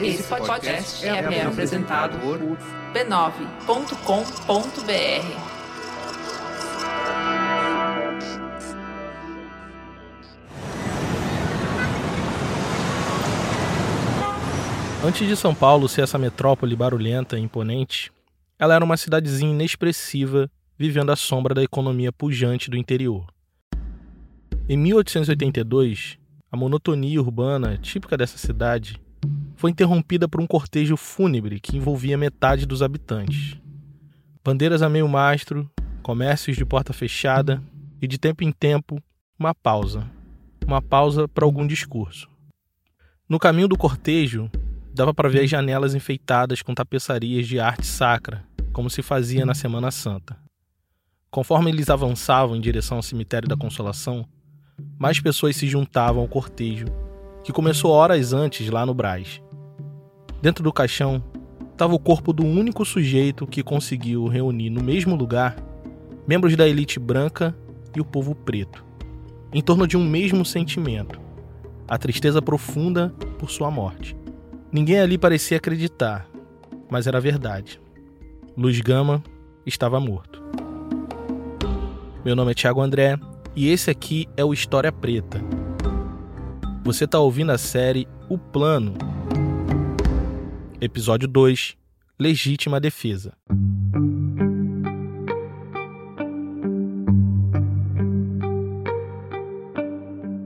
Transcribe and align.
Esse 0.00 0.22
podcast 0.24 1.06
é, 1.06 1.08
é 1.08 1.42
apresentado 1.42 2.18
por 2.18 2.38
b9.com.br. 2.92 5.56
Antes 15.04 15.28
de 15.28 15.36
São 15.36 15.54
Paulo 15.54 15.88
ser 15.88 16.02
essa 16.02 16.18
metrópole 16.18 16.74
barulhenta 16.74 17.38
e 17.38 17.42
imponente, 17.42 18.10
ela 18.58 18.74
era 18.74 18.84
uma 18.84 18.96
cidadezinha 18.96 19.52
inexpressiva, 19.52 20.50
vivendo 20.76 21.10
à 21.10 21.16
sombra 21.16 21.54
da 21.54 21.62
economia 21.62 22.10
pujante 22.10 22.68
do 22.68 22.76
interior. 22.76 23.24
Em 24.68 24.76
1882, 24.76 26.18
a 26.50 26.56
monotonia 26.56 27.20
urbana 27.20 27.76
típica 27.78 28.16
dessa 28.16 28.38
cidade 28.38 29.00
foi 29.56 29.70
interrompida 29.70 30.28
por 30.28 30.40
um 30.40 30.46
cortejo 30.46 30.96
fúnebre 30.96 31.58
que 31.58 31.76
envolvia 31.76 32.16
metade 32.16 32.66
dos 32.66 32.82
habitantes. 32.82 33.56
Bandeiras 34.44 34.82
a 34.82 34.88
meio 34.88 35.08
mastro, 35.08 35.68
comércios 36.02 36.56
de 36.56 36.64
porta 36.64 36.92
fechada 36.92 37.62
e, 38.00 38.06
de 38.06 38.18
tempo 38.18 38.44
em 38.44 38.52
tempo, 38.52 39.02
uma 39.38 39.54
pausa. 39.54 40.08
Uma 40.64 40.80
pausa 40.80 41.26
para 41.26 41.44
algum 41.44 41.66
discurso. 41.66 42.28
No 43.28 43.38
caminho 43.38 43.66
do 43.66 43.76
cortejo, 43.76 44.48
dava 44.94 45.12
para 45.12 45.28
ver 45.28 45.42
as 45.42 45.50
janelas 45.50 45.94
enfeitadas 45.94 46.62
com 46.62 46.74
tapeçarias 46.74 47.46
de 47.46 47.58
arte 47.58 47.86
sacra, 47.86 48.44
como 48.72 48.88
se 48.88 49.02
fazia 49.02 49.44
na 49.44 49.54
Semana 49.54 49.90
Santa. 49.90 50.36
Conforme 51.30 51.70
eles 51.70 51.90
avançavam 51.90 52.54
em 52.54 52.60
direção 52.60 52.98
ao 52.98 53.02
cemitério 53.02 53.48
da 53.48 53.56
Consolação, 53.56 54.26
mais 54.98 55.20
pessoas 55.20 55.56
se 55.56 55.66
juntavam 55.66 56.22
ao 56.22 56.28
cortejo, 56.28 56.86
que 57.44 57.52
começou 57.52 57.90
horas 57.90 58.32
antes 58.32 58.68
lá 58.70 58.84
no 58.84 58.94
Brás. 58.94 59.40
Dentro 60.40 60.62
do 60.64 60.72
caixão 60.72 61.22
estava 61.72 61.94
o 61.94 61.98
corpo 61.98 62.32
do 62.32 62.44
único 62.44 62.84
sujeito 62.84 63.46
que 63.46 63.62
conseguiu 63.62 64.26
reunir 64.26 64.70
no 64.70 64.82
mesmo 64.82 65.14
lugar 65.14 65.56
membros 66.26 66.56
da 66.56 66.66
elite 66.66 66.98
branca 66.98 67.54
e 67.94 68.00
o 68.00 68.04
povo 68.04 68.34
preto, 68.34 68.84
em 69.52 69.62
torno 69.62 69.86
de 69.86 69.96
um 69.96 70.08
mesmo 70.08 70.44
sentimento: 70.44 71.20
a 71.86 71.96
tristeza 71.98 72.42
profunda 72.42 73.10
por 73.38 73.50
sua 73.50 73.70
morte. 73.70 74.16
Ninguém 74.72 75.00
ali 75.00 75.16
parecia 75.16 75.56
acreditar, 75.56 76.28
mas 76.90 77.06
era 77.06 77.20
verdade. 77.20 77.80
Luiz 78.56 78.80
Gama 78.80 79.22
estava 79.64 80.00
morto. 80.00 80.42
Meu 82.24 82.34
nome 82.34 82.50
é 82.50 82.54
Thiago 82.54 82.80
André 82.80 83.18
e 83.56 83.70
esse 83.70 83.90
aqui 83.90 84.28
é 84.36 84.44
o 84.44 84.52
História 84.52 84.92
Preta. 84.92 85.40
Você 86.84 87.04
está 87.04 87.18
ouvindo 87.18 87.50
a 87.50 87.56
série 87.56 88.06
O 88.28 88.36
Plano, 88.36 88.92
episódio 90.78 91.26
2 91.26 91.74
Legítima 92.20 92.78
Defesa. 92.78 93.32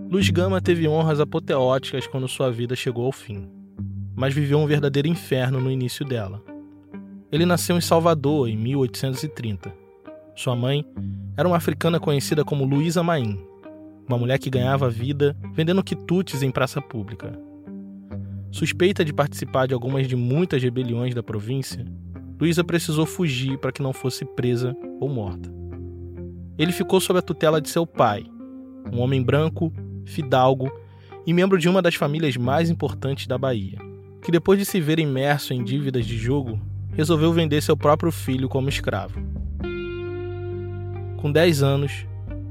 Luiz 0.08 0.30
Gama 0.30 0.60
teve 0.60 0.86
honras 0.86 1.18
apoteóticas 1.18 2.06
quando 2.06 2.28
sua 2.28 2.52
vida 2.52 2.76
chegou 2.76 3.06
ao 3.06 3.12
fim, 3.12 3.50
mas 4.14 4.32
viveu 4.32 4.58
um 4.58 4.66
verdadeiro 4.66 5.08
inferno 5.08 5.60
no 5.60 5.70
início 5.70 6.04
dela. 6.04 6.40
Ele 7.32 7.44
nasceu 7.44 7.76
em 7.76 7.80
Salvador 7.80 8.48
em 8.48 8.56
1830. 8.56 9.74
Sua 10.36 10.54
mãe 10.54 10.84
era 11.40 11.48
uma 11.48 11.56
africana 11.56 11.98
conhecida 11.98 12.44
como 12.44 12.66
Luísa 12.66 13.02
Maim, 13.02 13.42
uma 14.06 14.18
mulher 14.18 14.38
que 14.38 14.50
ganhava 14.50 14.90
vida 14.90 15.34
vendendo 15.54 15.82
quitutes 15.82 16.42
em 16.42 16.50
praça 16.50 16.82
pública. 16.82 17.32
Suspeita 18.50 19.02
de 19.02 19.10
participar 19.10 19.66
de 19.66 19.72
algumas 19.72 20.06
de 20.06 20.14
muitas 20.14 20.62
rebeliões 20.62 21.14
da 21.14 21.22
província, 21.22 21.82
Luísa 22.38 22.62
precisou 22.62 23.06
fugir 23.06 23.56
para 23.56 23.72
que 23.72 23.80
não 23.80 23.94
fosse 23.94 24.22
presa 24.22 24.76
ou 25.00 25.08
morta. 25.08 25.50
Ele 26.58 26.72
ficou 26.72 27.00
sob 27.00 27.18
a 27.18 27.22
tutela 27.22 27.58
de 27.58 27.70
seu 27.70 27.86
pai, 27.86 28.22
um 28.92 29.00
homem 29.00 29.22
branco, 29.22 29.72
fidalgo 30.04 30.70
e 31.26 31.32
membro 31.32 31.56
de 31.56 31.70
uma 31.70 31.80
das 31.80 31.94
famílias 31.94 32.36
mais 32.36 32.68
importantes 32.68 33.26
da 33.26 33.38
Bahia, 33.38 33.78
que 34.20 34.30
depois 34.30 34.58
de 34.58 34.66
se 34.66 34.78
ver 34.78 34.98
imerso 34.98 35.54
em 35.54 35.64
dívidas 35.64 36.04
de 36.04 36.18
jogo, 36.18 36.60
resolveu 36.92 37.32
vender 37.32 37.62
seu 37.62 37.78
próprio 37.78 38.12
filho 38.12 38.46
como 38.46 38.68
escravo. 38.68 39.39
Com 41.20 41.30
10 41.30 41.62
anos, 41.62 42.06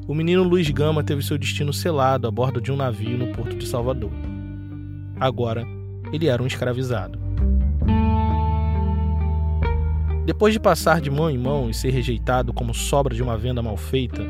o 0.08 0.14
menino 0.14 0.44
Luiz 0.44 0.70
Gama 0.70 1.04
teve 1.04 1.24
seu 1.24 1.40
destino 1.40 1.74
selado 1.74 2.28
a 2.28 2.32
bordo 2.32 2.62
de 2.62 2.72
um 2.72 2.76
navio 2.76 3.18
no 3.18 3.34
porto 3.34 3.56
de 3.56 3.66
Salvador. 3.66 4.12
Agora, 5.20 5.66
ele 6.14 6.28
era 6.28 6.42
um 6.42 6.46
escravizado. 6.46 7.18
Depois 10.24 10.54
de 10.54 10.60
passar 10.60 11.02
de 11.02 11.10
mão 11.10 11.32
em 11.32 11.38
mão 11.38 11.68
e 11.68 11.74
ser 11.74 11.90
rejeitado 11.90 12.54
como 12.54 12.72
sobra 12.72 13.16
de 13.16 13.24
uma 13.24 13.36
venda 13.36 13.64
mal 13.64 13.76
feita, 13.76 14.22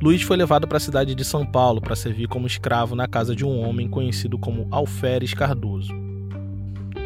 Luiz 0.00 0.22
foi 0.22 0.36
levado 0.36 0.68
para 0.68 0.76
a 0.76 0.80
cidade 0.80 1.12
de 1.12 1.24
São 1.24 1.44
Paulo 1.44 1.80
para 1.80 1.96
servir 1.96 2.28
como 2.28 2.46
escravo 2.46 2.94
na 2.94 3.08
casa 3.08 3.34
de 3.34 3.44
um 3.44 3.58
homem 3.58 3.88
conhecido 3.88 4.38
como 4.38 4.68
Alferes 4.70 5.34
Cardoso. 5.34 5.92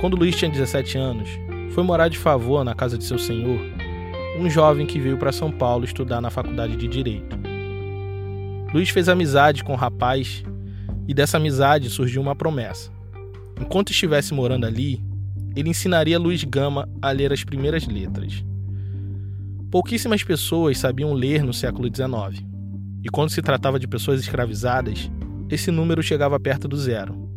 Quando 0.02 0.18
Luiz 0.18 0.36
tinha 0.36 0.50
17 0.50 0.98
anos, 0.98 1.30
foi 1.70 1.82
morar 1.82 2.08
de 2.08 2.18
favor 2.18 2.62
na 2.62 2.74
casa 2.74 2.98
de 2.98 3.04
seu 3.04 3.18
senhor 3.18 3.77
um 4.38 4.48
jovem 4.48 4.86
que 4.86 5.00
veio 5.00 5.18
para 5.18 5.32
São 5.32 5.50
Paulo 5.50 5.84
estudar 5.84 6.20
na 6.20 6.30
faculdade 6.30 6.76
de 6.76 6.86
Direito. 6.86 7.36
Luiz 8.72 8.88
fez 8.90 9.08
amizade 9.08 9.64
com 9.64 9.72
o 9.72 9.76
rapaz 9.76 10.44
e 11.08 11.14
dessa 11.14 11.38
amizade 11.38 11.90
surgiu 11.90 12.22
uma 12.22 12.36
promessa. 12.36 12.90
Enquanto 13.60 13.90
estivesse 13.90 14.32
morando 14.32 14.64
ali, 14.64 15.02
ele 15.56 15.70
ensinaria 15.70 16.18
Luiz 16.18 16.44
Gama 16.44 16.88
a 17.02 17.10
ler 17.10 17.32
as 17.32 17.42
primeiras 17.42 17.86
letras. 17.86 18.44
Pouquíssimas 19.70 20.22
pessoas 20.22 20.78
sabiam 20.78 21.12
ler 21.12 21.42
no 21.42 21.52
século 21.52 21.88
XIX, 21.88 22.44
e 23.02 23.08
quando 23.08 23.30
se 23.30 23.42
tratava 23.42 23.78
de 23.78 23.88
pessoas 23.88 24.20
escravizadas, 24.20 25.10
esse 25.50 25.70
número 25.70 26.02
chegava 26.02 26.38
perto 26.38 26.68
do 26.68 26.76
zero. 26.76 27.28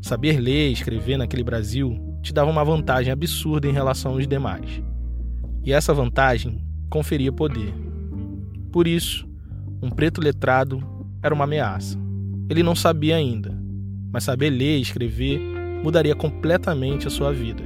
Saber 0.00 0.38
ler 0.38 0.68
e 0.68 0.72
escrever 0.72 1.16
naquele 1.16 1.42
Brasil 1.42 1.98
te 2.22 2.32
dava 2.32 2.50
uma 2.50 2.64
vantagem 2.64 3.12
absurda 3.12 3.66
em 3.66 3.72
relação 3.72 4.12
aos 4.12 4.28
demais 4.28 4.82
e 5.64 5.72
essa 5.72 5.94
vantagem 5.94 6.62
conferia 6.90 7.32
poder. 7.32 7.72
Por 8.70 8.86
isso, 8.86 9.26
um 9.82 9.90
preto 9.90 10.20
letrado 10.20 10.82
era 11.22 11.34
uma 11.34 11.44
ameaça. 11.44 11.98
Ele 12.50 12.62
não 12.62 12.76
sabia 12.76 13.16
ainda, 13.16 13.56
mas 14.12 14.24
saber 14.24 14.50
ler 14.50 14.78
e 14.78 14.82
escrever 14.82 15.40
mudaria 15.82 16.14
completamente 16.14 17.06
a 17.06 17.10
sua 17.10 17.32
vida. 17.32 17.62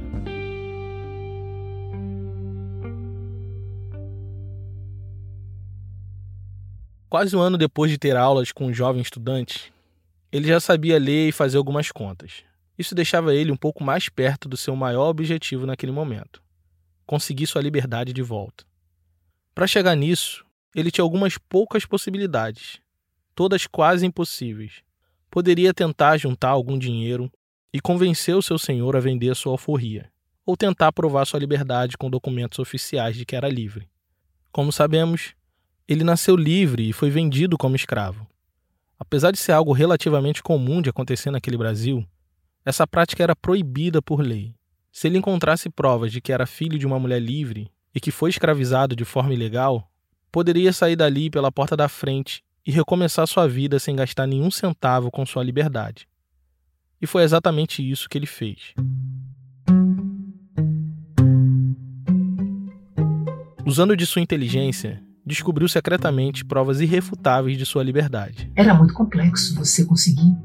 Quase 7.09 7.35
um 7.35 7.39
ano 7.39 7.57
depois 7.57 7.91
de 7.91 7.97
ter 7.97 8.15
aulas 8.15 8.51
com 8.51 8.67
um 8.67 8.73
jovem 8.73 9.01
estudante, 9.01 9.73
ele 10.31 10.47
já 10.47 10.59
sabia 10.59 10.99
ler 10.99 11.29
e 11.29 11.31
fazer 11.31 11.57
algumas 11.57 11.91
contas. 11.91 12.43
Isso 12.77 12.95
deixava 12.95 13.33
ele 13.33 13.51
um 13.51 13.57
pouco 13.57 13.83
mais 13.83 14.07
perto 14.07 14.47
do 14.47 14.55
seu 14.55 14.75
maior 14.75 15.09
objetivo 15.09 15.65
naquele 15.65 15.91
momento 15.91 16.41
conseguir 17.09 17.47
sua 17.47 17.63
liberdade 17.63 18.13
de 18.13 18.21
volta. 18.21 18.63
Para 19.55 19.65
chegar 19.65 19.95
nisso, 19.95 20.45
ele 20.75 20.91
tinha 20.91 21.03
algumas 21.03 21.39
poucas 21.39 21.83
possibilidades, 21.83 22.79
todas 23.33 23.65
quase 23.65 24.05
impossíveis. 24.05 24.83
Poderia 25.31 25.73
tentar 25.73 26.17
juntar 26.17 26.49
algum 26.49 26.77
dinheiro 26.77 27.27
e 27.73 27.81
convencer 27.81 28.35
o 28.35 28.43
seu 28.43 28.59
senhor 28.59 28.95
a 28.95 28.99
vender 28.99 29.35
sua 29.35 29.53
alforria, 29.53 30.11
ou 30.45 30.55
tentar 30.55 30.91
provar 30.91 31.25
sua 31.25 31.39
liberdade 31.39 31.97
com 31.97 32.11
documentos 32.11 32.59
oficiais 32.59 33.15
de 33.15 33.25
que 33.25 33.35
era 33.35 33.49
livre. 33.49 33.89
Como 34.51 34.71
sabemos, 34.71 35.33
ele 35.87 36.03
nasceu 36.03 36.35
livre 36.35 36.89
e 36.89 36.93
foi 36.93 37.09
vendido 37.09 37.57
como 37.57 37.75
escravo. 37.75 38.27
Apesar 38.99 39.31
de 39.31 39.39
ser 39.39 39.53
algo 39.53 39.73
relativamente 39.73 40.43
comum 40.43 40.79
de 40.79 40.91
acontecer 40.91 41.31
naquele 41.31 41.57
Brasil, 41.57 42.05
essa 42.63 42.85
prática 42.85 43.23
era 43.23 43.35
proibida 43.35 43.99
por 43.99 44.21
lei. 44.21 44.53
Se 44.91 45.07
ele 45.07 45.17
encontrasse 45.17 45.69
provas 45.69 46.11
de 46.11 46.19
que 46.19 46.31
era 46.31 46.45
filho 46.45 46.77
de 46.77 46.85
uma 46.85 46.99
mulher 46.99 47.21
livre 47.21 47.71
e 47.93 47.99
que 47.99 48.11
foi 48.11 48.29
escravizado 48.29 48.95
de 48.95 49.05
forma 49.05 49.33
ilegal, 49.33 49.89
poderia 50.31 50.73
sair 50.73 50.95
dali 50.95 51.29
pela 51.29 51.51
porta 51.51 51.77
da 51.77 51.87
frente 51.87 52.43
e 52.65 52.71
recomeçar 52.71 53.27
sua 53.27 53.47
vida 53.47 53.79
sem 53.79 53.95
gastar 53.95 54.27
nenhum 54.27 54.51
centavo 54.51 55.11
com 55.11 55.25
sua 55.25 55.43
liberdade. 55.43 56.07
E 57.01 57.07
foi 57.07 57.23
exatamente 57.23 57.87
isso 57.87 58.09
que 58.09 58.17
ele 58.17 58.25
fez. 58.25 58.73
Usando 63.65 63.95
de 63.95 64.05
sua 64.05 64.21
inteligência, 64.21 65.01
descobriu 65.25 65.69
secretamente 65.69 66.43
provas 66.43 66.81
irrefutáveis 66.81 67.57
de 67.57 67.65
sua 67.65 67.83
liberdade. 67.83 68.51
Era 68.55 68.73
muito 68.73 68.93
complexo 68.93 69.55
você 69.55 69.85
conseguir 69.85 70.35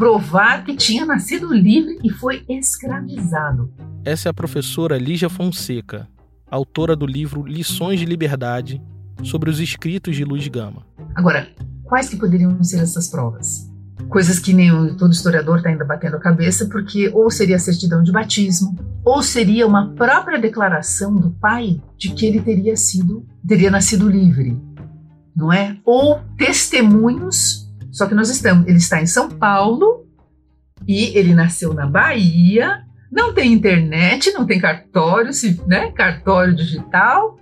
provar 0.00 0.64
que 0.64 0.74
tinha 0.74 1.04
nascido 1.04 1.52
livre 1.52 1.98
e 2.02 2.08
foi 2.08 2.42
escravizado. 2.48 3.70
Essa 4.02 4.30
é 4.30 4.30
a 4.30 4.32
professora 4.32 4.96
Lígia 4.96 5.28
Fonseca, 5.28 6.08
autora 6.50 6.96
do 6.96 7.04
livro 7.04 7.44
Lições 7.44 8.00
de 8.00 8.06
Liberdade 8.06 8.80
sobre 9.22 9.50
os 9.50 9.60
escritos 9.60 10.16
de 10.16 10.24
Luiz 10.24 10.48
Gama. 10.48 10.86
Agora, 11.14 11.46
quais 11.84 12.08
que 12.08 12.16
poderiam 12.16 12.64
ser 12.64 12.80
essas 12.80 13.08
provas? 13.08 13.68
coisas 14.08 14.38
que 14.40 14.54
nem 14.54 14.70
todo 14.96 15.12
historiador 15.12 15.58
está 15.58 15.68
ainda 15.68 15.84
batendo 15.84 16.16
a 16.16 16.20
cabeça, 16.20 16.66
porque 16.66 17.10
ou 17.10 17.30
seria 17.30 17.56
a 17.56 17.60
certidão 17.60 18.02
de 18.02 18.10
batismo, 18.10 18.74
ou 19.04 19.22
seria 19.22 19.66
uma 19.66 19.92
própria 19.92 20.40
declaração 20.40 21.14
do 21.14 21.30
pai 21.32 21.80
de 21.98 22.10
que 22.14 22.24
ele 22.24 22.40
teria 22.40 22.74
sido, 22.74 23.24
teria 23.46 23.70
nascido 23.70 24.08
livre, 24.08 24.58
não 25.36 25.52
é? 25.52 25.76
Ou 25.84 26.20
testemunhos, 26.38 27.59
só 27.92 28.06
que 28.06 28.14
nós 28.14 28.30
estamos, 28.30 28.66
ele 28.66 28.78
está 28.78 29.00
em 29.00 29.06
São 29.06 29.28
Paulo 29.28 30.06
e 30.86 31.16
ele 31.16 31.34
nasceu 31.34 31.74
na 31.74 31.86
Bahia, 31.86 32.84
não 33.10 33.34
tem 33.34 33.52
internet, 33.52 34.32
não 34.32 34.46
tem 34.46 34.60
cartório, 34.60 35.30
né? 35.66 35.90
Cartório 35.92 36.54
digital. 36.54 37.38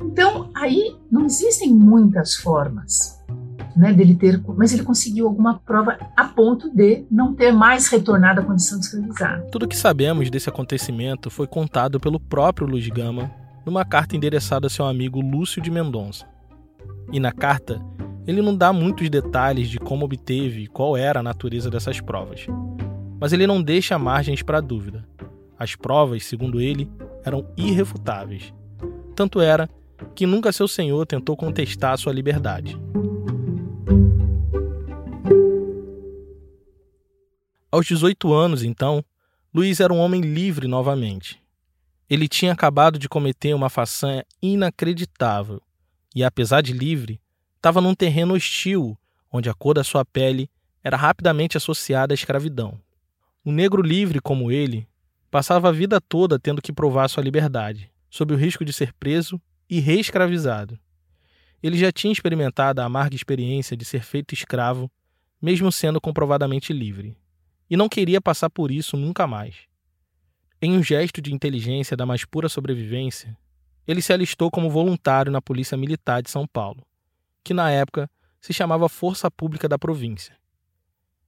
Então, 0.00 0.50
aí 0.54 0.96
não 1.10 1.26
existem 1.26 1.72
muitas 1.72 2.34
formas 2.34 3.22
né, 3.76 3.92
dele 3.92 4.14
ter, 4.14 4.42
mas 4.56 4.72
ele 4.72 4.82
conseguiu 4.82 5.26
alguma 5.26 5.58
prova 5.58 5.98
a 6.16 6.24
ponto 6.24 6.74
de 6.74 7.04
não 7.10 7.34
ter 7.34 7.52
mais 7.52 7.88
retornado 7.88 8.40
à 8.40 8.44
condição 8.44 8.78
de 8.78 8.86
escravizado. 8.86 9.50
Tudo 9.50 9.68
que 9.68 9.76
sabemos 9.76 10.30
desse 10.30 10.48
acontecimento 10.48 11.30
foi 11.30 11.46
contado 11.46 12.00
pelo 12.00 12.20
próprio 12.20 12.66
Luiz 12.66 12.86
Gama 12.88 13.30
numa 13.64 13.84
carta 13.84 14.16
endereçada 14.16 14.66
a 14.66 14.70
seu 14.70 14.84
amigo 14.84 15.20
Lúcio 15.20 15.62
de 15.62 15.70
Mendonça. 15.70 16.26
E 17.12 17.20
na 17.20 17.32
carta, 17.32 17.80
ele 18.26 18.40
não 18.40 18.56
dá 18.56 18.72
muitos 18.72 19.08
detalhes 19.10 19.68
de 19.68 19.78
como 19.78 20.04
obteve 20.04 20.62
e 20.62 20.66
qual 20.66 20.96
era 20.96 21.20
a 21.20 21.22
natureza 21.22 21.70
dessas 21.70 22.00
provas. 22.00 22.46
Mas 23.20 23.32
ele 23.32 23.46
não 23.46 23.62
deixa 23.62 23.98
margens 23.98 24.42
para 24.42 24.60
dúvida. 24.60 25.06
As 25.58 25.74
provas, 25.74 26.24
segundo 26.24 26.60
ele, 26.60 26.90
eram 27.24 27.46
irrefutáveis. 27.56 28.52
Tanto 29.14 29.40
era 29.40 29.68
que 30.14 30.26
nunca 30.26 30.52
seu 30.52 30.66
senhor 30.66 31.06
tentou 31.06 31.36
contestar 31.36 31.96
sua 31.98 32.12
liberdade. 32.12 32.78
Aos 37.70 37.86
18 37.86 38.32
anos, 38.32 38.62
então, 38.62 39.04
Luiz 39.54 39.80
era 39.80 39.92
um 39.92 39.98
homem 39.98 40.20
livre 40.20 40.66
novamente. 40.66 41.40
Ele 42.08 42.28
tinha 42.28 42.52
acabado 42.52 42.98
de 42.98 43.08
cometer 43.08 43.54
uma 43.54 43.70
façanha 43.70 44.24
inacreditável 44.42 45.60
e, 46.14 46.22
apesar 46.22 46.60
de 46.60 46.72
livre, 46.72 47.20
estava 47.62 47.80
num 47.80 47.94
terreno 47.94 48.34
hostil, 48.34 48.98
onde 49.30 49.48
a 49.48 49.54
cor 49.54 49.74
da 49.74 49.84
sua 49.84 50.04
pele 50.04 50.50
era 50.82 50.96
rapidamente 50.96 51.56
associada 51.56 52.12
à 52.12 52.16
escravidão. 52.16 52.76
Um 53.46 53.52
negro 53.52 53.80
livre 53.80 54.20
como 54.20 54.50
ele 54.50 54.88
passava 55.30 55.68
a 55.68 55.72
vida 55.72 56.00
toda 56.00 56.40
tendo 56.40 56.60
que 56.60 56.72
provar 56.72 57.06
sua 57.06 57.22
liberdade, 57.22 57.88
sob 58.10 58.34
o 58.34 58.36
risco 58.36 58.64
de 58.64 58.72
ser 58.72 58.92
preso 58.92 59.40
e 59.70 59.78
reescravizado. 59.78 60.76
Ele 61.62 61.78
já 61.78 61.92
tinha 61.92 62.12
experimentado 62.12 62.80
a 62.80 62.84
amarga 62.84 63.14
experiência 63.14 63.76
de 63.76 63.84
ser 63.84 64.02
feito 64.02 64.34
escravo, 64.34 64.90
mesmo 65.40 65.70
sendo 65.70 66.00
comprovadamente 66.00 66.72
livre 66.72 67.16
e 67.70 67.76
não 67.76 67.88
queria 67.88 68.20
passar 68.20 68.50
por 68.50 68.70
isso 68.70 68.98
nunca 68.98 69.26
mais. 69.26 69.54
Em 70.60 70.76
um 70.76 70.82
gesto 70.82 71.22
de 71.22 71.32
inteligência 71.32 71.96
da 71.96 72.04
mais 72.04 72.22
pura 72.22 72.46
sobrevivência, 72.46 73.34
ele 73.86 74.02
se 74.02 74.12
alistou 74.12 74.50
como 74.50 74.68
voluntário 74.68 75.32
na 75.32 75.40
Polícia 75.40 75.74
Militar 75.74 76.22
de 76.22 76.28
São 76.28 76.46
Paulo, 76.46 76.84
que 77.42 77.54
na 77.54 77.70
época 77.70 78.10
se 78.40 78.52
chamava 78.52 78.88
Força 78.88 79.30
Pública 79.30 79.68
da 79.68 79.78
Província. 79.78 80.36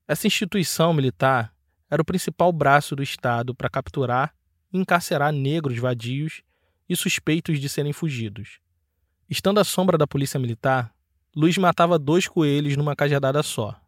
Essa 0.07 0.27
instituição 0.27 0.93
militar 0.93 1.55
era 1.91 2.03
o 2.03 2.05
principal 2.05 2.53
braço 2.53 2.97
do 2.97 3.03
Estado 3.03 3.55
para 3.55 3.71
capturar 3.71 4.35
e 4.73 4.79
encarcerar 4.79 5.33
negros 5.33 5.79
vadios 5.79 6.43
e 6.89 6.97
suspeitos 6.97 7.61
de 7.61 7.69
serem 7.69 7.93
fugidos. 7.93 8.59
Estando 9.31 9.61
à 9.61 9.65
sombra 9.65 9.97
da 9.97 10.07
Polícia 10.07 10.39
Militar, 10.39 10.93
Luiz 11.35 11.57
matava 11.57 11.99
dois 11.99 12.29
coelhos 12.29 12.77
numa 12.77 12.95
cajadada 12.95 13.43
só. 13.43 13.81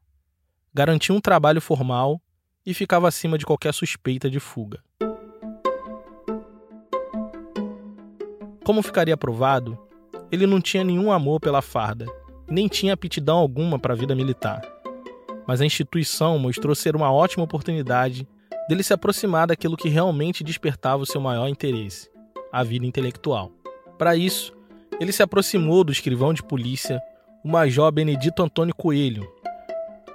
Garantia 0.72 1.14
um 1.14 1.20
trabalho 1.20 1.60
formal 1.60 2.20
e 2.64 2.72
ficava 2.74 3.06
acima 3.08 3.36
de 3.38 3.46
qualquer 3.46 3.72
suspeita 3.72 4.30
de 4.30 4.40
fuga. 4.40 4.82
Como 8.64 8.82
ficaria 8.82 9.16
provado, 9.16 9.78
ele 10.30 10.46
não 10.46 10.60
tinha 10.60 10.84
nenhum 10.84 11.12
amor 11.12 11.40
pela 11.40 11.62
farda, 11.62 12.06
nem 12.48 12.68
tinha 12.68 12.94
aptidão 12.94 13.38
alguma 13.38 13.78
para 13.78 13.94
a 13.94 13.96
vida 13.96 14.14
militar. 14.14 14.62
Mas 15.46 15.60
a 15.60 15.66
instituição 15.66 16.38
mostrou 16.38 16.74
ser 16.74 16.96
uma 16.96 17.12
ótima 17.12 17.44
oportunidade 17.44 18.26
dele 18.68 18.82
se 18.82 18.92
aproximar 18.92 19.46
daquilo 19.46 19.76
que 19.76 19.88
realmente 19.88 20.42
despertava 20.42 21.02
o 21.02 21.06
seu 21.06 21.20
maior 21.20 21.48
interesse, 21.48 22.10
a 22.52 22.64
vida 22.64 22.86
intelectual. 22.86 23.52
Para 23.96 24.16
isso, 24.16 24.52
ele 25.00 25.12
se 25.12 25.22
aproximou 25.22 25.84
do 25.84 25.92
escrivão 25.92 26.34
de 26.34 26.42
polícia, 26.42 27.00
o 27.44 27.48
Major 27.48 27.92
Benedito 27.92 28.42
Antônio 28.42 28.74
Coelho. 28.74 29.30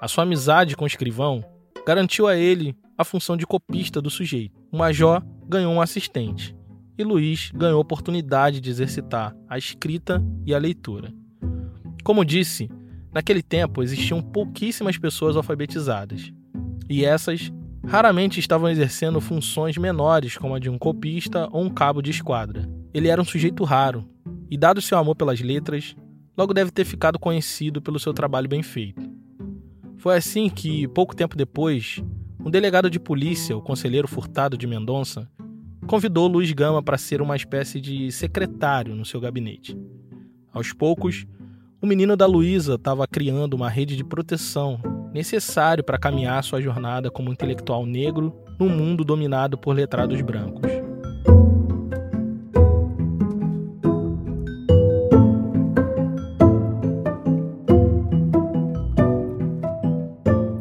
A 0.02 0.08
sua 0.08 0.24
amizade 0.24 0.76
com 0.76 0.84
o 0.84 0.88
escrivão 0.88 1.44
garantiu 1.86 2.28
a 2.28 2.36
ele 2.36 2.76
a 2.98 3.04
função 3.04 3.38
de 3.38 3.48
copista 3.48 4.02
do 4.02 4.10
sujeito. 4.10 4.60
O 4.72 4.78
major 4.78 5.24
ganhou 5.48 5.72
um 5.74 5.82
assistente 5.82 6.56
e 6.98 7.04
Luiz 7.04 7.52
ganhou 7.54 7.78
a 7.78 7.82
oportunidade 7.82 8.60
de 8.60 8.70
exercitar 8.70 9.36
a 9.48 9.58
escrita 9.58 10.24
e 10.46 10.54
a 10.54 10.60
leitura. 10.60 11.14
Como 12.04 12.26
disse, 12.26 12.70
naquele 13.12 13.42
tempo 13.42 13.84
existiam 13.84 14.22
pouquíssimas 14.22 14.98
pessoas 14.98 15.36
alfabetizadas 15.36 16.32
e 16.90 17.06
essas 17.06 17.52
raramente 17.86 18.40
estavam 18.40 18.70
exercendo 18.70 19.20
funções 19.20 19.78
menores 19.78 20.38
como 20.38 20.56
a 20.56 20.60
de 20.60 20.70
um 20.70 20.78
copista 20.78 21.48
ou 21.52 21.64
um 21.64 21.70
cabo 21.70 22.02
de 22.02 22.12
esquadra. 22.12 22.70
Ele 22.94 23.08
era 23.08 23.22
um 23.22 23.26
sujeito 23.26 23.64
raro 23.64 24.08
e, 24.50 24.58
dado 24.58 24.82
seu 24.82 24.98
amor 24.98 25.16
pelas 25.16 25.40
letras, 25.40 25.96
logo 26.38 26.54
deve 26.54 26.72
ter 26.72 26.86
ficado 26.86 27.18
conhecido 27.18 27.82
pelo 27.82 28.00
seu 28.00 28.14
trabalho 28.14 28.50
bem 28.50 28.62
feito. 28.62 29.10
Foi 29.98 30.16
assim 30.16 30.50
que, 30.50 30.88
pouco 30.90 31.16
tempo 31.16 31.38
depois, 31.38 32.04
um 32.44 32.50
delegado 32.50 32.90
de 32.90 33.00
polícia, 33.00 33.56
o 33.56 33.62
conselheiro 33.62 34.08
Furtado 34.08 34.58
de 34.58 34.68
Mendonça, 34.68 35.30
convidou 35.86 36.28
Luiz 36.28 36.52
Gama 36.52 36.82
para 36.82 36.98
ser 36.98 37.22
uma 37.22 37.36
espécie 37.36 37.82
de 37.82 38.12
secretário 38.12 38.96
no 38.96 39.06
seu 39.06 39.20
gabinete. 39.20 39.78
Aos 40.54 40.74
poucos, 40.74 41.26
o 41.82 41.88
menino 41.88 42.16
da 42.16 42.26
Luísa 42.26 42.76
estava 42.76 43.08
criando 43.08 43.54
uma 43.54 43.70
rede 43.70 43.96
de 43.96 44.04
proteção 44.04 44.80
necessário 45.14 45.84
para 45.84 45.98
caminhar 45.98 46.44
sua 46.44 46.62
jornada 46.62 47.10
como 47.10 47.32
intelectual 47.32 47.86
negro 47.86 48.34
num 48.60 48.70
mundo 48.70 49.04
dominado 49.04 49.58
por 49.58 49.76
letrados 49.76 50.22
brancos. 50.22 50.72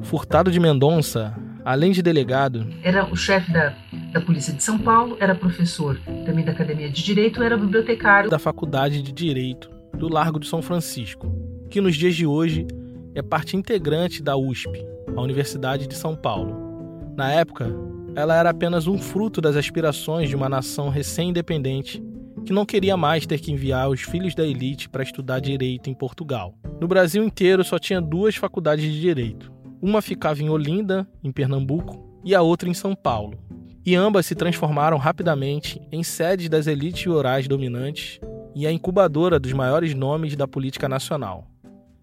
Furtado 0.02 0.50
de 0.50 0.58
Mendonça, 0.58 1.34
além 1.64 1.93
de 1.93 2.03
delegado, 2.03 2.67
era 2.82 3.05
o 3.05 3.17
chefe 3.17 3.53
da, 3.53 3.77
da 4.12 4.20
Polícia 4.20 4.52
de 4.52 4.62
São 4.62 4.79
Paulo, 4.79 5.17
era 5.20 5.34
professor 5.34 5.98
também 6.24 6.44
da 6.44 6.52
Academia 6.52 6.90
de 6.90 7.02
Direito, 7.02 7.43
era 7.43 7.56
bibliotecário 7.56 8.29
da 8.29 8.38
Faculdade 8.38 9.02
de 9.02 9.12
Direito 9.12 9.70
do 9.96 10.08
Largo 10.08 10.40
de 10.40 10.48
São 10.48 10.60
Francisco, 10.62 11.32
que 11.69 11.81
nos 11.81 11.96
dias 11.96 12.14
de 12.14 12.26
hoje 12.26 12.67
é 13.14 13.22
parte 13.22 13.56
integrante 13.56 14.22
da 14.22 14.36
USP, 14.36 14.84
a 15.17 15.20
Universidade 15.20 15.86
de 15.86 15.94
São 15.94 16.17
Paulo. 16.17 17.12
Na 17.17 17.31
época, 17.31 17.72
ela 18.14 18.34
era 18.34 18.50
apenas 18.50 18.86
um 18.86 18.98
fruto 18.98 19.40
das 19.40 19.56
aspirações 19.56 20.29
de 20.29 20.36
uma 20.36 20.48
nação 20.48 20.88
recém-independente 20.88 22.02
que 22.44 22.52
não 22.52 22.64
queria 22.64 22.96
mais 22.96 23.26
ter 23.26 23.38
que 23.38 23.52
enviar 23.52 23.88
os 23.88 24.00
filhos 24.00 24.34
da 24.34 24.46
elite 24.46 24.88
para 24.88 25.02
estudar 25.02 25.40
direito 25.40 25.90
em 25.90 25.94
Portugal. 25.94 26.55
No 26.81 26.88
Brasil 26.88 27.22
inteiro 27.22 27.62
só 27.62 27.79
tinha 27.79 28.00
duas 28.00 28.34
faculdades 28.36 28.84
de 28.84 29.00
direito, 29.00 29.52
uma 29.82 30.02
ficava 30.02 30.43
em 30.43 30.48
Olinda, 30.48 31.06
em 31.22 31.31
Pernambuco, 31.31 32.08
e 32.24 32.34
a 32.34 32.43
outra 32.43 32.69
em 32.69 32.74
São 32.74 32.94
Paulo. 32.94 33.38
E 33.84 33.94
ambas 33.94 34.27
se 34.27 34.34
transformaram 34.34 34.99
rapidamente 34.99 35.81
em 35.91 36.03
sedes 36.03 36.49
das 36.49 36.67
elites 36.67 37.06
rurais 37.06 37.49
dominantes 37.49 38.20
e 38.55 38.67
a 38.67 38.72
incubadora 38.72 39.39
dos 39.39 39.53
maiores 39.53 39.94
nomes 39.94 40.37
da 40.37 40.46
política 40.46 40.89
nacional: 40.89 41.51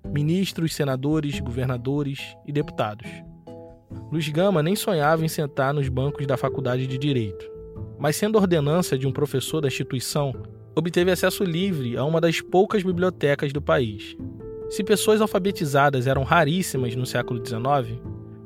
ministros, 0.06 0.74
senadores, 0.74 1.40
governadores 1.40 2.36
e 2.46 2.52
deputados. 2.52 3.08
Luiz 4.12 4.28
Gama 4.30 4.64
nem 4.64 4.76
sonhava 4.76 5.24
em 5.24 5.28
sentar 5.28 5.74
nos 5.74 5.88
bancos 5.90 6.26
da 6.26 6.38
Faculdade 6.38 6.88
de 6.88 6.98
Direito, 6.98 7.50
mas 8.00 8.16
sendo 8.16 8.38
ordenança 8.38 8.98
de 8.98 9.06
um 9.06 9.12
professor 9.12 9.62
da 9.62 9.68
instituição, 9.68 10.34
obteve 10.76 11.12
acesso 11.12 11.44
livre 11.44 11.98
a 11.98 12.04
uma 12.04 12.22
das 12.22 12.42
poucas 12.42 12.84
bibliotecas 12.84 13.52
do 13.52 13.62
país, 13.62 14.16
se 14.70 14.84
pessoas 14.84 15.22
alfabetizadas 15.22 16.08
eram 16.08 16.24
raríssimas 16.24 16.94
no 16.96 17.06
século 17.06 17.44
XIX, 17.46 18.00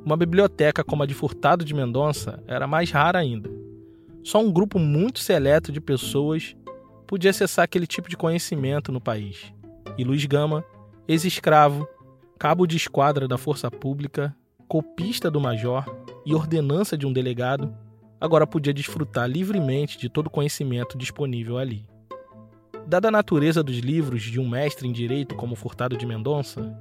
uma 0.03 0.17
biblioteca 0.17 0.83
como 0.83 1.03
a 1.03 1.05
de 1.05 1.13
Furtado 1.13 1.63
de 1.63 1.73
Mendonça 1.73 2.43
era 2.47 2.67
mais 2.67 2.89
rara 2.91 3.19
ainda. 3.19 3.49
Só 4.23 4.39
um 4.39 4.51
grupo 4.51 4.79
muito 4.79 5.19
seleto 5.19 5.71
de 5.71 5.79
pessoas 5.79 6.55
podia 7.07 7.29
acessar 7.31 7.65
aquele 7.65 7.85
tipo 7.85 8.09
de 8.09 8.17
conhecimento 8.17 8.91
no 8.91 9.01
país. 9.01 9.53
E 9.97 10.03
Luiz 10.03 10.25
Gama, 10.25 10.63
ex-escravo, 11.07 11.87
cabo 12.39 12.65
de 12.65 12.77
esquadra 12.77 13.27
da 13.27 13.37
Força 13.37 13.69
Pública, 13.69 14.35
copista 14.67 15.29
do 15.29 15.39
major 15.39 15.85
e 16.25 16.33
ordenança 16.33 16.97
de 16.97 17.05
um 17.05 17.13
delegado, 17.13 17.75
agora 18.19 18.47
podia 18.47 18.73
desfrutar 18.73 19.29
livremente 19.29 19.97
de 19.97 20.07
todo 20.09 20.27
o 20.27 20.31
conhecimento 20.31 20.97
disponível 20.97 21.57
ali. 21.57 21.85
Dada 22.87 23.09
a 23.09 23.11
natureza 23.11 23.61
dos 23.61 23.77
livros 23.77 24.23
de 24.23 24.39
um 24.39 24.47
mestre 24.47 24.87
em 24.87 24.91
direito 24.91 25.35
como 25.35 25.55
Furtado 25.55 25.97
de 25.97 26.05
Mendonça, 26.05 26.75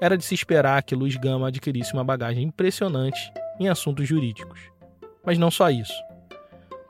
era 0.00 0.16
de 0.16 0.24
se 0.24 0.34
esperar 0.34 0.82
que 0.82 0.94
Luiz 0.94 1.16
Gama 1.16 1.48
adquirisse 1.48 1.92
uma 1.92 2.04
bagagem 2.04 2.44
impressionante 2.44 3.32
em 3.58 3.68
assuntos 3.68 4.06
jurídicos. 4.06 4.60
Mas 5.24 5.38
não 5.38 5.50
só 5.50 5.70
isso. 5.70 5.94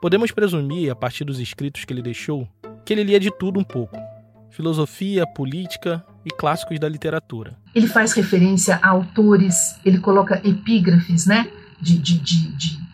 Podemos 0.01 0.31
presumir, 0.31 0.91
a 0.91 0.95
partir 0.95 1.23
dos 1.23 1.39
escritos 1.39 1.85
que 1.85 1.93
ele 1.93 2.01
deixou, 2.01 2.47
que 2.85 2.93
ele 2.93 3.03
lia 3.03 3.19
de 3.19 3.31
tudo 3.31 3.59
um 3.59 3.63
pouco: 3.63 3.97
filosofia, 4.51 5.25
política 5.25 6.03
e 6.25 6.29
clássicos 6.29 6.79
da 6.79 6.87
literatura. 6.87 7.57
Ele 7.73 7.87
faz 7.87 8.13
referência 8.13 8.79
a 8.81 8.89
autores, 8.89 9.79
ele 9.83 9.99
coloca 9.99 10.41
epígrafes, 10.47 11.25
né, 11.25 11.49
de, 11.81 11.97
de, 11.97 12.19
de, 12.19 12.55
de 12.55 12.87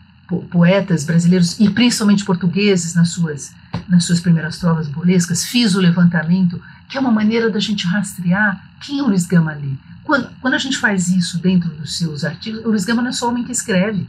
poetas 0.50 1.04
brasileiros 1.04 1.60
e 1.60 1.68
principalmente 1.68 2.24
portugueses 2.24 2.94
nas 2.94 3.10
suas 3.10 3.52
nas 3.88 4.04
suas 4.04 4.20
primeiras 4.20 4.58
trovas 4.58 4.88
burlescas. 4.88 5.44
Fiz 5.44 5.74
o 5.74 5.80
levantamento, 5.80 6.60
que 6.88 6.96
é 6.96 7.00
uma 7.00 7.10
maneira 7.10 7.50
da 7.50 7.58
gente 7.58 7.86
rastrear 7.86 8.62
quem 8.80 9.02
o 9.02 9.08
Luiz 9.08 9.26
Gama 9.26 9.50
ali. 9.50 9.76
Quando, 10.04 10.30
quando 10.40 10.54
a 10.54 10.58
gente 10.58 10.76
faz 10.76 11.08
isso 11.08 11.40
dentro 11.40 11.70
dos 11.70 11.96
seus 11.96 12.24
artigos, 12.24 12.64
o 12.64 12.68
Luiz 12.68 12.84
Gama 12.84 13.02
não 13.02 13.08
é 13.08 13.12
só 13.12 13.26
o 13.26 13.30
homem 13.30 13.44
que 13.44 13.52
escreve, 13.52 14.06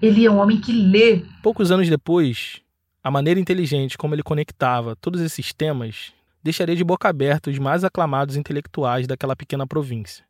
ele 0.00 0.24
é 0.24 0.30
um 0.30 0.38
homem 0.38 0.60
que 0.60 0.72
lê. 0.72 1.22
Poucos 1.42 1.70
anos 1.70 1.88
depois, 1.88 2.60
a 3.02 3.10
maneira 3.10 3.38
inteligente 3.38 3.98
como 3.98 4.14
ele 4.14 4.22
conectava 4.22 4.96
todos 4.96 5.20
esses 5.20 5.52
temas 5.52 6.12
deixaria 6.42 6.76
de 6.76 6.84
boca 6.84 7.08
aberta 7.08 7.50
os 7.50 7.58
mais 7.58 7.84
aclamados 7.84 8.36
intelectuais 8.36 9.06
daquela 9.06 9.36
pequena 9.36 9.66
província. 9.66 10.24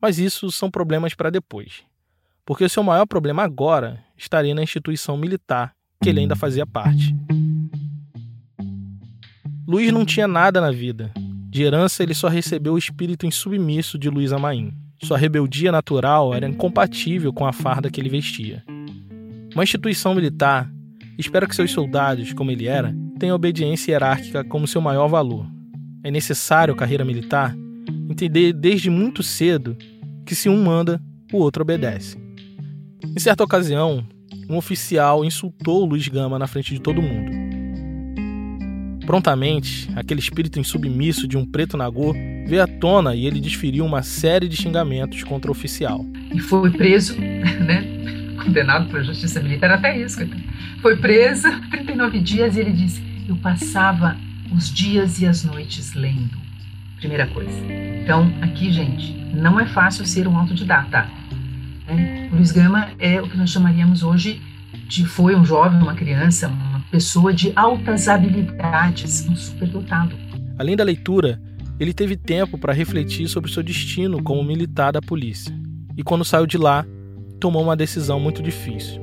Mas 0.00 0.18
isso 0.18 0.50
são 0.50 0.70
problemas 0.70 1.14
para 1.14 1.30
depois, 1.30 1.82
porque 2.44 2.64
o 2.64 2.68
seu 2.68 2.82
maior 2.82 3.06
problema 3.06 3.42
agora 3.42 4.04
estaria 4.16 4.54
na 4.54 4.62
instituição 4.62 5.16
militar 5.16 5.74
que 6.02 6.10
ele 6.10 6.20
ainda 6.20 6.36
fazia 6.36 6.66
parte. 6.66 7.16
Luiz 9.66 9.90
não 9.90 10.04
tinha 10.04 10.28
nada 10.28 10.60
na 10.60 10.70
vida. 10.70 11.12
De 11.56 11.62
herança, 11.62 12.02
ele 12.02 12.12
só 12.12 12.28
recebeu 12.28 12.74
o 12.74 12.78
espírito 12.78 13.24
insubmisso 13.24 13.98
de 13.98 14.10
Luiz 14.10 14.30
Amaim. 14.30 14.74
Sua 15.02 15.16
rebeldia 15.16 15.72
natural 15.72 16.34
era 16.34 16.46
incompatível 16.46 17.32
com 17.32 17.46
a 17.46 17.52
farda 17.52 17.90
que 17.90 17.98
ele 17.98 18.10
vestia. 18.10 18.62
Uma 19.54 19.64
instituição 19.64 20.14
militar 20.14 20.70
espera 21.16 21.46
que 21.46 21.56
seus 21.56 21.70
soldados, 21.70 22.34
como 22.34 22.50
ele 22.50 22.66
era, 22.68 22.94
tenham 23.18 23.34
obediência 23.34 23.90
hierárquica 23.90 24.44
como 24.44 24.66
seu 24.66 24.82
maior 24.82 25.08
valor. 25.08 25.46
É 26.04 26.10
necessário, 26.10 26.76
carreira 26.76 27.06
militar, 27.06 27.56
entender 28.10 28.52
desde 28.52 28.90
muito 28.90 29.22
cedo 29.22 29.78
que 30.26 30.34
se 30.34 30.50
um 30.50 30.62
manda, 30.62 31.00
o 31.32 31.38
outro 31.38 31.62
obedece. 31.62 32.18
Em 33.02 33.18
certa 33.18 33.42
ocasião, 33.42 34.06
um 34.46 34.58
oficial 34.58 35.24
insultou 35.24 35.86
Luiz 35.86 36.06
Gama 36.06 36.38
na 36.38 36.46
frente 36.46 36.74
de 36.74 36.82
todo 36.82 37.00
mundo. 37.00 37.32
Prontamente, 39.06 39.88
aquele 39.94 40.18
espírito 40.18 40.58
insubmisso 40.58 41.28
de 41.28 41.36
um 41.36 41.46
preto 41.46 41.76
nagô 41.76 42.12
veio 42.12 42.62
à 42.62 42.66
tona 42.66 43.14
e 43.14 43.24
ele 43.24 43.40
desferiu 43.40 43.84
uma 43.84 44.02
série 44.02 44.48
de 44.48 44.56
xingamentos 44.56 45.22
contra 45.22 45.48
o 45.48 45.52
oficial. 45.52 46.04
E 46.34 46.40
foi 46.40 46.70
preso, 46.70 47.16
né? 47.20 47.84
Condenado 48.42 48.88
pela 48.88 49.04
justiça 49.04 49.40
militar 49.40 49.70
até 49.70 49.96
isso. 49.96 50.18
Foi 50.82 50.96
preso 50.96 51.48
39 51.70 52.20
dias 52.20 52.56
e 52.56 52.60
ele 52.60 52.72
disse: 52.72 53.00
Eu 53.28 53.36
passava 53.36 54.16
os 54.52 54.72
dias 54.72 55.20
e 55.20 55.26
as 55.26 55.44
noites 55.44 55.94
lendo. 55.94 56.36
Primeira 56.96 57.26
coisa. 57.28 57.52
Então, 58.02 58.32
aqui, 58.40 58.72
gente, 58.72 59.12
não 59.32 59.60
é 59.60 59.66
fácil 59.66 60.04
ser 60.04 60.26
um 60.26 60.36
autodidata. 60.36 61.08
Né? 61.86 62.28
Luiz 62.32 62.50
Gama 62.50 62.88
é 62.98 63.20
o 63.20 63.28
que 63.28 63.36
nós 63.36 63.50
chamaríamos 63.50 64.02
hoje 64.02 64.40
de 64.88 65.04
foi 65.04 65.34
um 65.34 65.44
jovem, 65.44 65.80
uma 65.80 65.94
criança, 65.94 66.48
uma 66.48 66.75
pessoa 66.96 67.30
de 67.30 67.52
altas 67.54 68.08
habilidades, 68.08 69.28
um 69.28 69.36
superdotado. 69.36 70.16
Além 70.58 70.74
da 70.74 70.82
leitura, 70.82 71.38
ele 71.78 71.92
teve 71.92 72.16
tempo 72.16 72.56
para 72.56 72.72
refletir 72.72 73.28
sobre 73.28 73.52
seu 73.52 73.62
destino 73.62 74.22
como 74.22 74.42
militar 74.42 74.92
da 74.92 75.02
polícia. 75.02 75.54
E 75.94 76.02
quando 76.02 76.24
saiu 76.24 76.46
de 76.46 76.56
lá, 76.56 76.86
tomou 77.38 77.62
uma 77.62 77.76
decisão 77.76 78.18
muito 78.18 78.42
difícil. 78.42 78.98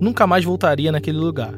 Nunca 0.00 0.24
mais 0.24 0.44
voltaria 0.44 0.92
naquele 0.92 1.18
lugar. 1.18 1.52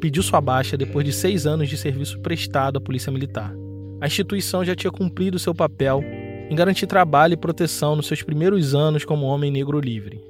Pediu 0.00 0.22
sua 0.22 0.40
baixa 0.40 0.76
depois 0.76 1.04
de 1.04 1.12
seis 1.12 1.44
anos 1.44 1.68
de 1.68 1.76
serviço 1.76 2.20
prestado 2.20 2.76
à 2.76 2.80
Polícia 2.80 3.10
Militar. 3.10 3.52
A 4.00 4.06
instituição 4.06 4.64
já 4.64 4.76
tinha 4.76 4.92
cumprido 4.92 5.40
seu 5.40 5.52
papel 5.52 6.04
em 6.48 6.54
garantir 6.54 6.86
trabalho 6.86 7.34
e 7.34 7.36
proteção 7.36 7.96
nos 7.96 8.06
seus 8.06 8.22
primeiros 8.22 8.76
anos 8.76 9.04
como 9.04 9.26
homem 9.26 9.50
negro 9.50 9.80
livre. 9.80 10.20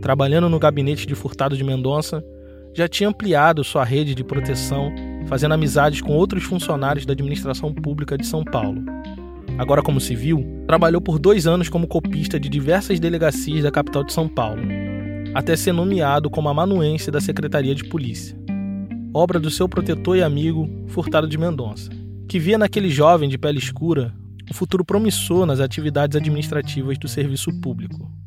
Trabalhando 0.00 0.48
no 0.48 0.60
gabinete 0.60 1.04
de 1.04 1.16
Furtado 1.16 1.56
de 1.56 1.64
Mendonça, 1.64 2.24
já 2.74 2.88
tinha 2.88 3.08
ampliado 3.08 3.64
sua 3.64 3.84
rede 3.84 4.14
de 4.14 4.24
proteção, 4.24 4.92
fazendo 5.26 5.54
amizades 5.54 6.00
com 6.00 6.12
outros 6.12 6.44
funcionários 6.44 7.04
da 7.04 7.12
administração 7.12 7.72
pública 7.72 8.16
de 8.16 8.26
São 8.26 8.44
Paulo. 8.44 8.82
Agora, 9.58 9.82
como 9.82 10.00
civil, 10.00 10.64
trabalhou 10.66 11.00
por 11.00 11.18
dois 11.18 11.46
anos 11.46 11.68
como 11.68 11.86
copista 11.86 12.38
de 12.38 12.48
diversas 12.48 12.98
delegacias 12.98 13.62
da 13.62 13.70
capital 13.70 14.04
de 14.04 14.12
São 14.12 14.28
Paulo, 14.28 14.62
até 15.34 15.56
ser 15.56 15.72
nomeado 15.72 16.30
como 16.30 16.48
amanuense 16.48 17.10
da 17.10 17.20
Secretaria 17.20 17.74
de 17.74 17.84
Polícia. 17.84 18.38
Obra 19.12 19.40
do 19.40 19.50
seu 19.50 19.68
protetor 19.68 20.16
e 20.16 20.22
amigo, 20.22 20.68
Furtado 20.86 21.26
de 21.26 21.36
Mendonça, 21.36 21.90
que 22.28 22.38
via 22.38 22.56
naquele 22.56 22.88
jovem 22.88 23.28
de 23.28 23.36
pele 23.36 23.58
escura 23.58 24.14
um 24.50 24.54
futuro 24.54 24.84
promissor 24.84 25.46
nas 25.46 25.60
atividades 25.60 26.16
administrativas 26.16 26.98
do 26.98 27.06
serviço 27.06 27.52
público. 27.60 28.19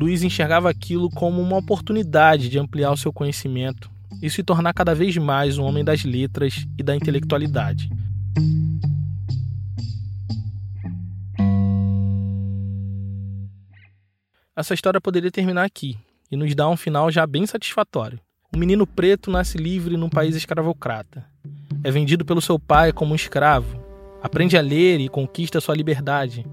Luiz 0.00 0.22
enxergava 0.22 0.70
aquilo 0.70 1.10
como 1.10 1.42
uma 1.42 1.58
oportunidade 1.58 2.48
de 2.48 2.58
ampliar 2.58 2.90
o 2.90 2.96
seu 2.96 3.12
conhecimento 3.12 3.90
e 4.22 4.30
se 4.30 4.42
tornar 4.42 4.72
cada 4.72 4.94
vez 4.94 5.14
mais 5.18 5.58
um 5.58 5.64
homem 5.64 5.84
das 5.84 6.04
letras 6.04 6.66
e 6.78 6.82
da 6.82 6.96
intelectualidade. 6.96 7.90
Essa 14.56 14.72
história 14.72 15.02
poderia 15.02 15.30
terminar 15.30 15.64
aqui 15.64 15.98
e 16.32 16.36
nos 16.36 16.54
dar 16.54 16.70
um 16.70 16.78
final 16.78 17.10
já 17.10 17.26
bem 17.26 17.44
satisfatório. 17.44 18.18
Um 18.56 18.58
menino 18.58 18.86
preto 18.86 19.30
nasce 19.30 19.58
livre 19.58 19.98
num 19.98 20.08
país 20.08 20.34
escravocrata. 20.34 21.26
É 21.84 21.90
vendido 21.90 22.24
pelo 22.24 22.40
seu 22.40 22.58
pai 22.58 22.90
como 22.90 23.12
um 23.12 23.16
escravo 23.16 23.90
aprende 24.22 24.56
a 24.56 24.60
ler 24.60 25.00
e 25.00 25.08
conquista 25.08 25.60
sua 25.60 25.74
liberdade. 25.74 26.46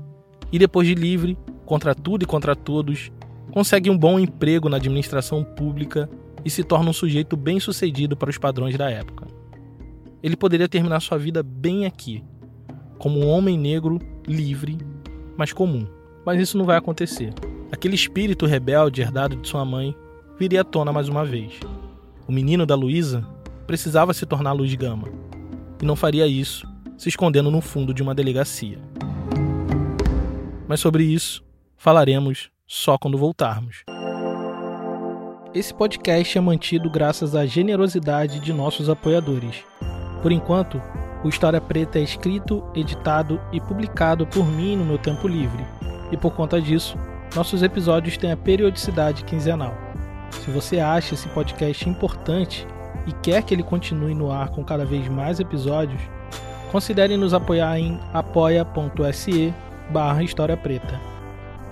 E 0.52 0.58
depois 0.58 0.88
de 0.88 0.96
livre, 0.96 1.38
contra 1.66 1.94
tudo 1.94 2.24
e 2.24 2.26
contra 2.26 2.56
todos, 2.56 3.12
consegue 3.52 3.90
um 3.90 3.98
bom 3.98 4.20
emprego 4.20 4.70
na 4.70 4.78
administração 4.78 5.44
pública 5.44 6.10
e 6.44 6.50
se 6.50 6.64
torna 6.64 6.90
um 6.90 6.94
sujeito 6.94 7.36
bem-sucedido 7.36 8.16
para 8.16 8.30
os 8.30 8.38
padrões 8.38 8.78
da 8.78 8.90
época. 8.90 9.28
Ele 10.22 10.36
poderia 10.36 10.68
terminar 10.68 11.00
sua 11.00 11.18
vida 11.18 11.44
bem 11.44 11.86
aqui, 11.86 12.24
como 12.98 13.20
um 13.20 13.28
homem 13.28 13.58
negro 13.58 14.00
livre, 14.28 14.78
mas 15.38 15.54
comum. 15.54 15.88
Mas 16.26 16.42
isso 16.42 16.58
não 16.58 16.66
vai 16.66 16.78
acontecer. 16.78 17.34
Aquele 17.72 17.96
espírito 17.96 18.46
rebelde 18.46 19.02
herdado 19.02 19.36
de 19.36 19.48
sua 19.48 19.64
mãe 19.64 19.96
viria 20.40 20.62
à 20.62 20.64
tona 20.64 20.92
mais 20.92 21.10
uma 21.10 21.26
vez. 21.26 21.60
O 22.28 22.32
menino 22.32 22.66
da 22.66 22.76
Luísa 22.76 23.26
precisava 23.66 24.14
se 24.14 24.26
tornar 24.26 24.54
luz 24.54 24.74
gama, 24.76 25.08
e 25.82 25.86
não 25.86 25.96
faria 25.96 26.28
isso 26.28 26.68
se 26.98 27.10
escondendo 27.10 27.52
no 27.52 27.62
fundo 27.62 27.94
de 27.94 28.02
uma 28.02 28.16
delegacia. 28.16 28.80
Mas 30.68 30.80
sobre 30.80 31.04
isso 31.04 31.44
falaremos 31.78 32.50
só 32.68 32.98
quando 32.98 33.18
voltarmos. 33.18 33.84
Esse 35.54 35.74
podcast 35.74 36.38
é 36.38 36.42
mantido 36.42 36.90
graças 36.90 37.36
à 37.36 37.46
generosidade 37.46 38.40
de 38.40 38.52
nossos 38.52 38.90
apoiadores. 38.90 39.64
Por 40.22 40.32
enquanto, 40.32 40.82
o 41.24 41.30
História 41.30 41.62
Preta 41.62 41.98
é 41.98 42.04
escrito, 42.04 42.64
editado 42.76 43.42
e 43.52 43.62
publicado 43.62 44.28
por 44.28 44.46
mim 44.46 44.76
no 44.76 44.86
meu 44.86 44.98
tempo 44.98 45.28
livre, 45.28 45.66
e 46.12 46.18
por 46.18 46.34
conta 46.34 46.62
disso, 46.62 46.98
nossos 47.36 47.64
episódios 47.64 48.18
têm 48.18 48.32
a 48.32 48.38
periodicidade 48.38 49.24
quinzenal. 49.24 49.74
Se 50.32 50.52
você 50.52 50.80
acha 50.80 51.14
esse 51.14 51.28
podcast 51.30 51.90
importante 51.90 52.68
e 53.08 53.14
quer 53.14 53.42
que 53.44 53.54
ele 53.54 53.64
continue 53.64 54.14
no 54.14 54.32
ar 54.32 54.50
com 54.50 54.64
cada 54.64 54.86
vez 54.86 55.08
mais 55.08 55.40
episódios, 55.40 56.02
Considere 56.72 57.16
nos 57.16 57.34
apoiar 57.34 57.80
em 57.80 58.00
apoia.se 58.14 59.54
barra 59.90 60.24
História 60.24 60.58
Preta. 60.58 61.00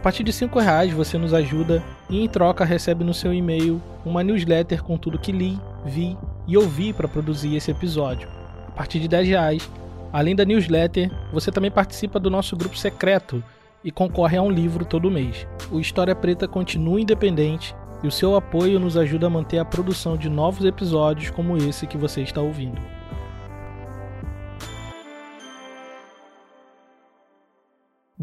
Partir 0.06 0.24
de 0.24 0.32
R$ 0.32 0.62
reais 0.62 0.94
você 0.94 1.18
nos 1.18 1.34
ajuda 1.34 1.84
e 2.08 2.24
em 2.24 2.30
troca 2.30 2.64
recebe 2.64 3.04
no 3.04 3.12
seu 3.12 3.34
e-mail 3.34 3.82
uma 4.06 4.24
newsletter 4.24 4.84
com 4.84 5.00
tudo 5.00 5.18
que 5.18 5.32
li, 5.32 5.60
vi 5.84 6.16
e 6.46 6.56
ouvi 6.56 6.94
para 6.94 7.08
produzir 7.08 7.56
esse 7.56 7.72
episódio. 7.72 8.30
A 8.68 8.72
partir 8.72 9.00
de 9.00 9.08
R$ 9.08 9.24
reais, 9.24 9.68
além 10.14 10.36
da 10.36 10.46
newsletter, 10.46 11.12
você 11.34 11.52
também 11.52 11.72
participa 11.72 12.20
do 12.20 12.30
nosso 12.30 12.56
grupo 12.56 12.78
secreto 12.78 13.44
e 13.84 13.90
concorre 13.90 14.38
a 14.38 14.44
um 14.44 14.52
livro 14.52 14.86
todo 14.86 15.10
mês. 15.10 15.48
O 15.72 15.80
História 15.80 16.14
Preta 16.14 16.48
continua 16.48 17.02
independente 17.02 17.76
e 18.04 18.08
o 18.08 18.12
seu 18.12 18.36
apoio 18.36 18.80
nos 18.80 18.98
ajuda 18.98 19.26
a 19.26 19.32
manter 19.32 19.58
a 19.58 19.66
produção 19.66 20.16
de 20.16 20.30
novos 20.30 20.66
episódios 20.66 21.32
como 21.32 21.58
esse 21.58 21.88
que 21.88 21.98
você 21.98 22.22
está 22.22 22.42
ouvindo. 22.42 22.80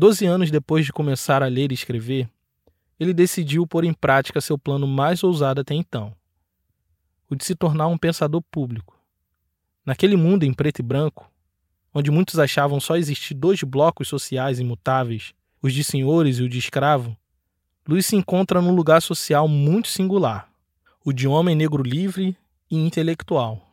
Doze 0.03 0.27
anos 0.27 0.51
depois 0.51 0.85
de 0.85 0.93
começar 0.93 1.45
a 1.45 1.47
ler 1.47 1.71
e 1.71 1.77
escrever, 1.77 2.29
ele 2.99 3.15
decidiu 3.15 3.65
pôr 3.65 3.85
em 3.85 3.93
prática 3.93 4.41
seu 4.41 4.59
plano 4.59 4.85
mais 4.85 5.23
ousado 5.23 5.61
até 5.61 5.77
então: 5.77 6.13
o 7.31 7.37
de 7.37 7.45
se 7.45 7.55
tornar 7.55 7.87
um 7.87 7.97
pensador 7.97 8.43
público. 8.51 8.99
Naquele 9.87 10.17
mundo 10.17 10.43
em 10.43 10.53
preto 10.53 10.81
e 10.81 10.83
branco, 10.83 11.31
onde 11.95 12.11
muitos 12.11 12.41
achavam 12.41 12.81
só 12.81 12.97
existir 12.97 13.33
dois 13.33 13.63
blocos 13.63 14.09
sociais 14.09 14.59
imutáveis, 14.59 15.35
os 15.63 15.73
de 15.73 15.85
senhores 15.85 16.41
e 16.41 16.43
o 16.43 16.49
de 16.49 16.59
escravo, 16.59 17.17
Luiz 17.87 18.05
se 18.05 18.17
encontra 18.17 18.61
num 18.61 18.75
lugar 18.75 19.01
social 19.01 19.47
muito 19.47 19.87
singular, 19.87 20.51
o 21.05 21.13
de 21.13 21.29
homem 21.29 21.55
negro 21.55 21.81
livre 21.81 22.37
e 22.69 22.77
intelectual. 22.77 23.72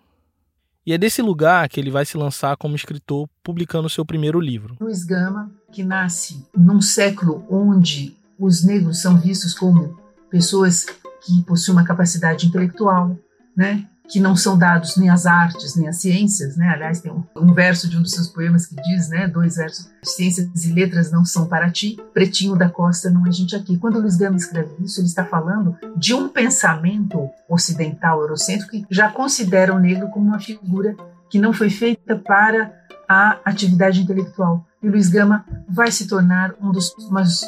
E 0.89 0.91
é 0.91 0.97
desse 0.97 1.21
lugar 1.21 1.69
que 1.69 1.79
ele 1.79 1.91
vai 1.91 2.03
se 2.03 2.17
lançar 2.17 2.57
como 2.57 2.75
escritor, 2.75 3.29
publicando 3.43 3.87
seu 3.87 4.03
primeiro 4.03 4.39
livro. 4.39 4.75
Luiz 4.81 5.03
Gama, 5.03 5.51
que 5.71 5.83
nasce 5.83 6.43
num 6.57 6.81
século 6.81 7.45
onde 7.47 8.17
os 8.39 8.63
negros 8.63 8.99
são 8.99 9.15
vistos 9.19 9.53
como 9.53 9.99
pessoas 10.31 10.87
que 11.23 11.43
possuem 11.43 11.77
uma 11.77 11.85
capacidade 11.85 12.47
intelectual, 12.47 13.15
né? 13.55 13.87
Que 14.09 14.19
não 14.19 14.35
são 14.35 14.57
dados 14.57 14.97
nem 14.97 15.09
às 15.09 15.25
artes 15.25 15.75
nem 15.75 15.87
às 15.87 15.97
ciências, 15.97 16.57
né? 16.57 16.69
Aliás, 16.69 16.99
tem 16.99 17.11
um, 17.11 17.23
um, 17.35 17.53
verso 17.53 17.87
de 17.87 17.95
um 17.97 18.01
dos 18.01 18.11
seus 18.11 18.27
poemas 18.27 18.65
que 18.65 18.75
diz, 18.75 19.09
né? 19.09 19.27
Dois 19.27 19.55
versos: 19.55 19.89
ciências 20.03 20.65
e 20.65 20.73
letras 20.73 21.11
não 21.11 21.23
são 21.23 21.47
para 21.47 21.69
ti, 21.69 21.97
pretinho 22.13 22.55
da 22.55 22.69
costa 22.69 23.09
não 23.09 23.25
é 23.27 23.31
gente 23.31 23.55
aqui. 23.55 23.77
Quando 23.77 23.99
Luiz 23.99 24.15
Gama 24.15 24.35
escreve 24.35 24.71
isso, 24.83 24.99
ele 24.99 25.07
está 25.07 25.23
falando 25.23 25.77
de 25.95 26.13
um 26.13 26.27
pensamento 26.27 27.29
ocidental 27.47 28.21
eurocêntrico 28.21 28.71
que 28.71 28.85
já 28.89 29.11
considera 29.11 29.73
o 29.73 29.79
negro 29.79 30.09
como 30.09 30.27
uma 30.27 30.39
figura 30.39 30.95
que 31.29 31.39
não 31.39 31.53
foi 31.53 31.69
feita 31.69 32.15
para 32.15 32.73
a 33.07 33.37
atividade 33.45 34.01
intelectual. 34.01 34.65
E 34.81 34.89
Luiz 34.89 35.09
Gama 35.09 35.45
vai 35.67 35.91
se 35.91 36.07
tornar 36.07 36.53
um 36.61 36.71
dos, 36.71 36.93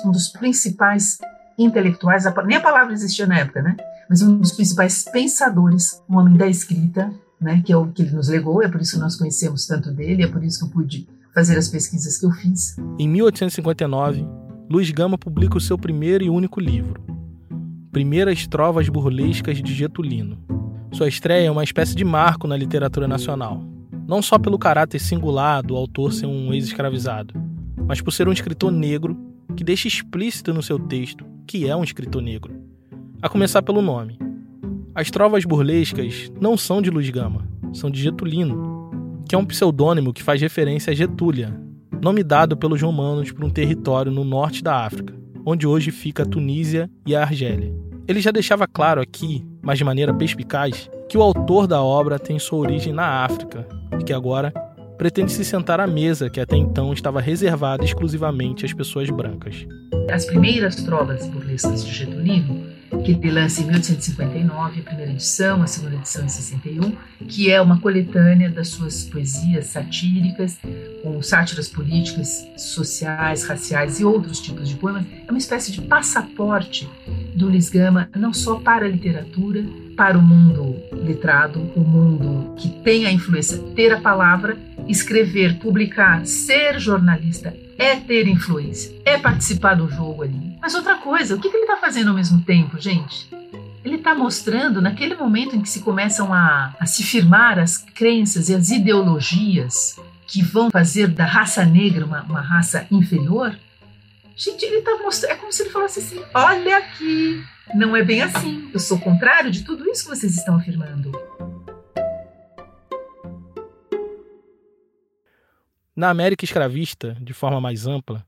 um 0.05 0.11
dos 0.11 0.29
principais 0.29 1.17
intelectuais, 1.57 2.23
nem 2.45 2.57
a 2.57 2.61
palavra 2.61 2.93
existia 2.93 3.25
na 3.25 3.39
época, 3.39 3.61
né? 3.61 3.75
Mas 4.11 4.21
um 4.21 4.39
dos 4.39 4.51
principais 4.51 5.05
pensadores, 5.05 6.03
um 6.09 6.17
homem 6.17 6.35
da 6.35 6.45
escrita, 6.45 7.13
né? 7.39 7.63
Que 7.65 7.71
é 7.71 7.77
o 7.77 7.87
que 7.87 8.01
ele 8.01 8.11
nos 8.11 8.27
legou, 8.27 8.61
é 8.61 8.67
por 8.67 8.81
isso 8.81 8.95
que 8.95 8.99
nós 8.99 9.15
conhecemos 9.15 9.65
tanto 9.65 9.89
dele, 9.89 10.21
é 10.23 10.27
por 10.27 10.43
isso 10.43 10.59
que 10.59 10.65
eu 10.65 10.69
pude 10.69 11.07
fazer 11.33 11.57
as 11.57 11.69
pesquisas 11.69 12.17
que 12.17 12.25
eu 12.25 12.31
fiz. 12.31 12.75
Em 12.99 13.07
1859, 13.07 14.27
Luiz 14.69 14.91
Gama 14.91 15.17
publica 15.17 15.57
o 15.57 15.61
seu 15.61 15.77
primeiro 15.77 16.25
e 16.25 16.29
único 16.29 16.59
livro, 16.59 17.01
Primeiras 17.89 18.45
Trovas 18.47 18.89
Burlescas 18.89 19.63
de 19.63 19.73
Getulino. 19.73 20.37
Sua 20.91 21.07
estreia 21.07 21.47
é 21.47 21.51
uma 21.51 21.63
espécie 21.63 21.95
de 21.95 22.03
marco 22.03 22.47
na 22.47 22.57
literatura 22.57 23.07
nacional, 23.07 23.63
não 24.05 24.21
só 24.21 24.37
pelo 24.37 24.59
caráter 24.59 24.99
singular 24.99 25.63
do 25.63 25.73
autor 25.73 26.11
ser 26.11 26.25
um 26.25 26.53
ex-escravizado, 26.53 27.33
mas 27.87 28.01
por 28.01 28.11
ser 28.11 28.27
um 28.27 28.33
escritor 28.33 28.73
negro 28.73 29.17
que 29.55 29.63
deixa 29.63 29.87
explícito 29.87 30.53
no 30.53 30.61
seu 30.61 30.77
texto 30.77 31.25
que 31.47 31.65
é 31.65 31.73
um 31.73 31.83
escritor 31.85 32.21
negro. 32.21 32.70
A 33.23 33.29
começar 33.29 33.61
pelo 33.61 33.83
nome. 33.83 34.17
As 34.95 35.11
trovas 35.11 35.45
burlescas 35.45 36.31
não 36.41 36.57
são 36.57 36.81
de 36.81 36.89
Luz 36.89 37.07
Gama, 37.11 37.47
são 37.71 37.91
de 37.91 38.01
Getulino, 38.01 38.89
que 39.29 39.35
é 39.35 39.37
um 39.37 39.45
pseudônimo 39.45 40.11
que 40.11 40.23
faz 40.23 40.41
referência 40.41 40.89
a 40.89 40.95
Getúlia, 40.95 41.55
nome 42.01 42.23
dado 42.23 42.57
pelos 42.57 42.81
romanos 42.81 43.31
para 43.31 43.45
um 43.45 43.49
território 43.51 44.11
no 44.11 44.23
norte 44.23 44.63
da 44.63 44.83
África, 44.83 45.13
onde 45.45 45.67
hoje 45.67 45.91
fica 45.91 46.23
a 46.23 46.25
Tunísia 46.25 46.89
e 47.05 47.15
a 47.15 47.21
Argélia. 47.21 47.71
Ele 48.07 48.19
já 48.19 48.31
deixava 48.31 48.65
claro 48.65 48.99
aqui, 48.99 49.45
mas 49.61 49.77
de 49.77 49.83
maneira 49.83 50.15
perspicaz, 50.15 50.89
que 51.07 51.15
o 51.15 51.21
autor 51.21 51.67
da 51.67 51.79
obra 51.79 52.17
tem 52.17 52.39
sua 52.39 52.57
origem 52.57 52.91
na 52.91 53.23
África 53.23 53.67
e 53.99 54.03
que 54.03 54.13
agora 54.13 54.51
pretende 54.97 55.31
se 55.31 55.45
sentar 55.45 55.79
à 55.79 55.85
mesa 55.85 56.27
que 56.27 56.39
até 56.39 56.57
então 56.57 56.91
estava 56.91 57.21
reservada 57.21 57.85
exclusivamente 57.85 58.65
às 58.65 58.73
pessoas 58.73 59.11
brancas. 59.11 59.67
As 60.11 60.25
primeiras 60.25 60.75
trovas 60.77 61.27
burlescas 61.27 61.85
de 61.85 61.93
Getulino, 61.93 62.70
que 62.99 63.11
ele 63.11 63.31
lança 63.31 63.61
em 63.61 63.65
1859, 63.65 64.79
a 64.79 64.83
primeira 64.83 65.11
edição, 65.11 65.63
a 65.63 65.67
segunda 65.67 65.95
edição 65.95 66.25
em 66.25 66.29
61, 66.29 66.95
que 67.27 67.49
é 67.49 67.61
uma 67.61 67.79
coletânea 67.79 68.49
das 68.49 68.69
suas 68.69 69.05
poesias 69.05 69.67
satíricas, 69.67 70.59
com 71.01 71.21
sátiras 71.21 71.69
políticas, 71.69 72.47
sociais, 72.57 73.43
raciais 73.43 73.99
e 73.99 74.05
outros 74.05 74.39
tipos 74.39 74.67
de 74.67 74.75
poemas, 74.75 75.05
é 75.27 75.31
uma 75.31 75.37
espécie 75.37 75.71
de 75.71 75.81
passaporte 75.81 76.89
do 77.35 77.47
Luiz 77.47 77.69
Gama, 77.69 78.09
não 78.15 78.33
só 78.33 78.55
para 78.55 78.85
a 78.85 78.89
literatura, 78.89 79.63
para 79.95 80.17
o 80.17 80.21
mundo 80.21 80.75
letrado, 80.91 81.61
o 81.75 81.81
mundo 81.81 82.55
que 82.57 82.69
tem 82.81 83.05
a 83.05 83.11
influência, 83.11 83.57
ter 83.75 83.93
a 83.93 84.01
palavra, 84.01 84.57
escrever, 84.91 85.57
publicar, 85.57 86.25
ser 86.25 86.79
jornalista 86.79 87.55
é 87.77 87.95
ter 87.95 88.27
influência, 88.27 88.93
é 89.03 89.17
participar 89.17 89.75
do 89.75 89.89
jogo 89.89 90.21
ali. 90.21 90.57
Mas 90.61 90.75
outra 90.75 90.97
coisa, 90.97 91.35
o 91.35 91.39
que, 91.39 91.47
ele 91.47 91.57
está 91.57 91.77
fazendo 91.77 92.09
ao 92.09 92.15
mesmo 92.15 92.41
tempo, 92.43 92.79
gente? 92.79 93.27
Ele 93.83 93.95
está 93.95 94.13
mostrando, 94.13 94.79
naquele 94.79 95.15
momento 95.15 95.55
em 95.55 95.61
que 95.61 95.69
se 95.69 95.79
começam 95.79 96.31
a, 96.31 96.75
a 96.79 96.85
se 96.85 97.01
firmar 97.01 97.57
as 97.57 97.77
crenças 97.77 98.49
e 98.49 98.53
as 98.53 98.69
ideologias 98.69 99.99
que 100.27 100.43
vão 100.43 100.69
fazer 100.69 101.07
da 101.07 101.25
raça 101.25 101.65
negra 101.65 102.05
uma, 102.05 102.21
uma 102.21 102.41
raça 102.41 102.85
inferior, 102.91 103.57
gente, 104.35 104.63
ele 104.63 104.77
está 104.77 104.97
mostrando. 104.97 105.31
É 105.31 105.35
como 105.35 105.51
se 105.51 105.63
ele 105.63 105.71
falasse 105.71 105.99
assim: 105.99 106.21
olha 106.35 106.77
aqui, 106.77 107.43
não 107.73 107.95
é 107.95 108.03
bem 108.03 108.21
assim. 108.21 108.69
Eu 108.71 108.79
sou 108.79 108.99
contrário 108.99 109.49
de 109.49 109.63
tudo 109.63 109.89
isso 109.89 110.03
que 110.03 110.15
vocês 110.15 110.37
estão 110.37 110.55
afirmando. 110.55 111.11
Na 115.95 116.09
América 116.09 116.45
escravista, 116.45 117.17
de 117.19 117.33
forma 117.33 117.59
mais 117.59 117.85
ampla, 117.85 118.25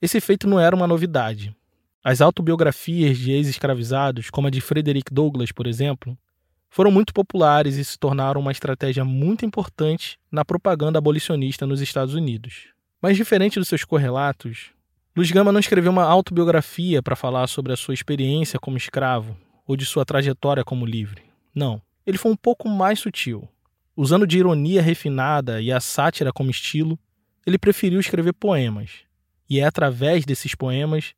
esse 0.00 0.20
feito 0.20 0.46
não 0.46 0.58
era 0.58 0.74
uma 0.74 0.86
novidade. 0.86 1.54
As 2.02 2.20
autobiografias 2.20 3.16
de 3.18 3.32
ex-escravizados, 3.32 4.30
como 4.30 4.48
a 4.48 4.50
de 4.50 4.60
Frederick 4.60 5.12
Douglass, 5.12 5.52
por 5.52 5.66
exemplo, 5.66 6.16
foram 6.68 6.90
muito 6.90 7.14
populares 7.14 7.76
e 7.76 7.84
se 7.84 7.98
tornaram 7.98 8.40
uma 8.40 8.52
estratégia 8.52 9.04
muito 9.04 9.46
importante 9.46 10.18
na 10.30 10.44
propaganda 10.44 10.98
abolicionista 10.98 11.66
nos 11.66 11.80
Estados 11.80 12.14
Unidos. 12.14 12.68
Mas 13.00 13.16
diferente 13.16 13.58
dos 13.58 13.68
seus 13.68 13.84
correlatos, 13.84 14.70
Luiz 15.16 15.30
Gama 15.30 15.52
não 15.52 15.60
escreveu 15.60 15.92
uma 15.92 16.04
autobiografia 16.04 17.02
para 17.02 17.14
falar 17.14 17.46
sobre 17.46 17.72
a 17.72 17.76
sua 17.76 17.94
experiência 17.94 18.58
como 18.58 18.76
escravo 18.76 19.36
ou 19.66 19.76
de 19.76 19.86
sua 19.86 20.04
trajetória 20.04 20.64
como 20.64 20.84
livre. 20.84 21.22
Não. 21.54 21.80
Ele 22.04 22.18
foi 22.18 22.32
um 22.32 22.36
pouco 22.36 22.68
mais 22.68 22.98
sutil. 22.98 23.48
Usando 23.96 24.26
de 24.26 24.38
ironia 24.38 24.82
refinada 24.82 25.60
e 25.60 25.70
a 25.70 25.80
sátira 25.80 26.32
como 26.32 26.50
estilo, 26.50 26.98
ele 27.46 27.58
preferiu 27.58 28.00
escrever 28.00 28.32
poemas. 28.32 29.04
E 29.48 29.60
é 29.60 29.64
através 29.64 30.24
desses 30.24 30.54
poemas 30.54 31.14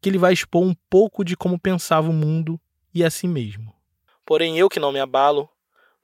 que 0.00 0.08
ele 0.08 0.18
vai 0.18 0.32
expor 0.32 0.62
um 0.62 0.74
pouco 0.90 1.24
de 1.24 1.36
como 1.36 1.58
pensava 1.58 2.08
o 2.08 2.12
mundo 2.12 2.60
e 2.92 3.04
a 3.04 3.10
si 3.10 3.28
mesmo. 3.28 3.74
Porém, 4.24 4.58
eu 4.58 4.68
que 4.68 4.80
não 4.80 4.92
me 4.92 4.98
abalo, 4.98 5.48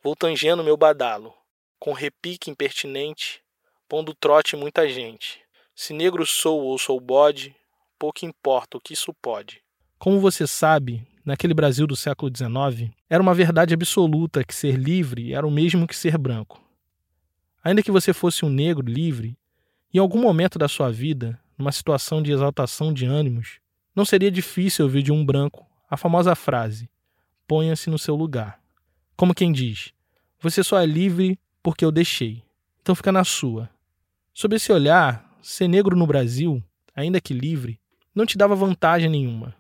vou 0.02 0.14
tangendo 0.14 0.62
meu 0.62 0.76
badalo, 0.76 1.32
com 1.78 1.92
repique 1.92 2.50
impertinente, 2.50 3.40
pondo 3.88 4.14
trote 4.14 4.54
muita 4.56 4.88
gente 4.88 5.42
se 5.74 5.92
negro 5.92 6.26
sou 6.26 6.61
ou 6.61 6.78
sou 6.78 7.00
bode, 7.00 7.56
pouco 7.98 8.24
importa 8.24 8.76
o 8.76 8.80
que 8.80 8.92
isso 8.92 9.12
pode. 9.14 9.62
Como 9.98 10.20
você 10.20 10.46
sabe, 10.46 11.06
naquele 11.24 11.54
Brasil 11.54 11.87
do 11.87 11.96
século 11.96 12.30
XIX, 12.35 12.90
era 13.08 13.22
uma 13.22 13.35
verdade 13.35 13.74
absoluta 13.74 14.44
que 14.44 14.54
ser 14.54 14.76
livre 14.76 15.32
era 15.32 15.46
o 15.46 15.50
mesmo 15.50 15.87
que 15.87 15.96
ser 15.96 16.18
branco. 16.18 16.62
Ainda 17.62 17.82
que 17.82 17.90
você 17.90 18.12
fosse 18.12 18.44
um 18.44 18.48
negro 18.48 18.87
livre, 18.87 19.37
em 19.94 19.98
algum 19.98 20.20
momento 20.20 20.58
da 20.58 20.68
sua 20.68 20.90
vida, 20.90 21.38
numa 21.56 21.70
situação 21.70 22.22
de 22.22 22.32
exaltação 22.32 22.92
de 22.92 23.06
ânimos, 23.06 23.61
não 23.94 24.04
seria 24.04 24.30
difícil 24.30 24.85
ouvir 24.85 25.02
de 25.02 25.12
um 25.12 25.24
branco 25.24 25.66
a 25.88 25.96
famosa 25.96 26.35
frase: 26.35 26.90
ponha-se 27.46 27.90
no 27.90 27.98
seu 27.98 28.16
lugar. 28.16 28.61
Como 29.16 29.35
quem 29.35 29.52
diz: 29.52 29.92
você 30.40 30.64
só 30.64 30.80
é 30.80 30.87
livre 30.87 31.38
porque 31.62 31.85
eu 31.85 31.92
deixei, 31.92 32.42
então 32.80 32.94
fica 32.94 33.12
na 33.12 33.22
sua. 33.22 33.70
Sob 34.35 34.56
esse 34.56 34.72
olhar, 34.72 35.38
ser 35.42 35.68
negro 35.68 35.94
no 35.94 36.06
Brasil, 36.06 36.62
ainda 36.96 37.20
que 37.20 37.35
livre, 37.35 37.78
não 38.14 38.26
te 38.26 38.37
dava 38.37 38.56
vantagem 38.56 39.08
nenhuma. 39.08 39.54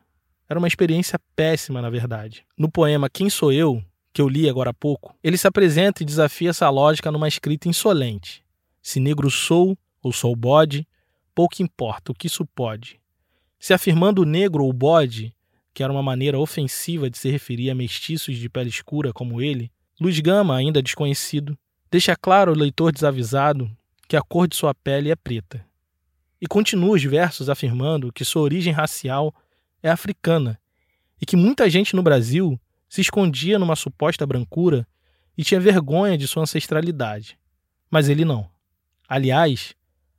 Era 0.52 0.58
uma 0.58 0.68
experiência 0.68 1.18
péssima, 1.34 1.80
na 1.80 1.88
verdade. 1.88 2.44
No 2.58 2.70
poema 2.70 3.08
Quem 3.08 3.30
Sou 3.30 3.50
Eu, 3.50 3.82
que 4.12 4.20
eu 4.20 4.28
li 4.28 4.50
agora 4.50 4.68
há 4.68 4.74
pouco, 4.74 5.16
ele 5.24 5.38
se 5.38 5.46
apresenta 5.46 6.02
e 6.02 6.04
desafia 6.04 6.50
essa 6.50 6.68
lógica 6.68 7.10
numa 7.10 7.26
escrita 7.26 7.70
insolente. 7.70 8.44
Se 8.82 9.00
negro 9.00 9.30
sou 9.30 9.78
ou 10.02 10.12
sou 10.12 10.36
bode, 10.36 10.86
pouco 11.34 11.62
importa 11.62 12.12
o 12.12 12.14
que 12.14 12.26
isso 12.26 12.44
pode. 12.44 13.00
Se 13.58 13.72
afirmando 13.72 14.26
negro 14.26 14.62
ou 14.62 14.74
bode, 14.74 15.34
que 15.72 15.82
era 15.82 15.90
uma 15.90 16.02
maneira 16.02 16.38
ofensiva 16.38 17.08
de 17.08 17.16
se 17.16 17.30
referir 17.30 17.70
a 17.70 17.74
mestiços 17.74 18.36
de 18.36 18.46
pele 18.50 18.68
escura 18.68 19.10
como 19.10 19.40
ele, 19.40 19.72
Luiz 19.98 20.20
Gama, 20.20 20.54
ainda 20.54 20.82
desconhecido, 20.82 21.58
deixa 21.90 22.14
claro 22.14 22.50
ao 22.50 22.58
leitor 22.58 22.92
desavisado 22.92 23.74
que 24.06 24.18
a 24.18 24.20
cor 24.20 24.46
de 24.46 24.54
sua 24.54 24.74
pele 24.74 25.10
é 25.10 25.16
preta 25.16 25.64
e 26.42 26.46
continua 26.48 26.96
os 26.96 27.04
versos 27.04 27.48
afirmando 27.48 28.12
que 28.12 28.24
sua 28.24 28.42
origem 28.42 28.72
racial 28.72 29.32
é 29.82 29.90
africana 29.90 30.58
e 31.20 31.26
que 31.26 31.36
muita 31.36 31.68
gente 31.70 31.94
no 31.94 32.02
Brasil 32.02 32.60
se 32.88 33.00
escondia 33.00 33.58
numa 33.58 33.76
suposta 33.76 34.26
brancura 34.26 34.86
e 35.36 35.44
tinha 35.44 35.60
vergonha 35.60 36.18
de 36.18 36.26
sua 36.28 36.42
ancestralidade. 36.42 37.38
Mas 37.90 38.08
ele 38.08 38.24
não. 38.24 38.48
Aliás, 39.08 39.74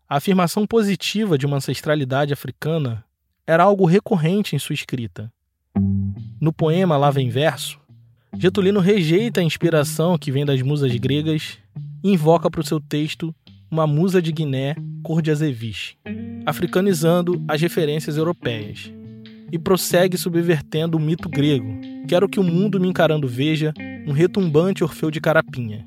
a 0.08 0.18
afirmação 0.18 0.66
positiva 0.66 1.38
de 1.38 1.46
uma 1.46 1.58
ancestralidade 1.58 2.34
africana 2.34 3.04
era 3.46 3.64
algo 3.64 3.86
recorrente 3.86 4.56
em 4.56 4.60
sua 4.60 4.74
escrita. 4.74 5.32
No 6.40 6.54
poema 6.54 6.98
Lá 6.98 7.12
Vem 7.12 7.30
Verso, 7.30 7.80
Getulino 8.38 8.80
rejeita 8.80 9.42
a 9.42 9.44
inspiração 9.44 10.18
que 10.18 10.32
vem 10.32 10.46
das 10.46 10.62
musas 10.62 10.96
gregas 10.96 11.60
e 12.04 12.12
invoca 12.12 12.50
para 12.50 12.62
o 12.62 12.66
seu 12.66 12.80
texto 12.80 13.36
uma 13.70 13.86
musa 13.86 14.22
de 14.22 14.32
Guiné 14.32 14.76
cor 15.04 15.22
de 15.22 15.32
azeviche, 15.32 15.98
africanizando 16.46 17.44
as 17.48 17.62
referências 17.62 18.18
europeias. 18.18 18.92
E 19.54 19.60
prossegue 19.60 20.18
subvertendo 20.18 20.98
o 20.98 21.00
mito 21.00 21.30
grego. 21.30 21.80
Quero 22.08 22.28
que 22.28 22.40
o 22.40 22.44
mundo 22.44 22.80
me 22.80 22.88
encarando 22.88 23.28
veja 23.28 23.72
um 24.08 24.12
retumbante 24.12 24.84
Orfeu 24.84 25.12
de 25.12 25.22
Carapinha. 25.22 25.86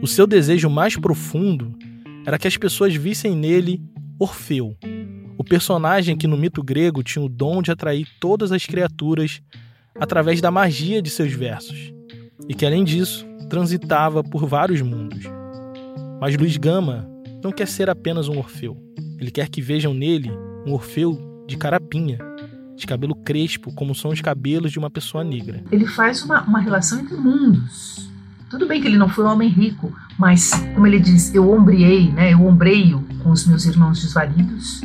O 0.00 0.06
seu 0.06 0.26
desejo 0.26 0.70
mais 0.70 0.96
profundo 0.96 1.76
era 2.24 2.38
que 2.38 2.48
as 2.48 2.56
pessoas 2.56 2.94
vissem 2.94 3.36
nele 3.36 3.78
Orfeu, 4.18 4.74
o 5.36 5.44
personagem 5.44 6.16
que 6.16 6.26
no 6.26 6.36
mito 6.36 6.62
grego 6.62 7.02
tinha 7.02 7.24
o 7.24 7.28
dom 7.28 7.60
de 7.60 7.70
atrair 7.70 8.08
todas 8.18 8.50
as 8.52 8.64
criaturas 8.64 9.42
através 10.00 10.40
da 10.40 10.50
magia 10.50 11.02
de 11.02 11.10
seus 11.10 11.32
versos, 11.32 11.92
e 12.48 12.54
que 12.54 12.64
além 12.66 12.84
disso 12.84 13.26
transitava 13.50 14.24
por 14.24 14.46
vários 14.46 14.80
mundos. 14.80 15.24
Mas 16.20 16.36
Luiz 16.36 16.56
Gama 16.56 17.08
não 17.44 17.52
quer 17.52 17.68
ser 17.68 17.88
apenas 17.88 18.28
um 18.28 18.38
Orfeu. 18.38 18.76
Ele 19.20 19.30
quer 19.30 19.48
que 19.48 19.60
vejam 19.60 19.94
nele 19.94 20.30
um 20.66 20.72
Orfeu 20.72 21.44
de 21.46 21.56
carapinha, 21.56 22.18
de 22.78 22.86
cabelo 22.86 23.14
crespo, 23.14 23.72
como 23.72 23.94
são 23.94 24.10
os 24.10 24.20
cabelos 24.20 24.72
de 24.72 24.78
uma 24.78 24.90
pessoa 24.90 25.24
negra. 25.24 25.62
Ele 25.70 25.86
faz 25.86 26.22
uma, 26.22 26.42
uma 26.42 26.60
relação 26.60 27.00
entre 27.00 27.16
mundos. 27.16 28.08
Tudo 28.48 28.66
bem 28.66 28.80
que 28.80 28.86
ele 28.86 28.96
não 28.96 29.08
foi 29.08 29.24
um 29.24 29.28
homem 29.28 29.48
rico, 29.48 29.92
mas, 30.18 30.52
como 30.74 30.86
ele 30.86 30.98
diz, 30.98 31.34
eu 31.34 31.50
ombreei, 31.50 32.10
né, 32.10 32.32
eu 32.32 32.46
ombreio 32.46 33.04
com 33.22 33.30
os 33.30 33.46
meus 33.46 33.66
irmãos 33.66 34.00
desvalidos. 34.00 34.80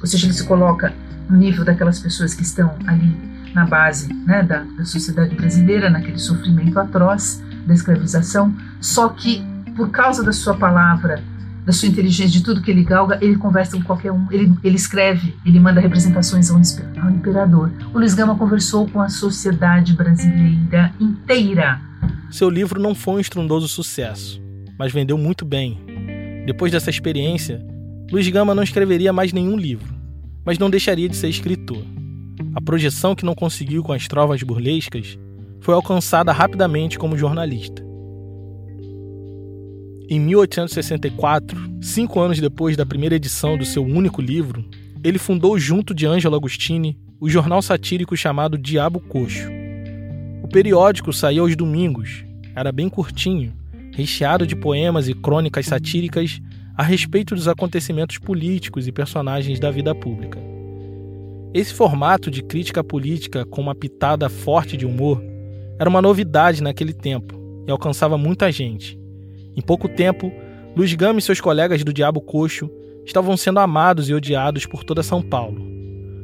Ou 0.00 0.06
seja, 0.06 0.26
ele 0.26 0.32
se 0.32 0.44
coloca 0.44 0.94
no 1.28 1.36
nível 1.36 1.64
daquelas 1.64 1.98
pessoas 1.98 2.34
que 2.34 2.42
estão 2.42 2.74
ali 2.86 3.14
na 3.54 3.66
base 3.66 4.12
né, 4.12 4.42
da, 4.42 4.62
da 4.62 4.84
sociedade 4.84 5.34
brasileira, 5.34 5.88
naquele 5.88 6.18
sofrimento 6.18 6.78
atroz 6.78 7.42
da 7.66 7.74
escravização, 7.74 8.54
só 8.80 9.08
que 9.08 9.42
por 9.76 9.90
causa 9.90 10.22
da 10.22 10.32
sua 10.32 10.54
palavra, 10.54 11.22
da 11.64 11.72
sua 11.72 11.88
inteligência, 11.88 12.30
de 12.30 12.44
tudo 12.44 12.60
que 12.60 12.70
ele 12.70 12.84
galga, 12.84 13.18
ele 13.22 13.36
conversa 13.36 13.76
com 13.76 13.82
qualquer 13.82 14.12
um, 14.12 14.26
ele, 14.30 14.52
ele 14.62 14.76
escreve, 14.76 15.34
ele 15.46 15.58
manda 15.58 15.80
representações 15.80 16.50
ao, 16.50 16.60
ao 17.02 17.10
imperador. 17.10 17.72
O 17.92 17.98
Luiz 17.98 18.14
Gama 18.14 18.36
conversou 18.36 18.86
com 18.88 19.00
a 19.00 19.08
sociedade 19.08 19.94
brasileira 19.94 20.92
inteira. 21.00 21.80
Seu 22.30 22.50
livro 22.50 22.80
não 22.80 22.94
foi 22.94 23.14
um 23.14 23.20
estrondoso 23.20 23.66
sucesso, 23.66 24.42
mas 24.78 24.92
vendeu 24.92 25.16
muito 25.16 25.44
bem. 25.44 25.78
Depois 26.46 26.70
dessa 26.70 26.90
experiência, 26.90 27.64
Luiz 28.12 28.28
Gama 28.28 28.54
não 28.54 28.62
escreveria 28.62 29.12
mais 29.12 29.32
nenhum 29.32 29.56
livro, 29.56 29.94
mas 30.44 30.58
não 30.58 30.68
deixaria 30.68 31.08
de 31.08 31.16
ser 31.16 31.28
escritor. 31.28 31.82
A 32.54 32.60
projeção 32.60 33.14
que 33.14 33.24
não 33.24 33.34
conseguiu 33.34 33.82
com 33.82 33.92
as 33.92 34.06
trovas 34.06 34.42
burlescas 34.42 35.18
foi 35.60 35.74
alcançada 35.74 36.30
rapidamente 36.30 36.98
como 36.98 37.16
jornalista. 37.16 37.83
Em 40.06 40.20
1864, 40.20 41.78
cinco 41.80 42.20
anos 42.20 42.38
depois 42.38 42.76
da 42.76 42.84
primeira 42.84 43.14
edição 43.14 43.56
do 43.56 43.64
seu 43.64 43.82
único 43.82 44.20
livro, 44.20 44.62
ele 45.02 45.18
fundou, 45.18 45.58
junto 45.58 45.94
de 45.94 46.06
Ângelo 46.06 46.36
Agostini, 46.36 46.98
o 47.18 47.30
jornal 47.30 47.62
satírico 47.62 48.14
chamado 48.14 48.58
Diabo 48.58 49.00
Coxo. 49.00 49.48
O 50.42 50.48
periódico 50.48 51.10
saía 51.10 51.40
aos 51.40 51.56
domingos, 51.56 52.22
era 52.54 52.70
bem 52.70 52.90
curtinho, 52.90 53.54
recheado 53.92 54.46
de 54.46 54.54
poemas 54.54 55.08
e 55.08 55.14
crônicas 55.14 55.64
satíricas 55.64 56.38
a 56.76 56.82
respeito 56.82 57.34
dos 57.34 57.48
acontecimentos 57.48 58.18
políticos 58.18 58.86
e 58.86 58.92
personagens 58.92 59.58
da 59.58 59.70
vida 59.70 59.94
pública. 59.94 60.38
Esse 61.54 61.72
formato 61.72 62.30
de 62.30 62.42
crítica 62.42 62.84
política 62.84 63.46
com 63.46 63.62
uma 63.62 63.74
pitada 63.74 64.28
forte 64.28 64.76
de 64.76 64.84
humor 64.84 65.24
era 65.78 65.88
uma 65.88 66.02
novidade 66.02 66.62
naquele 66.62 66.92
tempo 66.92 67.40
e 67.66 67.70
alcançava 67.70 68.18
muita 68.18 68.52
gente 68.52 69.02
em 69.56 69.62
pouco 69.62 69.88
tempo, 69.88 70.32
Luiz 70.76 70.92
Gama 70.94 71.18
e 71.18 71.22
seus 71.22 71.40
colegas 71.40 71.84
do 71.84 71.92
Diabo 71.92 72.20
Coxo 72.20 72.70
estavam 73.04 73.36
sendo 73.36 73.60
amados 73.60 74.08
e 74.08 74.14
odiados 74.14 74.66
por 74.66 74.82
toda 74.82 75.02
São 75.02 75.22
Paulo. 75.22 75.62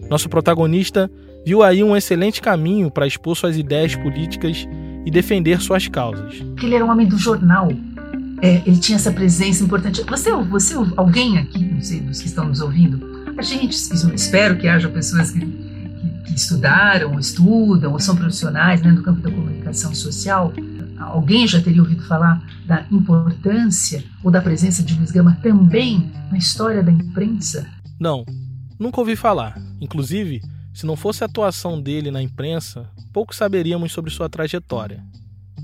Nosso 0.09 0.29
protagonista 0.29 1.11
viu 1.45 1.63
aí 1.63 1.85
um 1.85 1.97
excelente 1.97 2.41
caminho 2.41 2.91
para 2.91 3.07
expor 3.07 3.37
suas 3.37 3.57
ideias 3.57 3.95
políticas 3.95 4.67
e 5.07 5.11
defender 5.11 5.61
suas 5.61 5.87
causas. 5.87 6.43
Ele 6.63 6.75
era 6.75 6.85
um 6.85 6.91
homem 6.91 7.07
do 7.07 7.17
jornal. 7.17 7.69
É, 8.43 8.63
ele 8.67 8.79
tinha 8.79 8.97
essa 8.97 9.13
presença 9.13 9.63
importante. 9.63 10.03
Você, 10.03 10.33
você, 10.33 10.75
alguém 10.97 11.39
aqui, 11.39 11.59
não 11.65 11.81
sei, 11.81 12.01
dos 12.01 12.21
que 12.21 12.27
estão 12.27 12.47
nos 12.47 12.61
ouvindo, 12.61 13.25
a 13.39 13.43
gente, 13.43 13.75
espero 14.15 14.57
que 14.57 14.67
haja 14.67 14.89
pessoas 14.89 15.31
que, 15.31 15.41
que, 15.41 16.23
que 16.25 16.35
estudaram, 16.35 17.19
estudam, 17.19 17.93
ou 17.93 18.01
são 18.01 18.17
profissionais 18.17 18.83
né, 18.83 18.91
no 18.91 19.03
campo 19.03 19.21
da 19.21 19.31
comunicação 19.31 19.95
social, 19.95 20.53
alguém 21.07 21.47
já 21.47 21.61
teria 21.61 21.83
ouvido 21.83 22.03
falar 22.07 22.43
da 22.67 22.87
importância 22.91 24.05
ou 24.23 24.31
da 24.31 24.41
presença 24.41 24.83
de 24.83 24.95
Luiz 24.95 25.11
Gama 25.11 25.39
também 25.43 26.11
na 26.31 26.39
história 26.39 26.83
da 26.83 26.93
imprensa? 26.93 27.67
Não, 27.99 28.25
nunca 28.79 29.01
ouvi 29.01 29.17
falar. 29.17 29.61
Inclusive, 29.81 30.41
se 30.73 30.87
não 30.87 30.97
fosse 30.97 31.23
a 31.23 31.27
atuação 31.27 31.81
dele 31.81 32.11
na 32.11 32.23
imprensa, 32.23 32.89
pouco 33.13 33.35
saberíamos 33.35 33.93
sobre 33.93 34.11
sua 34.11 34.29
trajetória. 34.29 35.05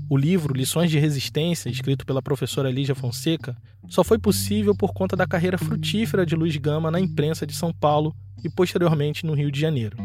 O 0.09 0.15
livro 0.15 0.53
Lições 0.53 0.89
de 0.89 0.99
Resistência, 0.99 1.69
escrito 1.69 2.05
pela 2.05 2.21
professora 2.21 2.71
Lígia 2.71 2.95
Fonseca, 2.95 3.57
só 3.89 4.03
foi 4.03 4.17
possível 4.17 4.75
por 4.75 4.93
conta 4.93 5.15
da 5.15 5.27
carreira 5.27 5.57
frutífera 5.57 6.25
de 6.25 6.35
Luiz 6.35 6.55
Gama 6.57 6.91
na 6.91 6.99
imprensa 6.99 7.45
de 7.45 7.53
São 7.53 7.73
Paulo 7.73 8.15
e 8.43 8.49
posteriormente 8.49 9.25
no 9.25 9.33
Rio 9.33 9.51
de 9.51 9.59
Janeiro. 9.59 9.97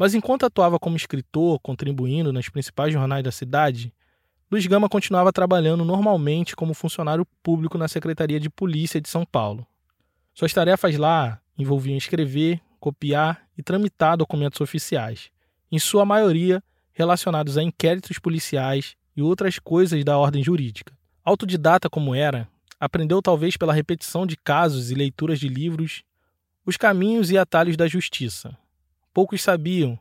Mas 0.00 0.14
enquanto 0.14 0.46
atuava 0.46 0.78
como 0.78 0.96
escritor, 0.96 1.60
contribuindo 1.60 2.32
nas 2.32 2.48
principais 2.48 2.90
jornais 2.90 3.22
da 3.22 3.30
cidade, 3.30 3.92
Luiz 4.50 4.66
Gama 4.66 4.88
continuava 4.88 5.30
trabalhando 5.30 5.84
normalmente 5.84 6.56
como 6.56 6.72
funcionário 6.72 7.26
público 7.42 7.76
na 7.76 7.86
Secretaria 7.86 8.40
de 8.40 8.48
Polícia 8.48 8.98
de 8.98 9.10
São 9.10 9.26
Paulo. 9.26 9.66
Suas 10.32 10.54
tarefas 10.54 10.96
lá 10.96 11.38
envolviam 11.58 11.98
escrever, 11.98 12.62
copiar 12.80 13.42
e 13.58 13.62
tramitar 13.62 14.16
documentos 14.16 14.62
oficiais, 14.62 15.30
em 15.70 15.78
sua 15.78 16.06
maioria 16.06 16.64
relacionados 16.94 17.58
a 17.58 17.62
inquéritos 17.62 18.18
policiais 18.18 18.96
e 19.14 19.20
outras 19.20 19.58
coisas 19.58 20.02
da 20.02 20.16
ordem 20.16 20.42
jurídica. 20.42 20.96
Autodidata 21.22 21.90
como 21.90 22.14
era, 22.14 22.48
aprendeu 22.80 23.20
talvez 23.20 23.54
pela 23.58 23.74
repetição 23.74 24.24
de 24.24 24.38
casos 24.38 24.90
e 24.90 24.94
leituras 24.94 25.38
de 25.38 25.46
livros 25.46 26.02
os 26.64 26.78
caminhos 26.78 27.30
e 27.30 27.36
atalhos 27.36 27.76
da 27.76 27.86
justiça, 27.86 28.56
Poucos 29.12 29.42
sabiam, 29.42 29.98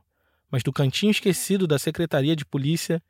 mas 0.51 0.61
do 0.61 0.71
cantinho 0.71 1.09
esquecido 1.09 1.65
da 1.65 1.79
Secretaria 1.79 2.35
de 2.35 2.45
Polícia, 2.45 3.01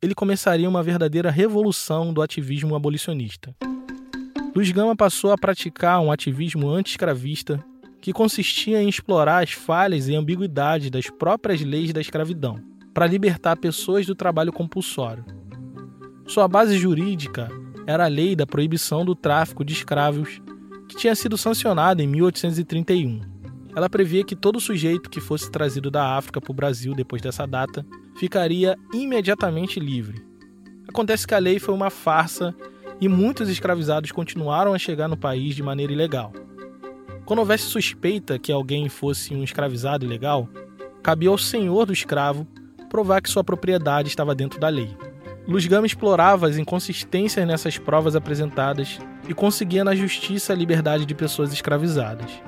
ele 0.00 0.14
começaria 0.14 0.68
uma 0.68 0.82
verdadeira 0.82 1.28
revolução 1.28 2.14
do 2.14 2.22
ativismo 2.22 2.76
abolicionista. 2.76 3.54
Luiz 4.54 4.70
Gama 4.70 4.94
passou 4.94 5.32
a 5.32 5.38
praticar 5.38 6.00
um 6.00 6.12
ativismo 6.12 6.68
anti-escravista 6.70 7.64
que 8.00 8.12
consistia 8.12 8.80
em 8.80 8.88
explorar 8.88 9.42
as 9.42 9.50
falhas 9.50 10.08
e 10.08 10.14
ambiguidades 10.14 10.88
das 10.88 11.10
próprias 11.10 11.60
leis 11.60 11.92
da 11.92 12.00
escravidão 12.00 12.62
para 12.94 13.06
libertar 13.06 13.56
pessoas 13.56 14.06
do 14.06 14.14
trabalho 14.14 14.52
compulsório. 14.52 15.24
Sua 16.26 16.46
base 16.46 16.78
jurídica 16.78 17.48
era 17.86 18.04
a 18.04 18.08
lei 18.08 18.36
da 18.36 18.46
proibição 18.46 19.04
do 19.04 19.16
tráfico 19.16 19.64
de 19.64 19.72
escravos, 19.72 20.40
que 20.88 20.96
tinha 20.96 21.14
sido 21.14 21.36
sancionada 21.36 22.02
em 22.02 22.06
1831. 22.06 23.39
Ela 23.74 23.88
previa 23.88 24.24
que 24.24 24.34
todo 24.34 24.60
sujeito 24.60 25.08
que 25.08 25.20
fosse 25.20 25.50
trazido 25.50 25.90
da 25.90 26.16
África 26.16 26.40
para 26.40 26.50
o 26.50 26.54
Brasil 26.54 26.94
depois 26.94 27.22
dessa 27.22 27.46
data 27.46 27.86
ficaria 28.16 28.76
imediatamente 28.92 29.78
livre. 29.78 30.24
Acontece 30.88 31.26
que 31.26 31.34
a 31.34 31.38
lei 31.38 31.58
foi 31.58 31.74
uma 31.74 31.88
farsa 31.88 32.54
e 33.00 33.08
muitos 33.08 33.48
escravizados 33.48 34.10
continuaram 34.12 34.74
a 34.74 34.78
chegar 34.78 35.08
no 35.08 35.16
país 35.16 35.54
de 35.54 35.62
maneira 35.62 35.92
ilegal. 35.92 36.32
Quando 37.24 37.38
houvesse 37.38 37.64
suspeita 37.64 38.38
que 38.38 38.50
alguém 38.50 38.88
fosse 38.88 39.34
um 39.34 39.44
escravizado 39.44 40.04
ilegal, 40.04 40.48
cabia 41.02 41.28
ao 41.28 41.38
senhor 41.38 41.86
do 41.86 41.92
escravo 41.92 42.46
provar 42.88 43.22
que 43.22 43.30
sua 43.30 43.44
propriedade 43.44 44.08
estava 44.08 44.34
dentro 44.34 44.58
da 44.58 44.68
lei. 44.68 44.90
Luz 45.46 45.64
Gama 45.66 45.86
explorava 45.86 46.48
as 46.48 46.58
inconsistências 46.58 47.46
nessas 47.46 47.78
provas 47.78 48.16
apresentadas 48.16 48.98
e 49.28 49.32
conseguia 49.32 49.84
na 49.84 49.94
justiça 49.94 50.52
a 50.52 50.56
liberdade 50.56 51.06
de 51.06 51.14
pessoas 51.14 51.52
escravizadas. 51.52 52.42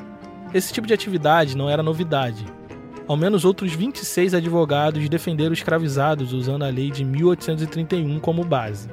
Esse 0.55 0.71
tipo 0.71 0.87
de 0.87 0.93
atividade 0.93 1.57
não 1.57 1.69
era 1.69 1.83
novidade. 1.83 2.45
Ao 3.09 3.17
menos 3.17 3.45
outros 3.45 3.73
26 3.73 4.35
advogados 4.35 5.09
defenderam 5.09 5.55
escravizados 5.55 6.35
usando 6.35 6.63
a 6.63 6.69
lei 6.69 6.91
de 6.91 7.05
1831 7.05 8.21
como 8.21 8.45
base. 8.45 8.89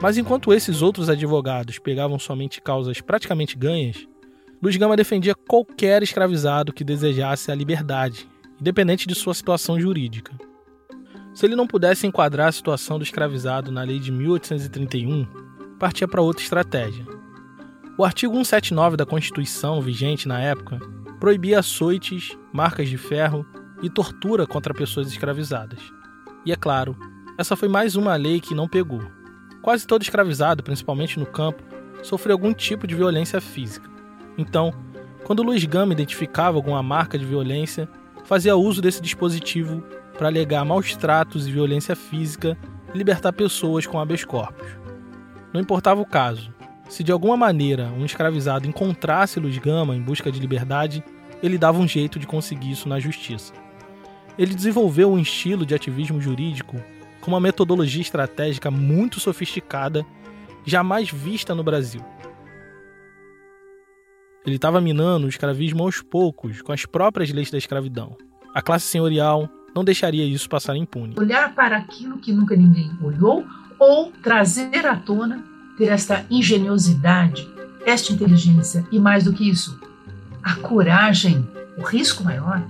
Mas 0.00 0.16
enquanto 0.16 0.52
esses 0.52 0.82
outros 0.82 1.08
advogados 1.10 1.80
pegavam 1.80 2.18
somente 2.20 2.60
causas 2.60 3.00
praticamente 3.00 3.56
ganhas, 3.56 4.06
Luiz 4.62 4.76
Gama 4.76 4.96
defendia 4.96 5.34
qualquer 5.34 6.02
escravizado 6.04 6.72
que 6.72 6.84
desejasse 6.84 7.50
a 7.50 7.54
liberdade, 7.54 8.28
independente 8.60 9.08
de 9.08 9.14
sua 9.14 9.34
situação 9.34 9.80
jurídica. 9.80 10.32
Se 11.34 11.44
ele 11.44 11.56
não 11.56 11.66
pudesse 11.66 12.06
enquadrar 12.06 12.48
a 12.48 12.52
situação 12.52 12.96
do 12.96 13.02
escravizado 13.02 13.72
na 13.72 13.82
lei 13.82 13.98
de 13.98 14.12
1831, 14.12 15.26
partia 15.78 16.06
para 16.06 16.22
outra 16.22 16.42
estratégia 16.42 17.04
o 17.98 18.04
artigo 18.04 18.34
179 18.34 18.96
da 18.96 19.06
Constituição, 19.06 19.80
vigente 19.80 20.28
na 20.28 20.38
época, 20.38 20.78
proibia 21.18 21.60
açoites, 21.60 22.36
marcas 22.52 22.90
de 22.90 22.98
ferro 22.98 23.46
e 23.82 23.88
tortura 23.88 24.46
contra 24.46 24.74
pessoas 24.74 25.08
escravizadas. 25.08 25.80
E 26.44 26.52
é 26.52 26.56
claro, 26.56 26.94
essa 27.38 27.56
foi 27.56 27.68
mais 27.68 27.96
uma 27.96 28.14
lei 28.14 28.38
que 28.38 28.54
não 28.54 28.68
pegou. 28.68 29.00
Quase 29.62 29.86
todo 29.86 30.02
escravizado, 30.02 30.62
principalmente 30.62 31.18
no 31.18 31.24
campo, 31.24 31.62
sofreu 32.02 32.34
algum 32.34 32.52
tipo 32.52 32.86
de 32.86 32.94
violência 32.94 33.40
física. 33.40 33.90
Então, 34.36 34.74
quando 35.24 35.42
Luiz 35.42 35.64
Gama 35.64 35.94
identificava 35.94 36.58
alguma 36.58 36.82
marca 36.82 37.18
de 37.18 37.24
violência, 37.24 37.88
fazia 38.24 38.56
uso 38.56 38.82
desse 38.82 39.00
dispositivo 39.00 39.82
para 40.18 40.28
alegar 40.28 40.64
maus 40.66 40.94
tratos 40.94 41.46
e 41.46 41.50
violência 41.50 41.96
física 41.96 42.58
e 42.94 42.98
libertar 42.98 43.32
pessoas 43.32 43.86
com 43.86 43.98
habeas 43.98 44.22
corpus. 44.22 44.68
Não 45.52 45.60
importava 45.60 46.00
o 46.00 46.06
caso, 46.06 46.54
se 46.88 47.02
de 47.02 47.12
alguma 47.12 47.36
maneira 47.36 47.92
um 47.98 48.04
escravizado 48.04 48.66
encontrasse 48.66 49.40
Luiz 49.40 49.58
Gama 49.58 49.96
em 49.96 50.00
busca 50.00 50.30
de 50.30 50.40
liberdade, 50.40 51.02
ele 51.42 51.58
dava 51.58 51.78
um 51.78 51.88
jeito 51.88 52.18
de 52.18 52.26
conseguir 52.26 52.70
isso 52.70 52.88
na 52.88 52.98
justiça. 53.00 53.52
Ele 54.38 54.54
desenvolveu 54.54 55.10
um 55.10 55.18
estilo 55.18 55.66
de 55.66 55.74
ativismo 55.74 56.20
jurídico 56.20 56.76
com 57.20 57.30
uma 57.30 57.40
metodologia 57.40 58.02
estratégica 58.02 58.70
muito 58.70 59.18
sofisticada, 59.18 60.04
jamais 60.64 61.10
vista 61.10 61.54
no 61.54 61.64
Brasil. 61.64 62.02
Ele 64.44 64.56
estava 64.56 64.80
minando 64.80 65.26
o 65.26 65.28
escravismo 65.28 65.82
aos 65.82 66.00
poucos, 66.00 66.62
com 66.62 66.70
as 66.70 66.86
próprias 66.86 67.32
leis 67.32 67.50
da 67.50 67.58
escravidão. 67.58 68.16
A 68.54 68.62
classe 68.62 68.86
senhorial 68.86 69.48
não 69.74 69.84
deixaria 69.84 70.24
isso 70.24 70.48
passar 70.48 70.76
impune. 70.76 71.16
Olhar 71.18 71.52
para 71.54 71.76
aquilo 71.76 72.18
que 72.18 72.32
nunca 72.32 72.54
ninguém 72.54 72.90
olhou 73.02 73.44
ou 73.78 74.12
trazer 74.22 74.86
à 74.86 74.96
tona, 74.96 75.44
ter 75.76 75.86
esta 75.86 76.24
engenhosidade, 76.30 77.48
esta 77.84 78.12
inteligência 78.12 78.86
e 78.90 78.98
mais 78.98 79.24
do 79.24 79.32
que 79.32 79.48
isso, 79.48 79.78
a 80.42 80.56
coragem, 80.56 81.46
o 81.76 81.82
risco 81.82 82.24
maior 82.24 82.64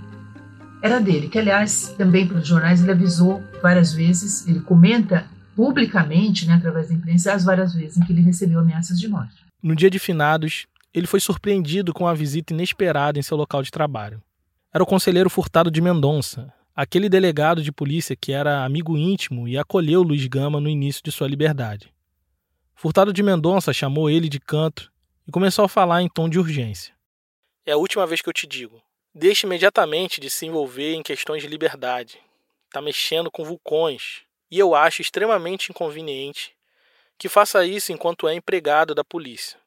era 0.81 0.99
dele, 0.99 1.27
que 1.27 1.39
aliás 1.39 1.93
também 1.97 2.27
para 2.27 2.37
os 2.37 2.47
jornais 2.47 2.81
ele 2.81 2.91
avisou 2.91 3.43
várias 3.61 3.93
vezes, 3.93 4.47
ele 4.47 4.59
comenta 4.59 5.27
publicamente, 5.55 6.45
né, 6.45 6.53
através 6.53 6.89
da 6.89 6.93
imprensa, 6.93 7.33
as 7.33 7.43
várias 7.43 7.73
vezes 7.73 7.97
em 7.97 8.01
que 8.01 8.13
ele 8.13 8.21
recebeu 8.21 8.59
ameaças 8.59 8.99
de 8.99 9.07
morte. 9.07 9.35
No 9.61 9.75
dia 9.75 9.89
de 9.89 9.97
finados, 9.97 10.67
ele 10.93 11.07
foi 11.07 11.19
surpreendido 11.19 11.93
com 11.93 12.03
uma 12.03 12.15
visita 12.15 12.53
inesperada 12.53 13.17
em 13.17 13.23
seu 13.23 13.35
local 13.35 13.63
de 13.63 13.71
trabalho. 13.71 14.21
Era 14.73 14.83
o 14.83 14.87
conselheiro 14.87 15.29
Furtado 15.29 15.71
de 15.71 15.81
Mendonça, 15.81 16.53
aquele 16.75 17.09
delegado 17.09 17.63
de 17.63 17.71
polícia 17.71 18.15
que 18.15 18.31
era 18.31 18.63
amigo 18.63 18.95
íntimo 18.95 19.47
e 19.47 19.57
acolheu 19.57 20.03
Luiz 20.03 20.27
Gama 20.27 20.61
no 20.61 20.69
início 20.69 21.01
de 21.03 21.11
sua 21.11 21.27
liberdade. 21.27 21.91
Furtado 22.79 23.11
de 23.11 23.23
Mendonça 23.23 23.73
chamou 23.73 24.07
ele 24.07 24.29
de 24.29 24.39
canto 24.39 24.91
e 25.27 25.31
começou 25.31 25.65
a 25.65 25.67
falar 25.67 26.03
em 26.03 26.07
tom 26.07 26.29
de 26.29 26.37
urgência. 26.37 26.93
É 27.65 27.71
a 27.71 27.77
última 27.77 28.05
vez 28.05 28.21
que 28.21 28.29
eu 28.29 28.33
te 28.33 28.45
digo. 28.45 28.79
Deixe 29.15 29.47
imediatamente 29.47 30.21
de 30.21 30.29
se 30.29 30.45
envolver 30.45 30.93
em 30.93 31.01
questões 31.01 31.41
de 31.41 31.47
liberdade. 31.47 32.19
Está 32.67 32.79
mexendo 32.79 33.31
com 33.31 33.43
vulcões. 33.43 34.21
E 34.51 34.59
eu 34.59 34.75
acho 34.75 35.01
extremamente 35.01 35.71
inconveniente 35.71 36.51
que 37.17 37.27
faça 37.27 37.65
isso 37.65 37.91
enquanto 37.91 38.27
é 38.27 38.35
empregado 38.35 38.93
da 38.93 39.03
polícia. 39.03 39.57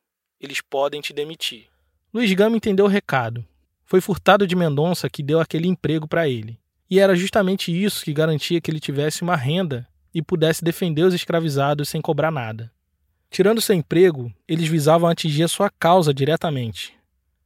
Eles 0.41 0.61
podem 0.61 1.01
te 1.01 1.13
demitir. 1.13 1.67
Luiz 2.15 2.33
Gama 2.33 2.57
entendeu 2.57 2.85
o 2.85 2.89
recado. 2.89 3.45
Foi 3.85 4.01
Furtado 4.01 4.47
de 4.47 4.55
Mendonça 4.55 5.11
que 5.11 5.21
deu 5.21 5.41
aquele 5.41 5.67
emprego 5.67 6.07
para 6.07 6.29
ele. 6.29 6.61
E 6.89 7.01
era 7.01 7.17
justamente 7.17 7.73
isso 7.73 8.05
que 8.05 8.13
garantia 8.13 8.61
que 8.61 8.71
ele 8.71 8.79
tivesse 8.79 9.23
uma 9.23 9.35
renda 9.35 9.85
e 10.15 10.23
pudesse 10.23 10.63
defender 10.63 11.03
os 11.03 11.13
escravizados 11.13 11.89
sem 11.89 12.01
cobrar 12.01 12.31
nada. 12.31 12.73
Tirando 13.31 13.61
seu 13.61 13.77
emprego, 13.77 14.33
eles 14.49 14.67
visavam 14.67 15.09
atingir 15.09 15.45
a 15.45 15.49
sua 15.49 15.71
causa 15.71 16.13
diretamente. 16.13 16.93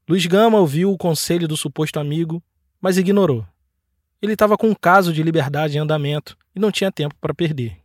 Luiz 0.09 0.25
Gama 0.25 0.59
ouviu 0.59 0.91
o 0.91 0.97
conselho 0.97 1.47
do 1.47 1.59
suposto 1.59 2.01
amigo, 2.01 2.43
mas 2.81 2.97
ignorou. 2.97 3.47
Ele 4.21 4.33
estava 4.33 4.57
com 4.57 4.71
um 4.71 4.75
caso 4.75 5.13
de 5.13 5.23
liberdade 5.23 5.77
em 5.77 5.81
andamento 5.81 6.39
e 6.57 6.59
não 6.59 6.73
tinha 6.73 6.91
tempo 6.91 7.15
para 7.21 7.35
perder. 7.35 7.77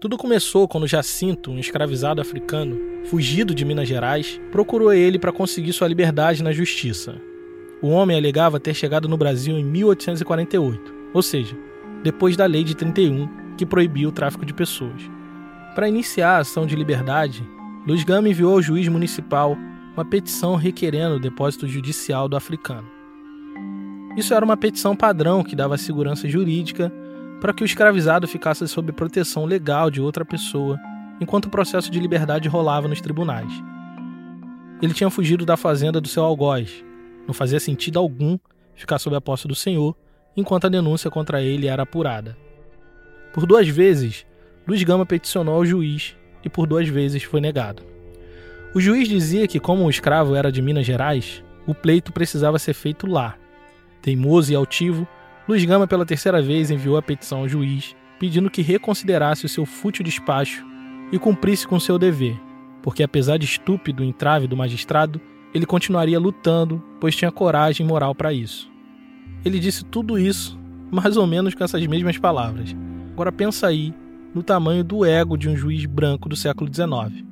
Tudo 0.00 0.16
começou 0.16 0.68
quando 0.68 0.86
Jacinto, 0.86 1.50
um 1.50 1.58
escravizado 1.58 2.20
africano, 2.20 2.78
fugido 3.06 3.52
de 3.52 3.64
Minas 3.64 3.88
Gerais, 3.88 4.40
procurou 4.52 4.92
ele 4.92 5.18
para 5.18 5.32
conseguir 5.32 5.72
sua 5.72 5.88
liberdade 5.88 6.40
na 6.40 6.52
justiça. 6.52 7.20
O 7.82 7.88
homem 7.88 8.16
alegava 8.16 8.60
ter 8.60 8.74
chegado 8.74 9.08
no 9.08 9.16
Brasil 9.16 9.58
em 9.58 9.64
1848, 9.64 10.94
ou 11.12 11.22
seja, 11.22 11.56
depois 12.04 12.36
da 12.36 12.46
Lei 12.46 12.62
de 12.62 12.76
31, 12.76 13.56
que 13.56 13.66
proibiu 13.66 14.10
o 14.10 14.12
tráfico 14.12 14.46
de 14.46 14.54
pessoas. 14.54 15.02
Para 15.74 15.88
iniciar 15.88 16.36
a 16.36 16.38
ação 16.40 16.66
de 16.66 16.76
liberdade, 16.76 17.42
Luiz 17.86 18.04
Gama 18.04 18.28
enviou 18.28 18.52
ao 18.52 18.62
juiz 18.62 18.86
municipal 18.88 19.56
uma 19.94 20.04
petição 20.04 20.54
requerendo 20.54 21.16
o 21.16 21.20
depósito 21.20 21.66
judicial 21.66 22.28
do 22.28 22.36
africano. 22.36 22.86
Isso 24.14 24.34
era 24.34 24.44
uma 24.44 24.56
petição 24.56 24.94
padrão 24.94 25.42
que 25.42 25.56
dava 25.56 25.78
segurança 25.78 26.28
jurídica 26.28 26.92
para 27.40 27.54
que 27.54 27.62
o 27.62 27.64
escravizado 27.64 28.28
ficasse 28.28 28.68
sob 28.68 28.92
proteção 28.92 29.46
legal 29.46 29.90
de 29.90 29.98
outra 30.00 30.26
pessoa, 30.26 30.78
enquanto 31.18 31.46
o 31.46 31.50
processo 31.50 31.90
de 31.90 31.98
liberdade 31.98 32.48
rolava 32.48 32.86
nos 32.86 33.00
tribunais. 33.00 33.52
Ele 34.82 34.92
tinha 34.92 35.08
fugido 35.08 35.46
da 35.46 35.56
fazenda 35.56 36.02
do 36.02 36.08
seu 36.08 36.22
algoz. 36.22 36.84
Não 37.26 37.32
fazia 37.32 37.58
sentido 37.58 37.98
algum 37.98 38.38
ficar 38.74 38.98
sob 38.98 39.16
a 39.16 39.20
posse 39.22 39.48
do 39.48 39.54
senhor 39.54 39.96
enquanto 40.36 40.66
a 40.66 40.70
denúncia 40.70 41.10
contra 41.10 41.40
ele 41.40 41.66
era 41.66 41.84
apurada. 41.84 42.36
Por 43.32 43.46
duas 43.46 43.66
vezes, 43.68 44.26
Luiz 44.66 44.82
Gama 44.84 45.04
peticionou 45.04 45.56
ao 45.56 45.66
juiz 45.66 46.16
e 46.44 46.48
por 46.48 46.66
duas 46.66 46.88
vezes 46.88 47.22
foi 47.22 47.40
negado. 47.40 47.82
O 48.74 48.80
juiz 48.80 49.08
dizia 49.08 49.46
que, 49.46 49.60
como 49.60 49.84
o 49.84 49.90
escravo 49.90 50.34
era 50.34 50.50
de 50.50 50.62
Minas 50.62 50.86
Gerais, 50.86 51.42
o 51.66 51.74
pleito 51.74 52.12
precisava 52.12 52.58
ser 52.58 52.72
feito 52.72 53.06
lá. 53.06 53.36
Teimoso 54.00 54.52
e 54.52 54.54
altivo, 54.54 55.06
Luiz 55.48 55.64
Gama 55.64 55.86
pela 55.86 56.06
terceira 56.06 56.40
vez 56.40 56.70
enviou 56.70 56.96
a 56.96 57.02
petição 57.02 57.40
ao 57.40 57.48
juiz, 57.48 57.94
pedindo 58.18 58.50
que 58.50 58.62
reconsiderasse 58.62 59.44
o 59.44 59.48
seu 59.48 59.66
fútil 59.66 60.04
despacho 60.04 60.64
e 61.10 61.18
cumprisse 61.18 61.66
com 61.66 61.78
seu 61.78 61.98
dever, 61.98 62.40
porque 62.82 63.02
apesar 63.02 63.36
de 63.36 63.44
estúpido 63.44 64.02
o 64.02 64.06
entrave 64.06 64.46
do 64.46 64.56
magistrado, 64.56 65.20
ele 65.52 65.66
continuaria 65.66 66.18
lutando, 66.18 66.82
pois 67.00 67.14
tinha 67.14 67.30
coragem 67.30 67.86
moral 67.86 68.14
para 68.14 68.32
isso. 68.32 68.70
Ele 69.44 69.58
disse 69.58 69.84
tudo 69.84 70.18
isso, 70.18 70.58
mais 70.90 71.16
ou 71.16 71.26
menos 71.26 71.54
com 71.54 71.64
essas 71.64 71.84
mesmas 71.86 72.16
palavras. 72.16 72.74
Agora 73.12 73.30
pensa 73.30 73.66
aí 73.66 73.92
no 74.34 74.42
tamanho 74.42 74.82
do 74.82 75.04
ego 75.04 75.36
de 75.36 75.48
um 75.48 75.56
juiz 75.56 75.84
branco 75.84 76.28
do 76.28 76.36
século 76.36 76.72
XIX. 76.72 77.24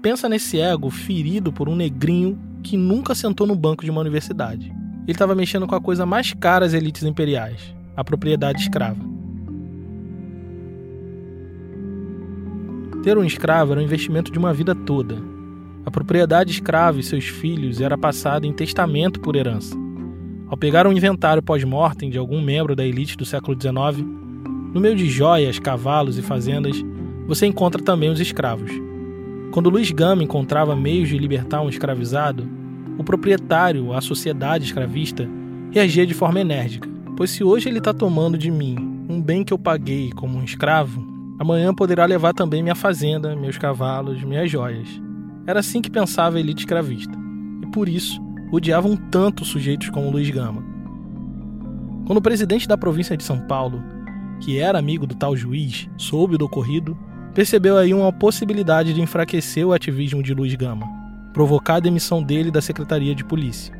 Pensa 0.00 0.28
nesse 0.28 0.58
ego 0.58 0.90
ferido 0.90 1.52
por 1.52 1.68
um 1.68 1.76
negrinho 1.76 2.38
que 2.62 2.76
nunca 2.76 3.14
sentou 3.14 3.46
no 3.46 3.54
banco 3.54 3.84
de 3.84 3.90
uma 3.90 4.00
universidade. 4.00 4.66
Ele 4.66 5.12
estava 5.12 5.34
mexendo 5.34 5.66
com 5.66 5.74
a 5.74 5.80
coisa 5.80 6.06
mais 6.06 6.32
cara 6.32 6.64
às 6.64 6.72
elites 6.72 7.02
imperiais, 7.02 7.74
a 7.96 8.04
propriedade 8.04 8.62
escrava. 8.62 9.10
Ter 13.02 13.16
um 13.16 13.24
escravo 13.24 13.72
era 13.72 13.80
um 13.80 13.84
investimento 13.84 14.30
de 14.30 14.38
uma 14.38 14.52
vida 14.52 14.74
toda. 14.74 15.16
A 15.86 15.90
propriedade 15.90 16.50
escrava 16.52 17.00
e 17.00 17.02
seus 17.02 17.24
filhos 17.24 17.80
era 17.80 17.96
passada 17.96 18.46
em 18.46 18.52
testamento 18.52 19.20
por 19.20 19.36
herança. 19.36 19.74
Ao 20.48 20.56
pegar 20.56 20.86
um 20.86 20.92
inventário 20.92 21.42
pós-mortem 21.42 22.10
de 22.10 22.18
algum 22.18 22.42
membro 22.42 22.76
da 22.76 22.84
elite 22.84 23.16
do 23.16 23.24
século 23.24 23.56
XIX, 23.58 24.06
no 24.72 24.80
meio 24.80 24.94
de 24.94 25.08
joias, 25.08 25.58
cavalos 25.58 26.16
e 26.16 26.22
fazendas, 26.22 26.76
você 27.26 27.46
encontra 27.46 27.82
também 27.82 28.10
os 28.10 28.20
escravos. 28.20 28.70
Quando 29.52 29.70
Luiz 29.70 29.90
Gama 29.90 30.22
encontrava 30.22 30.76
meios 30.76 31.08
de 31.08 31.18
libertar 31.18 31.60
um 31.60 31.68
escravizado, 31.68 32.48
o 32.96 33.02
proprietário, 33.02 33.92
a 33.92 34.00
sociedade 34.00 34.64
escravista, 34.64 35.28
reagia 35.72 36.06
de 36.06 36.14
forma 36.14 36.40
enérgica, 36.40 36.88
pois 37.16 37.30
se 37.30 37.42
hoje 37.42 37.68
ele 37.68 37.78
está 37.78 37.92
tomando 37.92 38.38
de 38.38 38.50
mim 38.50 38.76
um 39.08 39.20
bem 39.20 39.42
que 39.42 39.52
eu 39.52 39.58
paguei 39.58 40.12
como 40.12 40.38
um 40.38 40.44
escravo, 40.44 41.04
amanhã 41.38 41.74
poderá 41.74 42.04
levar 42.04 42.32
também 42.32 42.62
minha 42.62 42.76
fazenda, 42.76 43.34
meus 43.34 43.58
cavalos, 43.58 44.22
minhas 44.22 44.48
joias. 44.50 44.88
Era 45.46 45.60
assim 45.60 45.82
que 45.82 45.90
pensava 45.90 46.36
a 46.36 46.40
elite 46.40 46.60
escravista, 46.60 47.18
e 47.62 47.66
por 47.72 47.88
isso 47.88 48.20
odiavam 48.52 48.96
tanto 48.96 49.44
sujeitos 49.44 49.90
como 49.90 50.10
Luiz 50.10 50.30
Gama. 50.30 50.62
Quando 52.06 52.18
o 52.18 52.22
presidente 52.22 52.68
da 52.68 52.76
província 52.76 53.16
de 53.16 53.24
São 53.24 53.40
Paulo 53.40 53.82
que 54.40 54.58
era 54.58 54.78
amigo 54.78 55.06
do 55.06 55.14
tal 55.14 55.36
juiz, 55.36 55.88
soube 55.96 56.36
do 56.36 56.46
ocorrido, 56.46 56.96
percebeu 57.34 57.76
aí 57.76 57.94
uma 57.94 58.12
possibilidade 58.12 58.92
de 58.92 59.00
enfraquecer 59.00 59.66
o 59.66 59.72
ativismo 59.72 60.22
de 60.22 60.34
Luiz 60.34 60.54
Gama, 60.54 60.86
provocar 61.32 61.76
a 61.76 61.80
demissão 61.80 62.22
dele 62.22 62.50
da 62.50 62.60
Secretaria 62.60 63.14
de 63.14 63.24
Polícia. 63.24 63.78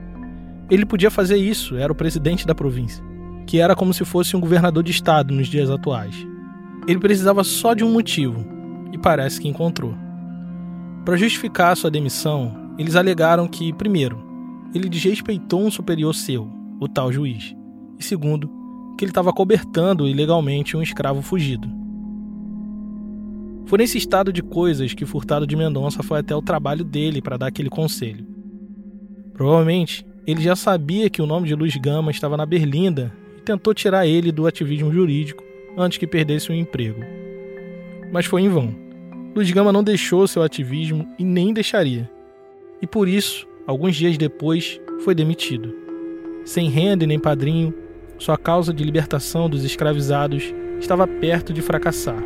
Ele 0.70 0.87
podia 0.87 1.11
fazer 1.11 1.37
isso, 1.37 1.77
era 1.77 1.92
o 1.92 1.96
presidente 1.96 2.46
da 2.46 2.55
província, 2.55 3.03
que 3.46 3.59
era 3.59 3.75
como 3.75 3.92
se 3.92 4.05
fosse 4.05 4.37
um 4.37 4.40
governador 4.40 4.83
de 4.83 4.92
estado 4.92 5.35
nos 5.35 5.49
dias 5.49 5.70
atuais. 5.70 6.14
Ele 6.87 7.01
precisava 7.01 7.42
só 7.42 7.75
de 7.75 7.83
um 7.83 7.90
motivo, 7.90 8.44
e 8.92 8.99
parece 8.99 9.40
que 9.40 9.49
encontrou. 9.49 9.94
Para 11.05 11.16
justificar 11.16 11.77
sua 11.77 11.90
demissão, 11.90 12.75
eles 12.79 12.94
alegaram 12.94 13.49
que, 13.49 13.73
primeiro, 13.73 14.23
ele 14.75 14.88
desrespeitou 14.88 15.64
um 15.64 15.70
superior 15.70 16.14
seu, 16.14 16.49
o 16.79 16.87
tal 16.87 17.11
juiz, 17.12 17.55
e 17.99 18.05
segundo, 18.05 18.60
que 19.01 19.05
ele 19.07 19.13
estava 19.13 19.33
cobertando 19.33 20.07
ilegalmente 20.07 20.77
um 20.77 20.83
escravo 20.83 21.23
fugido. 21.23 21.67
Foi 23.65 23.79
nesse 23.79 23.97
estado 23.97 24.31
de 24.31 24.43
coisas 24.43 24.93
que 24.93 25.07
Furtado 25.07 25.47
de 25.47 25.57
Mendonça 25.57 26.03
foi 26.03 26.19
até 26.19 26.37
o 26.37 26.43
trabalho 26.43 26.85
dele 26.85 27.23
para 27.23 27.39
dar 27.39 27.47
aquele 27.47 27.71
conselho. 27.71 28.27
Provavelmente, 29.33 30.05
ele 30.27 30.43
já 30.43 30.55
sabia 30.55 31.09
que 31.09 31.23
o 31.23 31.27
nome 31.27 31.49
de 31.49 31.55
Luiz 31.55 31.75
Gama 31.77 32.11
estava 32.11 32.37
na 32.37 32.45
Berlinda 32.45 33.11
e 33.39 33.41
tentou 33.41 33.73
tirar 33.73 34.07
ele 34.07 34.31
do 34.31 34.47
ativismo 34.47 34.93
jurídico 34.93 35.43
antes 35.79 35.97
que 35.97 36.07
perdesse 36.07 36.51
o 36.51 36.55
emprego. 36.55 37.01
Mas 38.13 38.27
foi 38.27 38.43
em 38.43 38.51
vão. 38.51 38.77
Luiz 39.35 39.51
Gama 39.51 39.73
não 39.73 39.83
deixou 39.83 40.29
seu 40.29 40.43
ativismo 40.43 41.09
e 41.19 41.25
nem 41.25 41.55
deixaria. 41.55 42.11
E 42.83 42.87
por 42.87 43.09
isso, 43.09 43.49
alguns 43.67 43.97
dias 43.97 44.19
depois, 44.19 44.79
foi 45.03 45.15
demitido. 45.15 45.75
Sem 46.45 46.69
renda 46.69 47.05
e 47.05 47.07
nem 47.07 47.19
padrinho, 47.19 47.73
sua 48.21 48.37
causa 48.37 48.73
de 48.73 48.85
libertação 48.85 49.49
dos 49.49 49.65
escravizados 49.65 50.53
estava 50.79 51.09
perto 51.09 51.55
de 51.55 51.63
fracassar. 51.63 52.23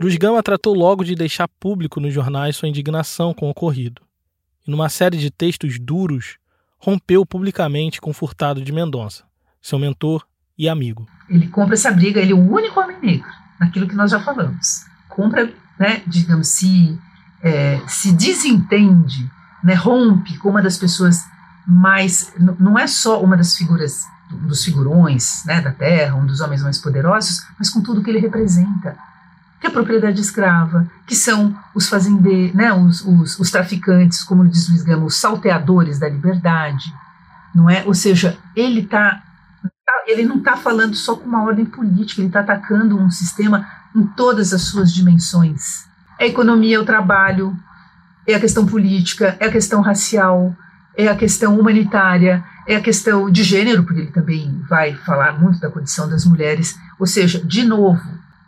Luiz 0.00 0.16
Gama 0.16 0.42
tratou 0.42 0.74
logo 0.74 1.04
de 1.04 1.14
deixar 1.14 1.48
público 1.48 2.00
nos 2.00 2.14
jornais 2.14 2.56
sua 2.56 2.68
indignação 2.68 3.34
com 3.34 3.46
o 3.46 3.50
ocorrido. 3.50 4.02
E 4.66 4.70
numa 4.70 4.88
série 4.88 5.16
de 5.16 5.30
textos 5.30 5.78
duros, 5.78 6.38
rompeu 6.78 7.26
publicamente 7.26 8.00
com 8.00 8.12
Furtado 8.12 8.60
de 8.60 8.72
Mendonça, 8.72 9.24
seu 9.60 9.78
mentor 9.78 10.24
e 10.62 10.68
amigo. 10.68 11.08
Ele 11.28 11.48
compra 11.48 11.74
essa 11.74 11.90
briga, 11.90 12.20
ele 12.20 12.30
é 12.30 12.34
o 12.34 12.50
único 12.52 12.78
homem 12.78 12.96
negro, 13.02 13.28
naquilo 13.58 13.88
que 13.88 13.96
nós 13.96 14.12
já 14.12 14.20
falamos. 14.20 14.84
Compra, 15.08 15.52
né, 15.76 16.02
digamos, 16.06 16.48
se, 16.48 16.96
é, 17.42 17.80
se 17.88 18.12
desentende, 18.12 19.28
né, 19.64 19.74
rompe 19.74 20.38
com 20.38 20.50
uma 20.50 20.62
das 20.62 20.78
pessoas 20.78 21.24
mais. 21.66 22.32
Não 22.60 22.78
é 22.78 22.86
só 22.86 23.20
uma 23.20 23.36
das 23.36 23.56
figuras, 23.56 24.04
dos 24.30 24.64
figurões 24.64 25.44
né, 25.46 25.60
da 25.60 25.72
terra, 25.72 26.14
um 26.14 26.24
dos 26.24 26.40
homens 26.40 26.62
mais 26.62 26.78
poderosos, 26.78 27.44
mas 27.58 27.68
com 27.68 27.80
tudo 27.80 28.02
que 28.02 28.10
ele 28.10 28.20
representa 28.20 28.96
que 29.60 29.66
é 29.66 29.70
a 29.70 29.72
propriedade 29.72 30.20
escrava, 30.20 30.90
que 31.06 31.14
são 31.14 31.56
os 31.72 31.88
fazendeiros, 31.88 32.52
né, 32.52 32.72
os, 32.72 33.00
os, 33.04 33.38
os, 33.38 33.48
traficantes, 33.48 34.24
como 34.24 34.48
diz 34.48 34.68
Luiz 34.68 34.82
Gama, 34.82 35.04
os 35.04 35.20
salteadores 35.20 36.00
da 36.00 36.08
liberdade, 36.08 36.92
não 37.54 37.70
é? 37.70 37.84
Ou 37.86 37.94
seja, 37.94 38.36
ele 38.56 38.82
tá, 39.92 40.04
ele 40.06 40.24
não 40.24 40.38
está 40.38 40.56
falando 40.56 40.94
só 40.94 41.16
com 41.16 41.26
uma 41.26 41.44
ordem 41.44 41.64
política, 41.64 42.20
ele 42.20 42.28
está 42.28 42.40
atacando 42.40 42.98
um 42.98 43.10
sistema 43.10 43.66
em 43.94 44.06
todas 44.06 44.52
as 44.52 44.62
suas 44.62 44.92
dimensões. 44.92 45.86
É 46.18 46.24
a 46.24 46.28
economia, 46.28 46.76
é 46.76 46.80
o 46.80 46.84
trabalho, 46.84 47.56
é 48.26 48.34
a 48.34 48.40
questão 48.40 48.66
política, 48.66 49.36
é 49.40 49.46
a 49.46 49.52
questão 49.52 49.80
racial, 49.80 50.56
é 50.96 51.08
a 51.08 51.16
questão 51.16 51.58
humanitária, 51.58 52.44
é 52.66 52.76
a 52.76 52.80
questão 52.80 53.30
de 53.30 53.42
gênero, 53.42 53.84
porque 53.84 54.02
ele 54.02 54.12
também 54.12 54.60
vai 54.68 54.94
falar 54.94 55.38
muito 55.40 55.60
da 55.60 55.70
condição 55.70 56.08
das 56.08 56.24
mulheres. 56.24 56.76
Ou 56.98 57.06
seja, 57.06 57.42
de 57.44 57.64
novo, 57.64 58.00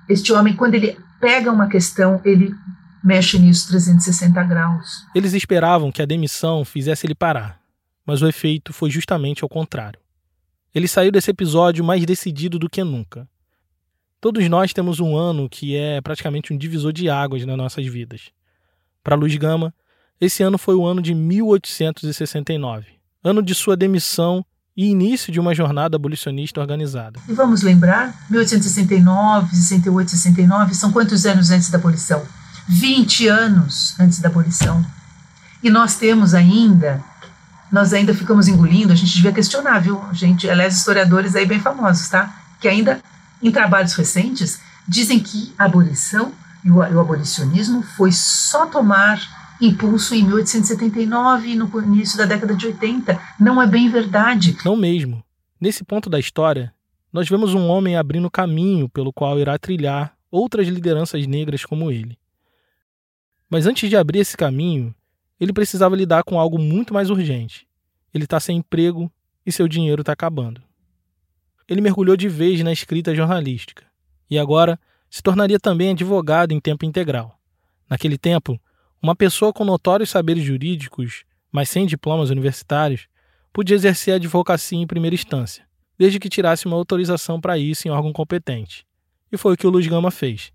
este 0.09 0.33
homem, 0.33 0.55
quando 0.55 0.75
ele 0.75 0.99
pega 1.21 1.51
uma 1.51 1.69
questão, 1.69 2.21
ele 2.25 2.55
mexe 3.03 3.39
nisso 3.39 3.69
360 3.69 4.43
graus. 4.45 5.07
Eles 5.15 5.33
esperavam 5.35 5.91
que 5.91 6.01
a 6.01 6.07
demissão 6.07 6.65
fizesse 6.65 7.07
ele 7.07 7.15
parar, 7.15 7.59
mas 8.07 8.23
o 8.23 8.29
efeito 8.29 8.73
foi 8.73 8.91
justamente 8.91 9.43
ao 9.43 9.49
contrário. 9.49 10.04
Ele 10.75 10.89
saiu 10.89 11.13
desse 11.13 11.31
episódio 11.31 11.85
mais 11.85 12.05
decidido 12.05 12.59
do 12.59 12.69
que 12.69 12.83
nunca. 12.83 13.29
Todos 14.21 14.49
nós 14.49 14.73
temos 14.73 14.99
um 14.99 15.17
ano 15.17 15.49
que 15.49 15.77
é 15.77 16.01
praticamente 16.01 16.53
um 16.53 16.59
divisor 16.59 16.93
de 16.93 17.09
águas 17.09 17.45
nas 17.45 17.57
nossas 17.57 17.87
vidas. 17.87 18.31
Para 19.03 19.15
Luiz 19.15 19.37
Gama, 19.37 19.73
esse 20.21 20.43
ano 20.43 20.59
foi 20.59 20.75
o 20.75 20.85
ano 20.85 21.01
de 21.01 21.15
1869, 21.15 22.87
ano 23.23 23.43
de 23.43 23.55
sua 23.55 23.77
demissão 23.77 24.45
e 24.77 24.87
início 24.87 25.33
de 25.33 25.39
uma 25.39 25.55
jornada 25.55 25.95
abolicionista 25.97 26.61
organizada. 26.61 27.21
E 27.29 27.33
vamos 27.33 27.63
lembrar, 27.63 28.27
1869, 28.29 29.55
68, 29.55 30.11
69, 30.11 30.75
são 30.75 30.91
quantos 30.91 31.25
anos 31.27 31.51
antes 31.51 31.71
da 31.71 31.79
abolição? 31.79 32.23
20 32.69 33.29
anos 33.29 33.95
antes 34.01 34.19
da 34.19 34.29
abolição. 34.29 34.85
E 35.63 35.71
nós 35.71 35.97
temos 35.97 36.35
ainda, 36.35 37.03
nós 37.75 37.93
ainda 37.93 38.15
ficamos 38.15 38.47
engolindo, 38.47 38.93
a 38.93 38.97
gente 38.97 39.13
devia 39.13 39.33
questionar, 39.33 39.81
viu? 39.81 40.01
Gente, 40.13 40.49
aliás, 40.49 40.77
historiadores 40.77 41.35
aí 41.35 41.45
bem 41.45 41.59
famosos, 41.59 42.09
tá? 42.09 42.41
Que 42.61 42.69
ainda, 42.69 43.03
em 43.43 43.51
trabalhos 43.51 43.95
recentes, 43.95 44.61
dizem 44.87 45.19
que 45.19 45.53
a 45.59 45.65
abolição 45.65 46.31
e 46.65 46.71
o, 46.71 46.77
o 46.77 47.01
abolicionismo 47.01 47.83
foi 47.83 48.13
só 48.13 48.67
tomar 48.67 49.21
impulso 49.61 50.15
em 50.15 50.23
1879 50.23 51.49
e 51.49 51.57
no 51.57 51.69
início 51.83 52.17
da 52.17 52.27
década 52.27 52.55
de 52.55 52.65
80. 52.65 53.21
Não 53.41 53.61
é 53.61 53.67
bem 53.67 53.91
verdade. 53.91 54.57
Não 54.65 54.77
mesmo. 54.77 55.25
Nesse 55.61 55.83
ponto 55.83 56.09
da 56.09 56.21
história, 56.21 56.73
nós 57.13 57.29
vemos 57.29 57.55
um 57.55 57.67
homem 57.67 57.97
abrindo 57.97 58.31
caminho 58.31 58.89
pelo 58.89 59.13
qual 59.13 59.37
irá 59.41 59.59
trilhar 59.59 60.15
outras 60.31 60.69
lideranças 60.69 61.27
negras 61.27 61.65
como 61.65 61.91
ele. 61.91 62.17
Mas 63.51 63.67
antes 63.67 63.91
de 63.91 63.97
abrir 63.97 64.21
esse 64.21 64.37
caminho, 64.37 64.95
ele 65.41 65.53
precisava 65.53 65.97
lidar 65.97 66.23
com 66.23 66.39
algo 66.39 66.59
muito 66.59 66.95
mais 66.95 67.11
urgente. 67.11 67.67
Ele 68.13 68.25
está 68.25 68.39
sem 68.39 68.59
emprego 68.59 69.11
e 69.45 69.53
seu 69.53 69.67
dinheiro 69.67 70.03
está 70.03 70.13
acabando. 70.13 70.63
Ele 71.69 71.81
mergulhou 71.81 72.17
de 72.17 72.29
vez 72.29 72.63
na 72.63 72.73
escrita 72.73 73.15
jornalística 73.15 73.85
e 74.31 74.39
agora 74.39 74.79
se 75.11 75.23
tornaria 75.23 75.59
também 75.59 75.91
advogado 75.91 76.53
em 76.53 76.61
tempo 76.61 76.85
integral. 76.85 77.39
Naquele 77.89 78.19
tempo, 78.19 78.61
uma 79.03 79.15
pessoa 79.15 79.53
com 79.53 79.65
notórios 79.65 80.11
saberes 80.11 80.45
jurídicos, 80.45 81.25
mas 81.53 81.69
sem 81.69 81.87
diplomas 81.87 82.31
universitários, 82.31 83.07
podia 83.53 83.77
exercer 83.77 84.15
a 84.15 84.17
advocacia 84.17 84.79
em 84.79 84.87
primeira 84.87 85.15
instância, 85.15 85.65
desde 85.99 86.19
que 86.19 86.29
tirasse 86.29 86.67
uma 86.67 86.77
autorização 86.77 87.41
para 87.41 87.57
isso 87.57 87.87
em 87.87 87.91
órgão 87.91 88.13
competente. 88.13 88.87
E 89.31 89.37
foi 89.37 89.55
o 89.55 89.57
que 89.57 89.67
o 89.67 89.71
Luiz 89.71 89.87
Gama 89.87 90.11
fez. 90.11 90.53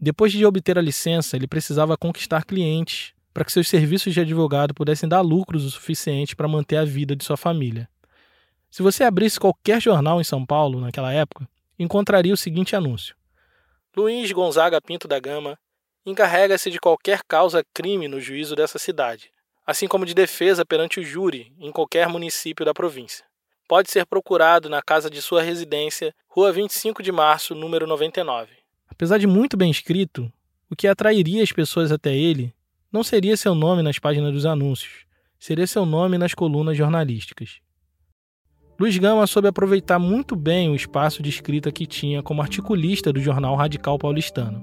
Depois 0.00 0.32
de 0.32 0.46
obter 0.46 0.78
a 0.78 0.82
licença, 0.82 1.36
ele 1.36 1.46
precisava 1.46 1.96
conquistar 1.96 2.44
clientes 2.44 3.12
para 3.38 3.44
que 3.44 3.52
seus 3.52 3.68
serviços 3.68 4.12
de 4.12 4.20
advogado 4.20 4.74
pudessem 4.74 5.08
dar 5.08 5.20
lucros 5.20 5.64
o 5.64 5.70
suficiente 5.70 6.34
para 6.34 6.48
manter 6.48 6.76
a 6.76 6.84
vida 6.84 7.14
de 7.14 7.24
sua 7.24 7.36
família. 7.36 7.88
Se 8.68 8.82
você 8.82 9.04
abrisse 9.04 9.38
qualquer 9.38 9.80
jornal 9.80 10.20
em 10.20 10.24
São 10.24 10.44
Paulo 10.44 10.80
naquela 10.80 11.12
época, 11.12 11.48
encontraria 11.78 12.34
o 12.34 12.36
seguinte 12.36 12.74
anúncio: 12.74 13.14
Luiz 13.96 14.32
Gonzaga 14.32 14.80
Pinto 14.80 15.06
da 15.06 15.20
Gama 15.20 15.56
encarrega-se 16.04 16.68
de 16.68 16.80
qualquer 16.80 17.20
causa-crime 17.28 18.08
no 18.08 18.20
juízo 18.20 18.56
dessa 18.56 18.76
cidade, 18.76 19.30
assim 19.64 19.86
como 19.86 20.04
de 20.04 20.14
defesa 20.14 20.66
perante 20.66 20.98
o 20.98 21.04
júri 21.04 21.52
em 21.60 21.70
qualquer 21.70 22.08
município 22.08 22.66
da 22.66 22.74
província. 22.74 23.24
Pode 23.68 23.88
ser 23.88 24.04
procurado 24.04 24.68
na 24.68 24.82
casa 24.82 25.08
de 25.08 25.22
sua 25.22 25.42
residência, 25.42 26.12
Rua 26.26 26.50
25 26.50 27.04
de 27.04 27.12
Março, 27.12 27.54
número 27.54 27.86
99. 27.86 28.50
Apesar 28.88 29.16
de 29.16 29.28
muito 29.28 29.56
bem 29.56 29.70
escrito, 29.70 30.28
o 30.68 30.74
que 30.74 30.88
atrairia 30.88 31.40
as 31.40 31.52
pessoas 31.52 31.92
até 31.92 32.16
ele 32.16 32.52
não 32.90 33.02
seria 33.02 33.36
seu 33.36 33.54
nome 33.54 33.82
nas 33.82 33.98
páginas 33.98 34.32
dos 34.32 34.46
anúncios, 34.46 35.04
seria 35.38 35.66
seu 35.66 35.84
nome 35.84 36.16
nas 36.16 36.32
colunas 36.32 36.76
jornalísticas. 36.76 37.60
Luiz 38.80 38.96
Gama 38.96 39.26
soube 39.26 39.48
aproveitar 39.48 39.98
muito 39.98 40.34
bem 40.34 40.70
o 40.70 40.74
espaço 40.74 41.22
de 41.22 41.28
escrita 41.28 41.70
que 41.70 41.84
tinha 41.84 42.22
como 42.22 42.40
articulista 42.40 43.12
do 43.12 43.20
jornal 43.20 43.56
Radical 43.56 43.98
Paulistano. 43.98 44.62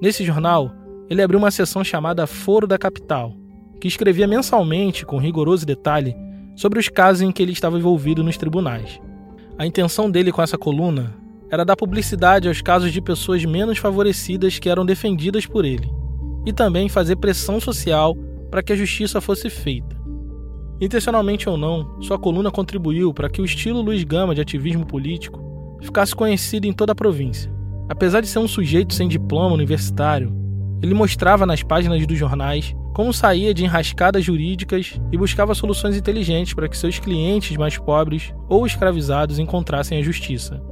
Nesse 0.00 0.24
jornal, 0.24 0.74
ele 1.08 1.22
abriu 1.22 1.38
uma 1.38 1.50
seção 1.52 1.84
chamada 1.84 2.26
Foro 2.26 2.66
da 2.66 2.76
Capital, 2.78 3.32
que 3.80 3.86
escrevia 3.86 4.26
mensalmente, 4.26 5.06
com 5.06 5.18
rigoroso 5.18 5.64
detalhe, 5.64 6.16
sobre 6.56 6.80
os 6.80 6.88
casos 6.88 7.22
em 7.22 7.30
que 7.30 7.42
ele 7.42 7.52
estava 7.52 7.78
envolvido 7.78 8.24
nos 8.24 8.36
tribunais. 8.36 9.00
A 9.56 9.64
intenção 9.64 10.10
dele 10.10 10.32
com 10.32 10.42
essa 10.42 10.58
coluna 10.58 11.14
era 11.48 11.64
dar 11.64 11.76
publicidade 11.76 12.48
aos 12.48 12.60
casos 12.60 12.92
de 12.92 13.00
pessoas 13.00 13.44
menos 13.44 13.78
favorecidas 13.78 14.58
que 14.58 14.68
eram 14.68 14.84
defendidas 14.84 15.46
por 15.46 15.64
ele, 15.64 15.88
e 16.48 16.52
também 16.52 16.88
fazer 16.88 17.16
pressão 17.16 17.60
social 17.60 18.16
para 18.50 18.62
que 18.62 18.72
a 18.72 18.76
justiça 18.76 19.20
fosse 19.20 19.50
feita. 19.50 19.94
Intencionalmente 20.80 21.46
ou 21.46 21.58
não, 21.58 22.00
sua 22.00 22.18
coluna 22.18 22.50
contribuiu 22.50 23.12
para 23.12 23.28
que 23.28 23.42
o 23.42 23.44
estilo 23.44 23.82
Luiz 23.82 24.02
Gama 24.02 24.34
de 24.34 24.40
ativismo 24.40 24.86
político 24.86 25.76
ficasse 25.82 26.14
conhecido 26.14 26.66
em 26.66 26.72
toda 26.72 26.92
a 26.92 26.94
província. 26.94 27.52
Apesar 27.86 28.22
de 28.22 28.28
ser 28.28 28.38
um 28.38 28.48
sujeito 28.48 28.94
sem 28.94 29.08
diploma 29.08 29.54
universitário, 29.54 30.32
ele 30.82 30.94
mostrava 30.94 31.44
nas 31.44 31.62
páginas 31.62 32.06
dos 32.06 32.16
jornais 32.16 32.74
como 32.94 33.12
saía 33.12 33.52
de 33.52 33.64
enrascadas 33.64 34.24
jurídicas 34.24 34.98
e 35.12 35.18
buscava 35.18 35.54
soluções 35.54 35.96
inteligentes 35.96 36.54
para 36.54 36.68
que 36.68 36.78
seus 36.78 36.98
clientes 36.98 37.56
mais 37.58 37.76
pobres 37.76 38.32
ou 38.48 38.66
escravizados 38.66 39.38
encontrassem 39.38 39.98
a 39.98 40.02
justiça. 40.02 40.62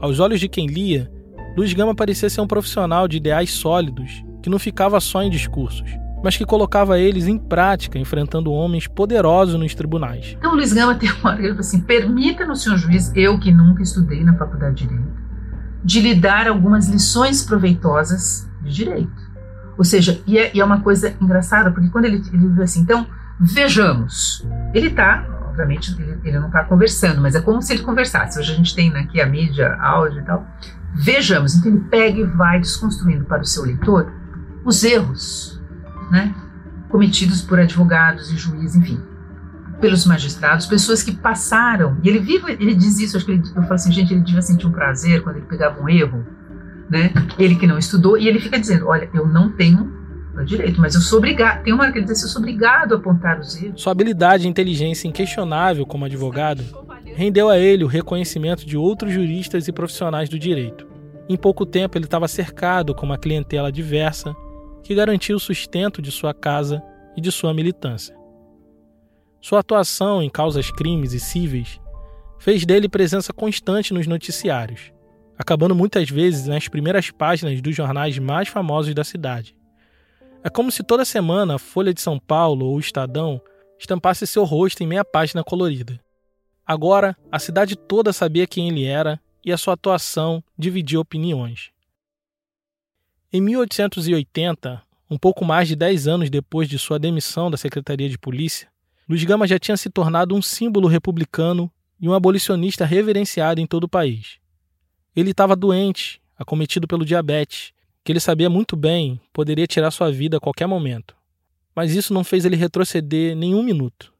Aos 0.00 0.20
olhos 0.20 0.38
de 0.38 0.48
quem 0.48 0.66
lia, 0.66 1.10
Luiz 1.56 1.72
Gama 1.72 1.94
parecia 1.94 2.28
ser 2.28 2.42
um 2.42 2.46
profissional 2.46 3.08
de 3.08 3.16
ideais 3.16 3.50
sólidos 3.50 4.22
que 4.44 4.50
não 4.50 4.58
ficava 4.58 5.00
só 5.00 5.22
em 5.22 5.30
discursos, 5.30 5.98
mas 6.22 6.36
que 6.36 6.44
colocava 6.44 6.98
eles 6.98 7.26
em 7.26 7.38
prática, 7.38 7.98
enfrentando 7.98 8.52
homens 8.52 8.86
poderosos 8.86 9.58
nos 9.58 9.74
tribunais. 9.74 10.36
Então, 10.38 10.54
Luiz 10.54 10.70
Gama 10.70 10.94
tem 10.96 11.10
uma 11.10 11.30
hora 11.30 11.58
assim: 11.58 11.80
permita-nos, 11.80 12.62
senhor 12.62 12.76
juiz, 12.76 13.10
eu 13.16 13.38
que 13.38 13.50
nunca 13.50 13.82
estudei 13.82 14.22
na 14.22 14.36
faculdade 14.36 14.86
de 14.86 14.86
Direito, 14.86 15.12
de 15.82 16.00
lhe 16.02 16.14
dar 16.14 16.46
algumas 16.46 16.88
lições 16.88 17.42
proveitosas 17.42 18.46
de 18.62 18.70
direito. 18.70 19.24
Ou 19.78 19.84
seja, 19.84 20.20
e 20.26 20.36
é, 20.36 20.54
e 20.54 20.60
é 20.60 20.64
uma 20.64 20.82
coisa 20.82 21.16
engraçada, 21.18 21.70
porque 21.70 21.88
quando 21.88 22.04
ele, 22.04 22.22
ele 22.30 22.62
assim, 22.62 22.82
então, 22.82 23.06
vejamos. 23.40 24.46
Ele 24.74 24.88
está, 24.88 25.26
obviamente, 25.48 25.90
ele, 25.98 26.18
ele 26.22 26.38
não 26.38 26.48
está 26.48 26.64
conversando, 26.64 27.18
mas 27.22 27.34
é 27.34 27.40
como 27.40 27.62
se 27.62 27.72
ele 27.72 27.82
conversasse. 27.82 28.38
Hoje 28.38 28.52
a 28.52 28.56
gente 28.56 28.74
tem 28.74 28.94
aqui 28.94 29.22
a 29.22 29.26
mídia, 29.26 29.74
áudio 29.80 30.20
e 30.20 30.24
tal. 30.24 30.46
Vejamos. 30.94 31.54
Então 31.54 31.72
ele 31.72 31.80
pega 31.80 32.20
e 32.20 32.24
vai 32.24 32.60
desconstruindo 32.60 33.24
para 33.24 33.40
o 33.40 33.46
seu 33.46 33.64
leitor 33.64 34.23
os 34.64 34.82
erros 34.82 35.60
né, 36.10 36.34
cometidos 36.88 37.42
por 37.42 37.58
advogados 37.58 38.30
e 38.32 38.36
juízes, 38.36 38.76
enfim, 38.76 39.00
pelos 39.80 40.06
magistrados, 40.06 40.66
pessoas 40.66 41.02
que 41.02 41.12
passaram, 41.12 41.98
e 42.02 42.08
ele 42.08 42.20
vive, 42.20 42.52
ele 42.52 42.74
diz 42.74 42.98
isso, 43.00 43.16
acho 43.16 43.26
que 43.26 43.32
ele, 43.32 43.42
eu 43.54 43.62
falo 43.62 43.74
assim, 43.74 43.92
gente, 43.92 44.12
ele 44.14 44.22
devia 44.22 44.42
sentir 44.42 44.66
um 44.66 44.72
prazer 44.72 45.22
quando 45.22 45.36
ele 45.36 45.46
pegava 45.46 45.82
um 45.82 45.88
erro, 45.88 46.24
né? 46.88 47.12
Ele 47.38 47.56
que 47.56 47.66
não 47.66 47.78
estudou, 47.78 48.16
e 48.16 48.28
ele 48.28 48.40
fica 48.40 48.58
dizendo, 48.58 48.86
olha, 48.86 49.08
eu 49.12 49.26
não 49.26 49.50
tenho 49.50 49.92
direito, 50.44 50.80
mas 50.80 50.94
eu 50.94 51.00
sou 51.00 51.18
obrigado, 51.18 51.62
tem 51.62 51.72
uma 51.72 51.84
hora 51.84 51.92
que 51.92 51.98
ele 51.98 52.06
diz 52.06 52.22
eu 52.22 52.28
sou 52.28 52.40
obrigado 52.40 52.94
a 52.94 52.96
apontar 52.96 53.38
os 53.38 53.60
erros. 53.60 53.80
Sua 53.80 53.92
habilidade 53.92 54.46
e 54.46 54.50
inteligência 54.50 55.06
inquestionável 55.06 55.86
como 55.86 56.04
advogado 56.04 56.64
rendeu 57.14 57.48
a 57.48 57.58
ele 57.58 57.84
o 57.84 57.88
reconhecimento 57.88 58.66
de 58.66 58.76
outros 58.76 59.12
juristas 59.12 59.68
e 59.68 59.72
profissionais 59.72 60.28
do 60.28 60.38
direito. 60.38 60.86
Em 61.28 61.36
pouco 61.36 61.64
tempo 61.64 61.96
ele 61.96 62.04
estava 62.04 62.26
cercado 62.26 62.94
com 62.94 63.06
uma 63.06 63.16
clientela 63.16 63.70
diversa 63.70 64.34
que 64.84 64.94
garantia 64.94 65.34
o 65.34 65.40
sustento 65.40 66.00
de 66.00 66.12
sua 66.12 66.34
casa 66.34 66.82
e 67.16 67.20
de 67.20 67.32
sua 67.32 67.54
militância. 67.54 68.14
Sua 69.40 69.60
atuação 69.60 70.22
em 70.22 70.30
causas 70.30 70.70
crimes 70.70 71.12
e 71.12 71.18
cíveis 71.18 71.80
fez 72.38 72.64
dele 72.66 72.88
presença 72.88 73.32
constante 73.32 73.94
nos 73.94 74.06
noticiários, 74.06 74.92
acabando 75.38 75.74
muitas 75.74 76.08
vezes 76.10 76.46
nas 76.46 76.68
primeiras 76.68 77.10
páginas 77.10 77.60
dos 77.60 77.74
jornais 77.74 78.18
mais 78.18 78.48
famosos 78.48 78.94
da 78.94 79.02
cidade. 79.02 79.56
É 80.42 80.50
como 80.50 80.70
se 80.70 80.82
toda 80.82 81.04
semana 81.06 81.54
a 81.54 81.58
Folha 81.58 81.94
de 81.94 82.02
São 82.02 82.18
Paulo 82.18 82.66
ou 82.66 82.76
o 82.76 82.80
Estadão 82.80 83.40
estampasse 83.78 84.26
seu 84.26 84.44
rosto 84.44 84.82
em 84.82 84.86
meia 84.86 85.04
página 85.04 85.42
colorida. 85.42 85.98
Agora, 86.66 87.16
a 87.32 87.38
cidade 87.38 87.76
toda 87.76 88.12
sabia 88.12 88.46
quem 88.46 88.68
ele 88.68 88.84
era 88.84 89.20
e 89.44 89.52
a 89.52 89.56
sua 89.56 89.74
atuação 89.74 90.42
dividia 90.56 91.00
opiniões. 91.00 91.73
Em 93.36 93.40
1880, 93.40 94.80
um 95.10 95.18
pouco 95.18 95.44
mais 95.44 95.66
de 95.66 95.74
10 95.74 96.06
anos 96.06 96.30
depois 96.30 96.68
de 96.68 96.78
sua 96.78 97.00
demissão 97.00 97.50
da 97.50 97.56
Secretaria 97.56 98.08
de 98.08 98.16
Polícia, 98.16 98.68
Luiz 99.08 99.24
Gama 99.24 99.44
já 99.44 99.58
tinha 99.58 99.76
se 99.76 99.90
tornado 99.90 100.36
um 100.36 100.40
símbolo 100.40 100.86
republicano 100.86 101.68
e 102.00 102.08
um 102.08 102.14
abolicionista 102.14 102.84
reverenciado 102.84 103.60
em 103.60 103.66
todo 103.66 103.84
o 103.84 103.88
país. 103.88 104.38
Ele 105.16 105.32
estava 105.32 105.56
doente, 105.56 106.22
acometido 106.38 106.86
pelo 106.86 107.04
diabetes, 107.04 107.72
que 108.04 108.12
ele 108.12 108.20
sabia 108.20 108.48
muito 108.48 108.76
bem 108.76 109.20
poderia 109.32 109.66
tirar 109.66 109.90
sua 109.90 110.12
vida 110.12 110.36
a 110.36 110.40
qualquer 110.40 110.68
momento. 110.68 111.16
Mas 111.74 111.92
isso 111.92 112.14
não 112.14 112.22
fez 112.22 112.44
ele 112.44 112.54
retroceder 112.54 113.34
nem 113.34 113.52
um 113.52 113.64
minuto. 113.64 114.12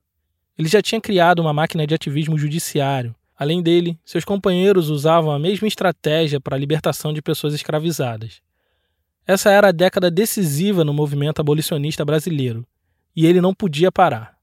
Ele 0.58 0.66
já 0.66 0.82
tinha 0.82 1.00
criado 1.00 1.38
uma 1.38 1.52
máquina 1.52 1.86
de 1.86 1.94
ativismo 1.94 2.36
judiciário. 2.36 3.14
Além 3.38 3.62
dele, 3.62 3.96
seus 4.04 4.24
companheiros 4.24 4.90
usavam 4.90 5.30
a 5.30 5.38
mesma 5.38 5.68
estratégia 5.68 6.40
para 6.40 6.56
a 6.56 6.58
libertação 6.58 7.12
de 7.12 7.22
pessoas 7.22 7.54
escravizadas. 7.54 8.42
Essa 9.26 9.50
era 9.50 9.68
a 9.68 9.72
década 9.72 10.10
decisiva 10.10 10.84
no 10.84 10.92
movimento 10.92 11.40
abolicionista 11.40 12.04
brasileiro, 12.04 12.66
e 13.16 13.24
ele 13.24 13.40
não 13.40 13.54
podia 13.54 13.90
parar. 13.90 14.36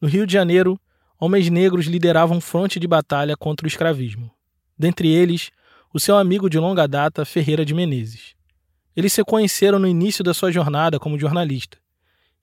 No 0.00 0.06
Rio 0.06 0.24
de 0.24 0.32
Janeiro, 0.32 0.78
homens 1.18 1.50
negros 1.50 1.86
lideravam 1.86 2.40
fronte 2.40 2.78
de 2.78 2.86
batalha 2.86 3.36
contra 3.36 3.66
o 3.66 3.68
escravismo. 3.68 4.30
Dentre 4.78 5.08
eles, 5.08 5.50
o 5.92 5.98
seu 5.98 6.16
amigo 6.16 6.48
de 6.48 6.56
longa 6.56 6.86
data, 6.86 7.24
Ferreira 7.24 7.64
de 7.64 7.74
Menezes. 7.74 8.36
Eles 8.94 9.12
se 9.12 9.24
conheceram 9.24 9.78
no 9.80 9.88
início 9.88 10.22
da 10.22 10.32
sua 10.32 10.52
jornada 10.52 11.00
como 11.00 11.18
jornalista 11.18 11.76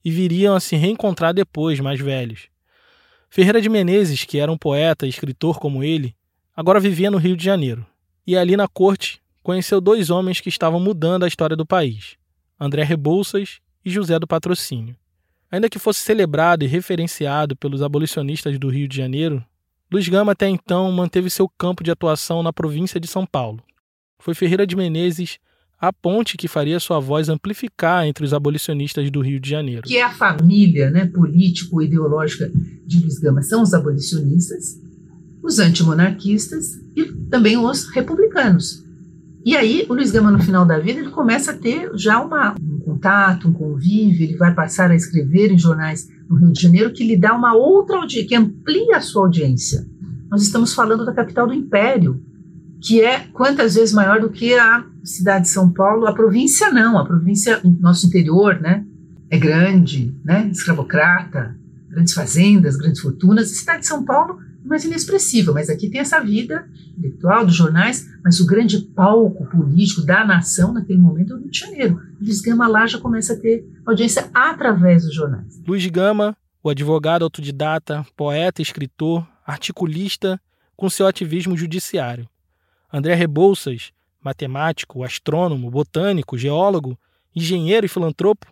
e 0.04 0.10
viriam 0.10 0.54
a 0.54 0.60
se 0.60 0.76
reencontrar 0.76 1.32
depois, 1.32 1.80
mais 1.80 1.98
velhos. 1.98 2.48
Ferreira 3.30 3.60
de 3.60 3.70
Menezes, 3.70 4.24
que 4.24 4.38
era 4.38 4.52
um 4.52 4.58
poeta 4.58 5.06
e 5.06 5.08
escritor 5.08 5.58
como 5.58 5.82
ele, 5.82 6.14
agora 6.54 6.78
vivia 6.78 7.10
no 7.10 7.16
Rio 7.16 7.36
de 7.36 7.44
Janeiro. 7.44 7.86
E 8.26 8.36
ali 8.36 8.54
na 8.54 8.68
corte 8.68 9.20
conheceu 9.46 9.80
dois 9.80 10.10
homens 10.10 10.40
que 10.40 10.48
estavam 10.48 10.80
mudando 10.80 11.22
a 11.22 11.28
história 11.28 11.54
do 11.54 11.64
país: 11.64 12.16
André 12.58 12.82
Rebouças 12.82 13.60
e 13.84 13.88
José 13.88 14.18
do 14.18 14.26
Patrocínio. 14.26 14.96
Ainda 15.48 15.70
que 15.70 15.78
fosse 15.78 16.00
celebrado 16.00 16.64
e 16.64 16.66
referenciado 16.66 17.54
pelos 17.54 17.80
abolicionistas 17.80 18.58
do 18.58 18.68
Rio 18.68 18.88
de 18.88 18.96
Janeiro, 18.96 19.44
Luiz 19.88 20.08
Gama 20.08 20.32
até 20.32 20.48
então 20.48 20.90
manteve 20.90 21.30
seu 21.30 21.48
campo 21.48 21.84
de 21.84 21.92
atuação 21.92 22.42
na 22.42 22.52
província 22.52 22.98
de 22.98 23.06
São 23.06 23.24
Paulo. 23.24 23.62
Foi 24.18 24.34
Ferreira 24.34 24.66
de 24.66 24.74
Menezes 24.74 25.38
a 25.80 25.92
ponte 25.92 26.36
que 26.36 26.48
faria 26.48 26.80
sua 26.80 26.98
voz 26.98 27.28
amplificar 27.28 28.04
entre 28.04 28.24
os 28.24 28.34
abolicionistas 28.34 29.08
do 29.12 29.20
Rio 29.20 29.38
de 29.38 29.48
Janeiro. 29.48 29.82
Que 29.82 29.98
é 29.98 30.02
a 30.02 30.12
família 30.12 30.90
né, 30.90 31.06
político-ideológica 31.06 32.50
de 32.84 32.98
Luiz 32.98 33.20
Gama 33.20 33.42
são 33.42 33.62
os 33.62 33.72
abolicionistas, 33.72 34.80
os 35.40 35.60
antimonarquistas 35.60 36.80
e 36.96 37.04
também 37.30 37.56
os 37.56 37.88
republicanos. 37.94 38.85
E 39.46 39.56
aí, 39.56 39.86
o 39.88 39.94
Luiz 39.94 40.10
Gama, 40.10 40.32
no 40.32 40.42
final 40.42 40.66
da 40.66 40.76
vida, 40.76 40.98
ele 40.98 41.10
começa 41.10 41.52
a 41.52 41.56
ter 41.56 41.88
já 41.94 42.20
uma, 42.20 42.56
contato, 42.84 43.46
um 43.46 43.52
convívio, 43.52 44.24
ele 44.24 44.36
vai 44.36 44.52
passar 44.52 44.90
a 44.90 44.94
escrever 44.96 45.52
em 45.52 45.58
jornais 45.58 46.08
no 46.28 46.34
Rio 46.34 46.50
de 46.50 46.60
Janeiro 46.60 46.92
que 46.92 47.06
lhe 47.06 47.16
dá 47.16 47.32
uma 47.32 47.54
outra 47.54 47.96
audiência, 47.96 48.26
que 48.26 48.34
amplia 48.34 48.96
a 48.96 49.00
sua 49.00 49.22
audiência. 49.22 49.86
Nós 50.28 50.42
estamos 50.42 50.74
falando 50.74 51.06
da 51.06 51.14
capital 51.14 51.46
do 51.46 51.54
império, 51.54 52.20
que 52.80 53.00
é 53.00 53.20
quantas 53.32 53.76
vezes 53.76 53.94
maior 53.94 54.20
do 54.20 54.30
que 54.30 54.52
a 54.52 54.84
cidade 55.04 55.44
de 55.44 55.50
São 55.50 55.70
Paulo. 55.70 56.08
A 56.08 56.12
província 56.12 56.72
não, 56.72 56.98
a 56.98 57.06
província, 57.06 57.60
nosso 57.78 58.08
interior, 58.08 58.60
né, 58.60 58.84
é 59.30 59.38
grande, 59.38 60.12
né, 60.24 60.48
escravocrata, 60.50 61.56
grandes 61.88 62.14
fazendas, 62.14 62.74
grandes 62.74 63.00
fortunas. 63.00 63.52
A 63.52 63.54
cidade 63.54 63.82
de 63.82 63.86
São 63.86 64.04
Paulo 64.04 64.40
mais 64.68 64.84
inexpressiva, 64.84 65.52
mas 65.52 65.70
aqui 65.70 65.88
tem 65.88 66.00
essa 66.00 66.20
vida 66.20 66.68
intelectual 66.96 67.44
dos 67.44 67.54
jornais, 67.54 68.06
mas 68.24 68.40
o 68.40 68.46
grande 68.46 68.78
palco 68.78 69.46
político 69.46 70.04
da 70.04 70.24
nação 70.24 70.72
naquele 70.72 70.98
momento 70.98 71.32
é 71.32 71.36
o 71.36 71.38
Rio 71.38 71.50
de 71.50 71.58
Janeiro. 71.58 72.00
Luiz 72.20 72.40
Gama 72.40 72.66
lá 72.66 72.86
já 72.86 72.98
começa 72.98 73.34
a 73.34 73.38
ter 73.38 73.64
audiência 73.86 74.30
através 74.34 75.04
dos 75.04 75.14
jornais. 75.14 75.62
Luiz 75.66 75.86
Gama, 75.86 76.36
o 76.62 76.70
advogado 76.70 77.22
autodidata, 77.22 78.04
poeta, 78.16 78.60
escritor, 78.60 79.26
articulista, 79.46 80.40
com 80.76 80.90
seu 80.90 81.06
ativismo 81.06 81.56
judiciário. 81.56 82.28
André 82.92 83.14
Rebouças, 83.14 83.92
matemático, 84.20 85.04
astrônomo, 85.04 85.70
botânico, 85.70 86.36
geólogo, 86.36 86.98
engenheiro 87.34 87.86
e 87.86 87.88
filantropo, 87.88 88.46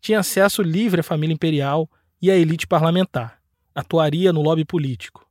tinha 0.00 0.18
acesso 0.18 0.62
livre 0.62 1.00
à 1.00 1.04
família 1.04 1.32
imperial 1.32 1.88
e 2.20 2.30
à 2.30 2.36
elite 2.36 2.66
parlamentar. 2.66 3.38
Atuaria 3.74 4.32
no 4.32 4.42
lobby 4.42 4.64
político. 4.64 5.23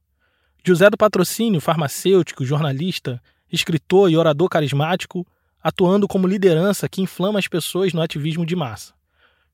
José 0.65 0.89
do 0.89 0.95
Patrocínio, 0.95 1.59
farmacêutico, 1.59 2.45
jornalista, 2.45 3.21
escritor 3.51 4.09
e 4.09 4.15
orador 4.15 4.47
carismático, 4.47 5.27
atuando 5.61 6.07
como 6.07 6.25
liderança 6.25 6.87
que 6.87 7.01
inflama 7.01 7.37
as 7.37 7.49
pessoas 7.49 7.91
no 7.91 8.01
ativismo 8.01 8.45
de 8.45 8.55
massa. 8.55 8.93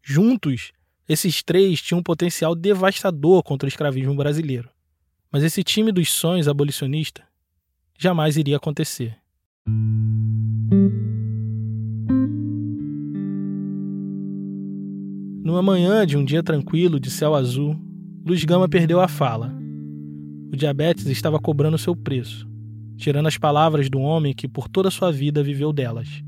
Juntos, 0.03 0.71
esses 1.07 1.41
três 1.41 1.81
tinham 1.81 1.99
um 1.99 2.03
potencial 2.03 2.53
devastador 2.53 3.41
contra 3.41 3.65
o 3.65 3.67
escravismo 3.67 4.13
brasileiro. 4.13 4.69
Mas 5.31 5.43
esse 5.43 5.63
time 5.63 5.91
dos 5.91 6.11
sonhos 6.11 6.47
abolicionista 6.47 7.23
jamais 7.97 8.37
iria 8.37 8.57
acontecer. 8.57 9.17
Numa 15.43 15.63
manhã 15.63 16.05
de 16.05 16.15
um 16.15 16.23
dia 16.23 16.43
tranquilo 16.43 16.99
de 16.99 17.09
céu 17.09 17.33
azul, 17.33 17.75
Luz 18.23 18.43
Gama 18.43 18.69
perdeu 18.69 19.01
a 19.01 19.07
fala 19.07 19.58
o 20.51 20.55
diabetes 20.55 21.05
estava 21.07 21.39
cobrando 21.39 21.77
seu 21.77 21.95
preço, 21.95 22.49
tirando 22.97 23.27
as 23.27 23.37
palavras 23.37 23.89
do 23.89 23.99
homem 23.99 24.33
que 24.33 24.47
por 24.47 24.67
toda 24.67 24.89
sua 24.89 25.11
vida 25.11 25.43
viveu 25.43 25.71
delas. 25.71 26.23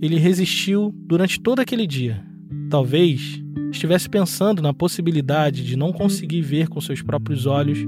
Ele 0.00 0.18
resistiu 0.18 0.92
durante 1.06 1.40
todo 1.40 1.60
aquele 1.60 1.86
dia. 1.86 2.24
Talvez 2.68 3.42
estivesse 3.70 4.08
pensando 4.08 4.60
na 4.60 4.74
possibilidade 4.74 5.64
de 5.64 5.76
não 5.76 5.92
conseguir 5.92 6.42
ver 6.42 6.68
com 6.68 6.80
seus 6.80 7.00
próprios 7.00 7.46
olhos 7.46 7.78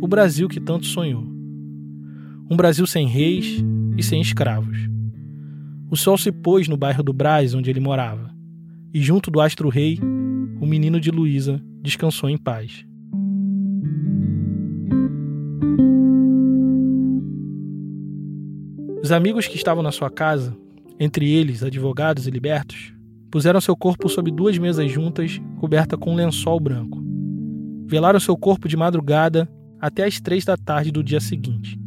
o 0.00 0.06
Brasil 0.06 0.48
que 0.48 0.60
tanto 0.60 0.86
sonhou. 0.86 1.24
Um 2.50 2.56
Brasil 2.56 2.86
sem 2.86 3.06
reis 3.06 3.62
e 3.96 4.02
sem 4.02 4.20
escravos. 4.20 4.78
O 5.90 5.96
sol 5.96 6.16
se 6.16 6.30
pôs 6.30 6.68
no 6.68 6.76
bairro 6.76 7.02
do 7.02 7.12
Brás, 7.12 7.54
onde 7.54 7.70
ele 7.70 7.80
morava, 7.80 8.30
e 8.92 9.02
junto 9.02 9.30
do 9.30 9.40
astro-rei, 9.40 9.98
o 10.60 10.66
menino 10.66 11.00
de 11.00 11.10
Luísa 11.10 11.62
descansou 11.82 12.28
em 12.28 12.36
paz. 12.36 12.87
Os 19.08 19.12
amigos 19.12 19.46
que 19.46 19.56
estavam 19.56 19.82
na 19.82 19.90
sua 19.90 20.10
casa, 20.10 20.54
entre 21.00 21.32
eles 21.32 21.62
advogados 21.62 22.26
e 22.26 22.30
libertos, 22.30 22.92
puseram 23.30 23.58
seu 23.58 23.74
corpo 23.74 24.06
sob 24.06 24.30
duas 24.30 24.58
mesas 24.58 24.92
juntas, 24.92 25.40
coberta 25.58 25.96
com 25.96 26.12
um 26.12 26.14
lençol 26.14 26.60
branco. 26.60 27.02
Velaram 27.86 28.20
seu 28.20 28.36
corpo 28.36 28.68
de 28.68 28.76
madrugada 28.76 29.48
até 29.80 30.04
as 30.04 30.20
três 30.20 30.44
da 30.44 30.58
tarde 30.58 30.92
do 30.92 31.02
dia 31.02 31.20
seguinte. 31.20 31.80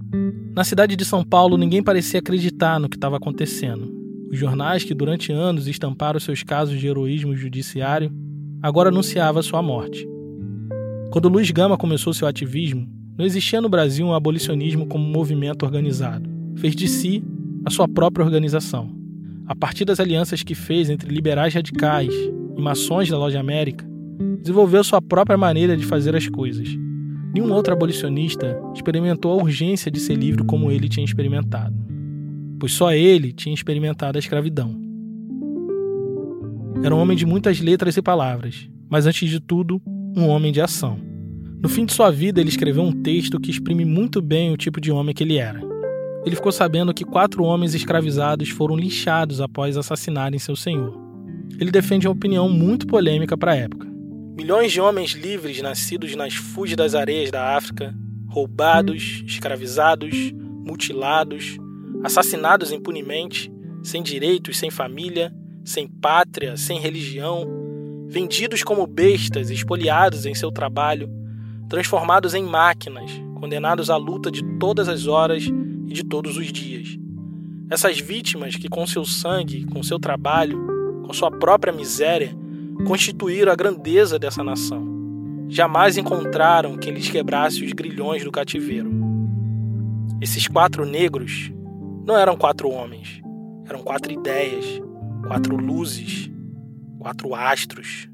Na 0.56 0.64
cidade 0.64 0.96
de 0.96 1.06
São 1.06 1.24
Paulo, 1.24 1.58
ninguém 1.58 1.84
parecia 1.84 2.20
acreditar 2.20 2.80
no 2.80 2.90
que 2.90 2.98
estava 2.98 3.18
acontecendo. 3.18 3.94
Os 4.32 4.40
jornais 4.40 4.84
que 4.84 4.96
durante 4.96 5.32
anos 5.32 5.68
estamparam 5.68 6.20
seus 6.20 6.42
casos 6.42 6.80
de 6.80 6.88
heroísmo 6.88 7.36
judiciário 7.36 8.12
agora 8.64 8.90
anunciavam 8.90 9.44
sua 9.44 9.62
morte. 9.62 10.10
Quando 11.12 11.30
Luiz 11.30 11.52
Gama 11.52 11.78
começou 11.78 12.16
seu 12.16 12.28
ativismo, 12.28 12.90
não 13.16 13.24
existia 13.24 13.62
no 13.62 13.70
Brasil 13.70 14.08
um 14.08 14.16
abolicionismo 14.16 14.88
como 14.88 15.06
movimento 15.06 15.62
organizado 15.62 16.31
fez 16.56 16.76
de 16.76 16.88
si 16.88 17.24
a 17.66 17.70
sua 17.70 17.88
própria 17.88 18.26
organização. 18.26 18.99
a 19.52 19.56
partir 19.56 19.84
das 19.84 19.99
alianças 19.99 20.43
que 20.43 20.56
fez 20.56 20.89
entre 20.89 21.14
liberais 21.14 21.54
radicais 21.54 22.14
e 22.58 22.62
maçons 22.62 23.10
da 23.10 23.18
Loja 23.18 23.38
América, 23.38 23.86
desenvolveu 24.39 24.82
sua 24.82 25.02
própria 25.02 25.38
maneira 25.38 25.76
de 25.76 25.86
fazer 25.86 26.16
as 26.16 26.28
coisas. 26.30 26.70
Nenhum 27.34 27.52
outro 27.52 27.74
abolicionista 27.74 28.58
experimentou 28.74 29.34
a 29.34 29.43
urgência 29.43 29.91
de 29.91 29.99
ser 29.99 30.16
livre 30.16 30.45
como 30.45 30.72
ele 30.72 30.88
tinha 30.88 31.04
experimentado, 31.04 31.76
pois 32.60 32.72
só 32.72 32.93
ele 32.93 33.34
tinha 33.34 33.54
experimentado 33.54 34.18
a 34.18 34.20
escravidão. 34.20 34.80
Era 36.82 36.95
um 36.95 36.99
homem 36.99 37.18
de 37.18 37.26
muitas 37.26 37.60
letras 37.60 37.97
e 37.97 38.02
palavras, 38.02 38.70
mas 38.89 39.06
antes 39.06 39.30
de 39.30 39.41
tudo, 39.41 39.82
um 40.16 40.28
homem 40.28 40.54
de 40.54 40.62
ação. 40.62 40.97
No 41.62 41.68
fim 41.68 41.86
de 41.86 41.93
sua 41.93 42.10
vida, 42.10 42.39
ele 42.39 42.49
escreveu 42.49 42.84
um 42.84 42.91
texto 42.91 43.39
que 43.39 43.52
exprime 43.52 43.84
muito 43.84 44.22
bem 44.22 44.52
o 44.52 44.58
tipo 44.58 44.80
de 44.80 44.91
homem 44.91 45.14
que 45.14 45.24
ele 45.24 45.38
era. 45.38 45.71
Ele 46.26 46.36
ficou 46.36 46.52
sabendo 46.52 46.94
que 46.94 47.04
quatro 47.04 47.44
homens 47.44 47.74
escravizados 47.74 48.50
foram 48.50 48.76
linchados 48.76 49.42
após 49.42 49.76
assassinarem 49.76 50.38
seu 50.38 50.56
senhor. 50.56 50.96
Ele 51.60 51.72
defende 51.72 52.08
uma 52.08 52.14
opinião 52.14 52.48
muito 52.48 52.86
polêmica 52.86 53.38
para 53.38 53.54
a 53.54 53.56
época. 53.56 53.88
Milhões 54.36 54.72
de 54.72 54.80
homens 54.80 55.12
livres 55.12 55.62
nascidos 55.62 56.16
nas 56.16 56.36
fúlgidas 56.36 56.96
areias 56.96 57.32
da 57.32 57.56
África, 57.56 57.94
roubados, 58.28 59.24
escravizados, 59.26 60.32
mutilados, 60.34 61.58
assassinados 62.04 62.72
impunemente, 62.72 63.52
sem 63.84 64.02
direitos, 64.02 64.58
sem 64.58 64.70
família, 64.70 65.34
sem 65.66 65.88
pátria, 65.88 66.56
sem 66.56 66.80
religião, 66.80 67.46
vendidos 68.08 68.64
como 68.64 68.86
bestas, 68.86 69.50
espoliados 69.50 70.26
em 70.26 70.36
seu 70.36 70.52
trabalho, 70.52 71.10
transformados 71.68 72.34
em 72.34 72.44
máquinas, 72.44 73.12
condenados 73.40 73.90
à 73.90 73.98
luta 73.98 74.32
de 74.32 74.44
todas 74.60 74.88
as 74.88 75.08
horas 75.08 75.44
e 75.92 75.94
de 75.94 76.06
todos 76.06 76.38
os 76.38 76.52
dias. 76.52 76.98
Essas 77.70 78.00
vítimas 78.00 78.56
que, 78.56 78.70
com 78.70 78.88
seu 78.88 79.04
sangue, 79.04 79.66
com 79.66 79.84
seu 79.84 80.00
trabalho, 80.00 81.04
com 81.06 81.12
sua 81.12 81.30
própria 81.30 81.74
miséria, 81.74 82.34
constituíram 82.88 83.52
a 83.52 83.56
grandeza 83.56 84.18
dessa 84.18 84.42
nação. 84.42 85.46
Jamais 85.50 85.98
encontraram 85.98 86.78
quem 86.78 86.94
lhes 86.94 87.10
quebrasse 87.10 87.64
os 87.64 87.74
grilhões 87.74 88.24
do 88.24 88.32
cativeiro. 88.32 88.89
Esses 90.22 90.48
quatro 90.48 90.86
negros 90.86 91.52
não 92.06 92.18
eram 92.18 92.38
quatro 92.38 92.70
homens, 92.70 93.22
eram 93.66 93.84
quatro 93.84 94.14
ideias, 94.14 94.66
quatro 95.28 95.58
luzes, 95.58 96.32
quatro 97.00 97.36
astros. 97.36 98.08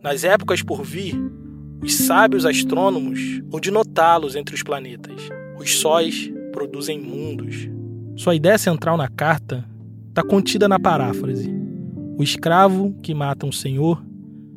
Nas 0.00 0.22
épocas 0.22 0.62
por 0.62 0.84
vir, 0.84 1.16
os 1.82 1.96
sábios 1.96 2.46
astrônomos 2.46 3.42
hão 3.52 3.58
de 3.58 3.72
notá-los 3.72 4.36
entre 4.36 4.54
os 4.54 4.62
planetas. 4.62 5.28
Os 5.58 5.76
sóis 5.78 6.32
produzem 6.58 7.00
mundos. 7.00 7.70
Sua 8.16 8.34
ideia 8.34 8.58
central 8.58 8.96
na 8.96 9.06
carta 9.06 9.64
está 10.08 10.24
contida 10.24 10.66
na 10.66 10.80
paráfrase: 10.80 11.48
O 12.16 12.22
escravo 12.24 12.96
que 13.00 13.14
mata 13.14 13.46
um 13.46 13.52
senhor, 13.52 14.04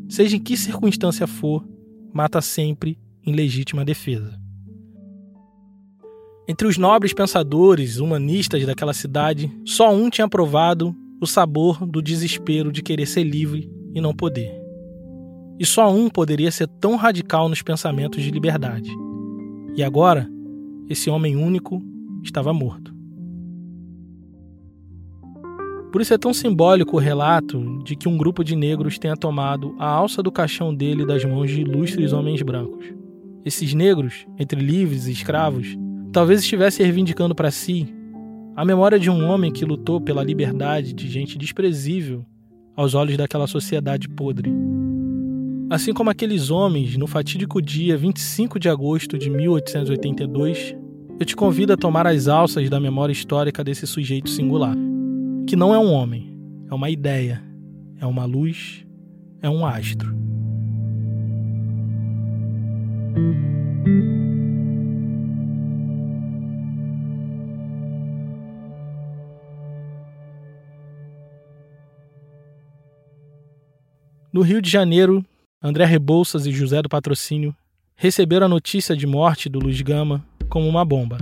seja 0.10 0.36
em 0.36 0.40
que 0.40 0.58
circunstância 0.58 1.28
for, 1.28 1.64
mata 2.12 2.42
sempre 2.42 2.98
em 3.24 3.34
legítima 3.34 3.86
defesa. 3.86 4.36
Entre 6.48 6.68
os 6.68 6.76
nobres 6.76 7.14
pensadores 7.14 7.98
humanistas 7.98 8.66
daquela 8.66 8.96
cidade, 8.96 9.52
só 9.64 9.94
um 9.94 10.10
tinha 10.10 10.28
provado 10.28 10.96
o 11.22 11.28
sabor 11.28 11.86
do 11.86 12.02
desespero 12.02 12.72
de 12.72 12.82
querer 12.82 13.06
ser 13.06 13.22
livre 13.24 13.72
e 13.94 14.02
não 14.02 14.12
poder. 14.12 14.60
E 15.60 15.66
só 15.68 15.94
um 15.94 16.10
poderia 16.10 16.50
ser 16.50 16.68
tão 16.68 16.96
radical 16.96 17.48
nos 17.48 17.62
pensamentos 17.62 18.24
de 18.24 18.32
liberdade. 18.32 18.90
E 19.76 19.84
agora, 19.84 20.28
esse 20.90 21.08
homem 21.08 21.36
único 21.36 21.91
estava 22.24 22.54
morto. 22.54 22.94
Por 25.92 26.02
isso 26.02 26.14
é 26.14 26.18
tão 26.18 26.34
simbólico 26.34 26.96
o 26.96 27.00
relato 27.00 27.84
de 27.84 27.98
que 27.98 28.08
um 28.08 28.18
grupo 28.18 28.44
de 28.44 28.56
negros 28.56 28.98
tenha 28.98 29.18
tomado 29.18 29.76
a 29.78 29.88
alça 29.88 30.24
do 30.24 30.32
caixão 30.32 30.74
dele 30.74 31.06
das 31.06 31.26
mãos 31.26 31.52
de 31.52 31.62
ilustres 31.62 32.14
homens 32.14 32.42
brancos. 32.42 32.86
Esses 33.44 33.74
negros, 33.74 34.26
entre 34.40 34.62
livres 34.62 35.08
e 35.08 35.12
escravos, 35.12 35.78
talvez 36.14 36.40
estivessem 36.40 36.86
reivindicando 36.86 37.36
para 37.36 37.52
si 37.52 37.94
a 38.56 38.64
memória 38.64 38.98
de 38.98 39.10
um 39.10 39.26
homem 39.26 39.52
que 39.52 39.66
lutou 39.66 40.00
pela 40.00 40.24
liberdade 40.24 40.94
de 40.94 41.10
gente 41.10 41.38
desprezível 41.38 42.26
aos 42.76 42.94
olhos 42.94 43.18
daquela 43.18 43.48
sociedade 43.48 44.08
podre. 44.08 44.52
Assim 45.70 45.94
como 45.94 46.10
aqueles 46.10 46.50
homens 46.50 46.96
no 46.98 47.08
fatídico 47.08 47.62
dia 47.62 47.98
25 47.98 48.60
de 48.60 48.70
agosto 48.70 49.18
de 49.18 49.30
1882, 49.30 50.76
eu 51.22 51.26
te 51.26 51.36
convido 51.36 51.72
a 51.72 51.78
tomar 51.78 52.08
as 52.08 52.28
alças 52.28 52.68
da 52.68 52.80
memória 52.80 53.14
histórica 53.14 53.64
desse 53.64 53.86
sujeito 53.86 54.28
singular, 54.28 54.76
que 55.48 55.56
não 55.56 55.72
é 55.72 55.78
um 55.78 55.92
homem, 55.92 56.36
é 56.68 56.74
uma 56.74 56.90
ideia, 56.90 57.40
é 58.00 58.08
uma 58.08 58.26
luz, 58.26 58.84
é 59.40 59.48
um 59.48 59.64
astro. 59.64 60.18
No 74.34 74.42
Rio 74.42 74.60
de 74.60 74.72
Janeiro, 74.72 75.24
André 75.62 75.86
Rebouças 75.86 76.48
e 76.48 76.52
José 76.52 76.82
do 76.82 76.90
Patrocínio 76.90 77.56
receberam 77.96 78.48
a 78.48 78.50
notícia 78.50 78.98
de 78.98 79.06
morte 79.06 79.48
do 79.48 79.60
Luiz 79.60 79.80
Gama 79.82 80.26
como 80.52 80.68
uma 80.68 80.84
bomba. 80.84 81.18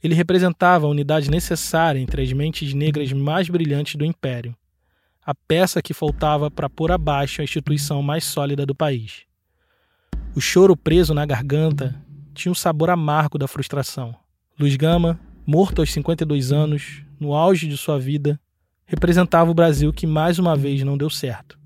Ele 0.00 0.14
representava 0.14 0.86
a 0.86 0.88
unidade 0.88 1.28
necessária 1.28 1.98
entre 1.98 2.22
as 2.22 2.32
mentes 2.32 2.72
negras 2.72 3.12
mais 3.12 3.48
brilhantes 3.48 3.96
do 3.96 4.04
Império, 4.04 4.56
a 5.26 5.34
peça 5.34 5.82
que 5.82 5.92
faltava 5.92 6.48
para 6.48 6.70
pôr 6.70 6.92
abaixo 6.92 7.40
a 7.40 7.44
instituição 7.44 8.02
mais 8.02 8.22
sólida 8.22 8.64
do 8.64 8.74
país. 8.74 9.22
O 10.36 10.40
choro 10.40 10.76
preso 10.76 11.12
na 11.12 11.26
garganta 11.26 12.00
tinha 12.32 12.52
o 12.52 12.54
sabor 12.54 12.88
amargo 12.88 13.36
da 13.36 13.48
frustração. 13.48 14.14
Luiz 14.58 14.76
Gama, 14.76 15.18
morto 15.44 15.82
aos 15.82 15.92
52 15.92 16.52
anos, 16.52 17.02
no 17.18 17.34
auge 17.34 17.66
de 17.66 17.76
sua 17.76 17.98
vida, 17.98 18.38
representava 18.86 19.50
o 19.50 19.54
Brasil 19.54 19.92
que 19.92 20.06
mais 20.06 20.38
uma 20.38 20.54
vez 20.54 20.84
não 20.84 20.96
deu 20.96 21.10
certo. 21.10 21.58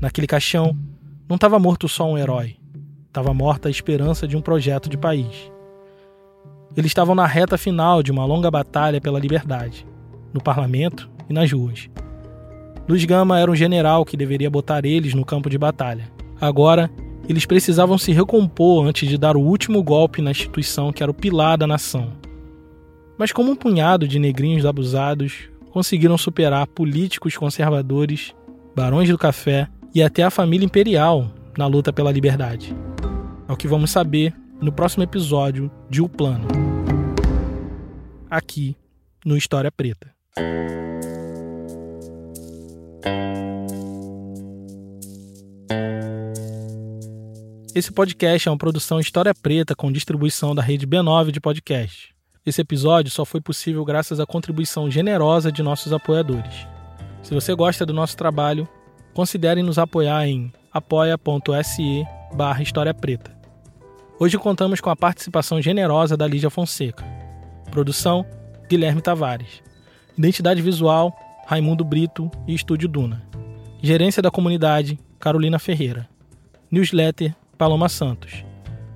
Naquele 0.00 0.26
caixão, 0.26 0.74
não 1.28 1.34
estava 1.34 1.58
morto 1.58 1.86
só 1.86 2.10
um 2.10 2.16
herói, 2.16 2.56
estava 3.14 3.32
morta 3.32 3.68
a 3.68 3.70
esperança 3.70 4.26
de 4.26 4.36
um 4.36 4.40
projeto 4.40 4.88
de 4.88 4.98
país. 4.98 5.48
Eles 6.76 6.90
estavam 6.90 7.14
na 7.14 7.26
reta 7.26 7.56
final 7.56 8.02
de 8.02 8.10
uma 8.10 8.26
longa 8.26 8.50
batalha 8.50 9.00
pela 9.00 9.20
liberdade, 9.20 9.86
no 10.32 10.42
parlamento 10.42 11.08
e 11.30 11.32
nas 11.32 11.52
ruas. 11.52 11.88
Luiz 12.88 13.04
Gama 13.04 13.38
era 13.38 13.48
um 13.48 13.54
general 13.54 14.04
que 14.04 14.16
deveria 14.16 14.50
botar 14.50 14.84
eles 14.84 15.14
no 15.14 15.24
campo 15.24 15.48
de 15.48 15.56
batalha. 15.56 16.10
Agora, 16.40 16.90
eles 17.28 17.46
precisavam 17.46 17.96
se 17.96 18.10
recompor 18.10 18.84
antes 18.84 19.08
de 19.08 19.16
dar 19.16 19.36
o 19.36 19.42
último 19.42 19.80
golpe 19.80 20.20
na 20.20 20.32
instituição 20.32 20.92
que 20.92 21.00
era 21.00 21.12
o 21.12 21.14
pilar 21.14 21.56
da 21.56 21.68
nação. 21.68 22.14
Mas, 23.16 23.30
como 23.30 23.52
um 23.52 23.56
punhado 23.56 24.08
de 24.08 24.18
negrinhos 24.18 24.66
abusados, 24.66 25.48
conseguiram 25.70 26.18
superar 26.18 26.66
políticos 26.66 27.36
conservadores, 27.36 28.34
barões 28.74 29.08
do 29.08 29.16
café 29.16 29.68
e 29.94 30.02
até 30.02 30.24
a 30.24 30.30
família 30.30 30.66
imperial 30.66 31.30
na 31.56 31.68
luta 31.68 31.92
pela 31.92 32.10
liberdade. 32.10 32.74
É 33.46 33.52
o 33.52 33.56
que 33.56 33.68
vamos 33.68 33.90
saber 33.90 34.34
no 34.60 34.72
próximo 34.72 35.02
episódio 35.02 35.70
de 35.90 36.00
O 36.00 36.08
Plano. 36.08 36.48
Aqui 38.30 38.74
no 39.24 39.36
História 39.36 39.70
Preta. 39.70 40.14
Esse 47.74 47.92
podcast 47.92 48.48
é 48.48 48.50
uma 48.50 48.56
produção 48.56 48.98
História 48.98 49.34
Preta 49.34 49.74
com 49.74 49.92
distribuição 49.92 50.54
da 50.54 50.62
rede 50.62 50.86
B9 50.86 51.30
de 51.30 51.40
podcast. 51.40 52.14
Esse 52.46 52.62
episódio 52.62 53.10
só 53.10 53.26
foi 53.26 53.42
possível 53.42 53.84
graças 53.84 54.20
à 54.20 54.24
contribuição 54.24 54.90
generosa 54.90 55.52
de 55.52 55.62
nossos 55.62 55.92
apoiadores. 55.92 56.66
Se 57.22 57.34
você 57.34 57.54
gosta 57.54 57.84
do 57.84 57.92
nosso 57.92 58.16
trabalho, 58.16 58.66
considerem 59.12 59.62
nos 59.62 59.78
apoiar 59.78 60.26
em 60.26 60.50
apoia.se 60.74 62.04
barra 62.34 62.60
História 62.60 62.92
Preta. 62.92 63.30
Hoje 64.18 64.36
contamos 64.36 64.80
com 64.80 64.90
a 64.90 64.96
participação 64.96 65.62
generosa 65.62 66.16
da 66.16 66.26
Lígia 66.26 66.50
Fonseca. 66.50 67.04
Produção, 67.70 68.26
Guilherme 68.68 69.00
Tavares. 69.00 69.62
Identidade 70.18 70.60
visual, 70.60 71.16
Raimundo 71.46 71.84
Brito 71.84 72.28
e 72.48 72.54
Estúdio 72.54 72.88
Duna. 72.88 73.22
Gerência 73.80 74.20
da 74.20 74.32
comunidade, 74.32 74.98
Carolina 75.20 75.60
Ferreira. 75.60 76.08
Newsletter, 76.68 77.32
Paloma 77.56 77.88
Santos. 77.88 78.44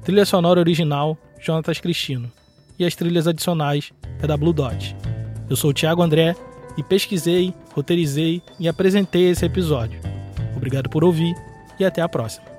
Trilha 0.03 0.25
sonora 0.25 0.59
original, 0.59 1.17
Jonatas 1.39 1.79
Cristino. 1.79 2.29
E 2.77 2.85
as 2.85 2.97
trilhas 2.97 3.29
adicionais 3.29 3.93
é 4.21 4.27
da 4.27 4.37
Blue 4.37 4.53
Dot. 4.53 4.97
Eu 5.49 5.55
sou 5.55 5.71
o 5.71 5.75
Thiago 5.75 6.03
André 6.03 6.35
e 6.77 6.83
pesquisei, 6.83 7.55
roteirizei 7.73 8.43
e 8.59 8.67
apresentei 8.67 9.31
esse 9.31 9.47
episódio. 9.47 10.01
Obrigado 10.57 10.89
por 10.89 11.05
ouvir 11.05 11.35
e 11.79 11.85
até 11.85 12.01
a 12.03 12.09
próxima. 12.09 12.58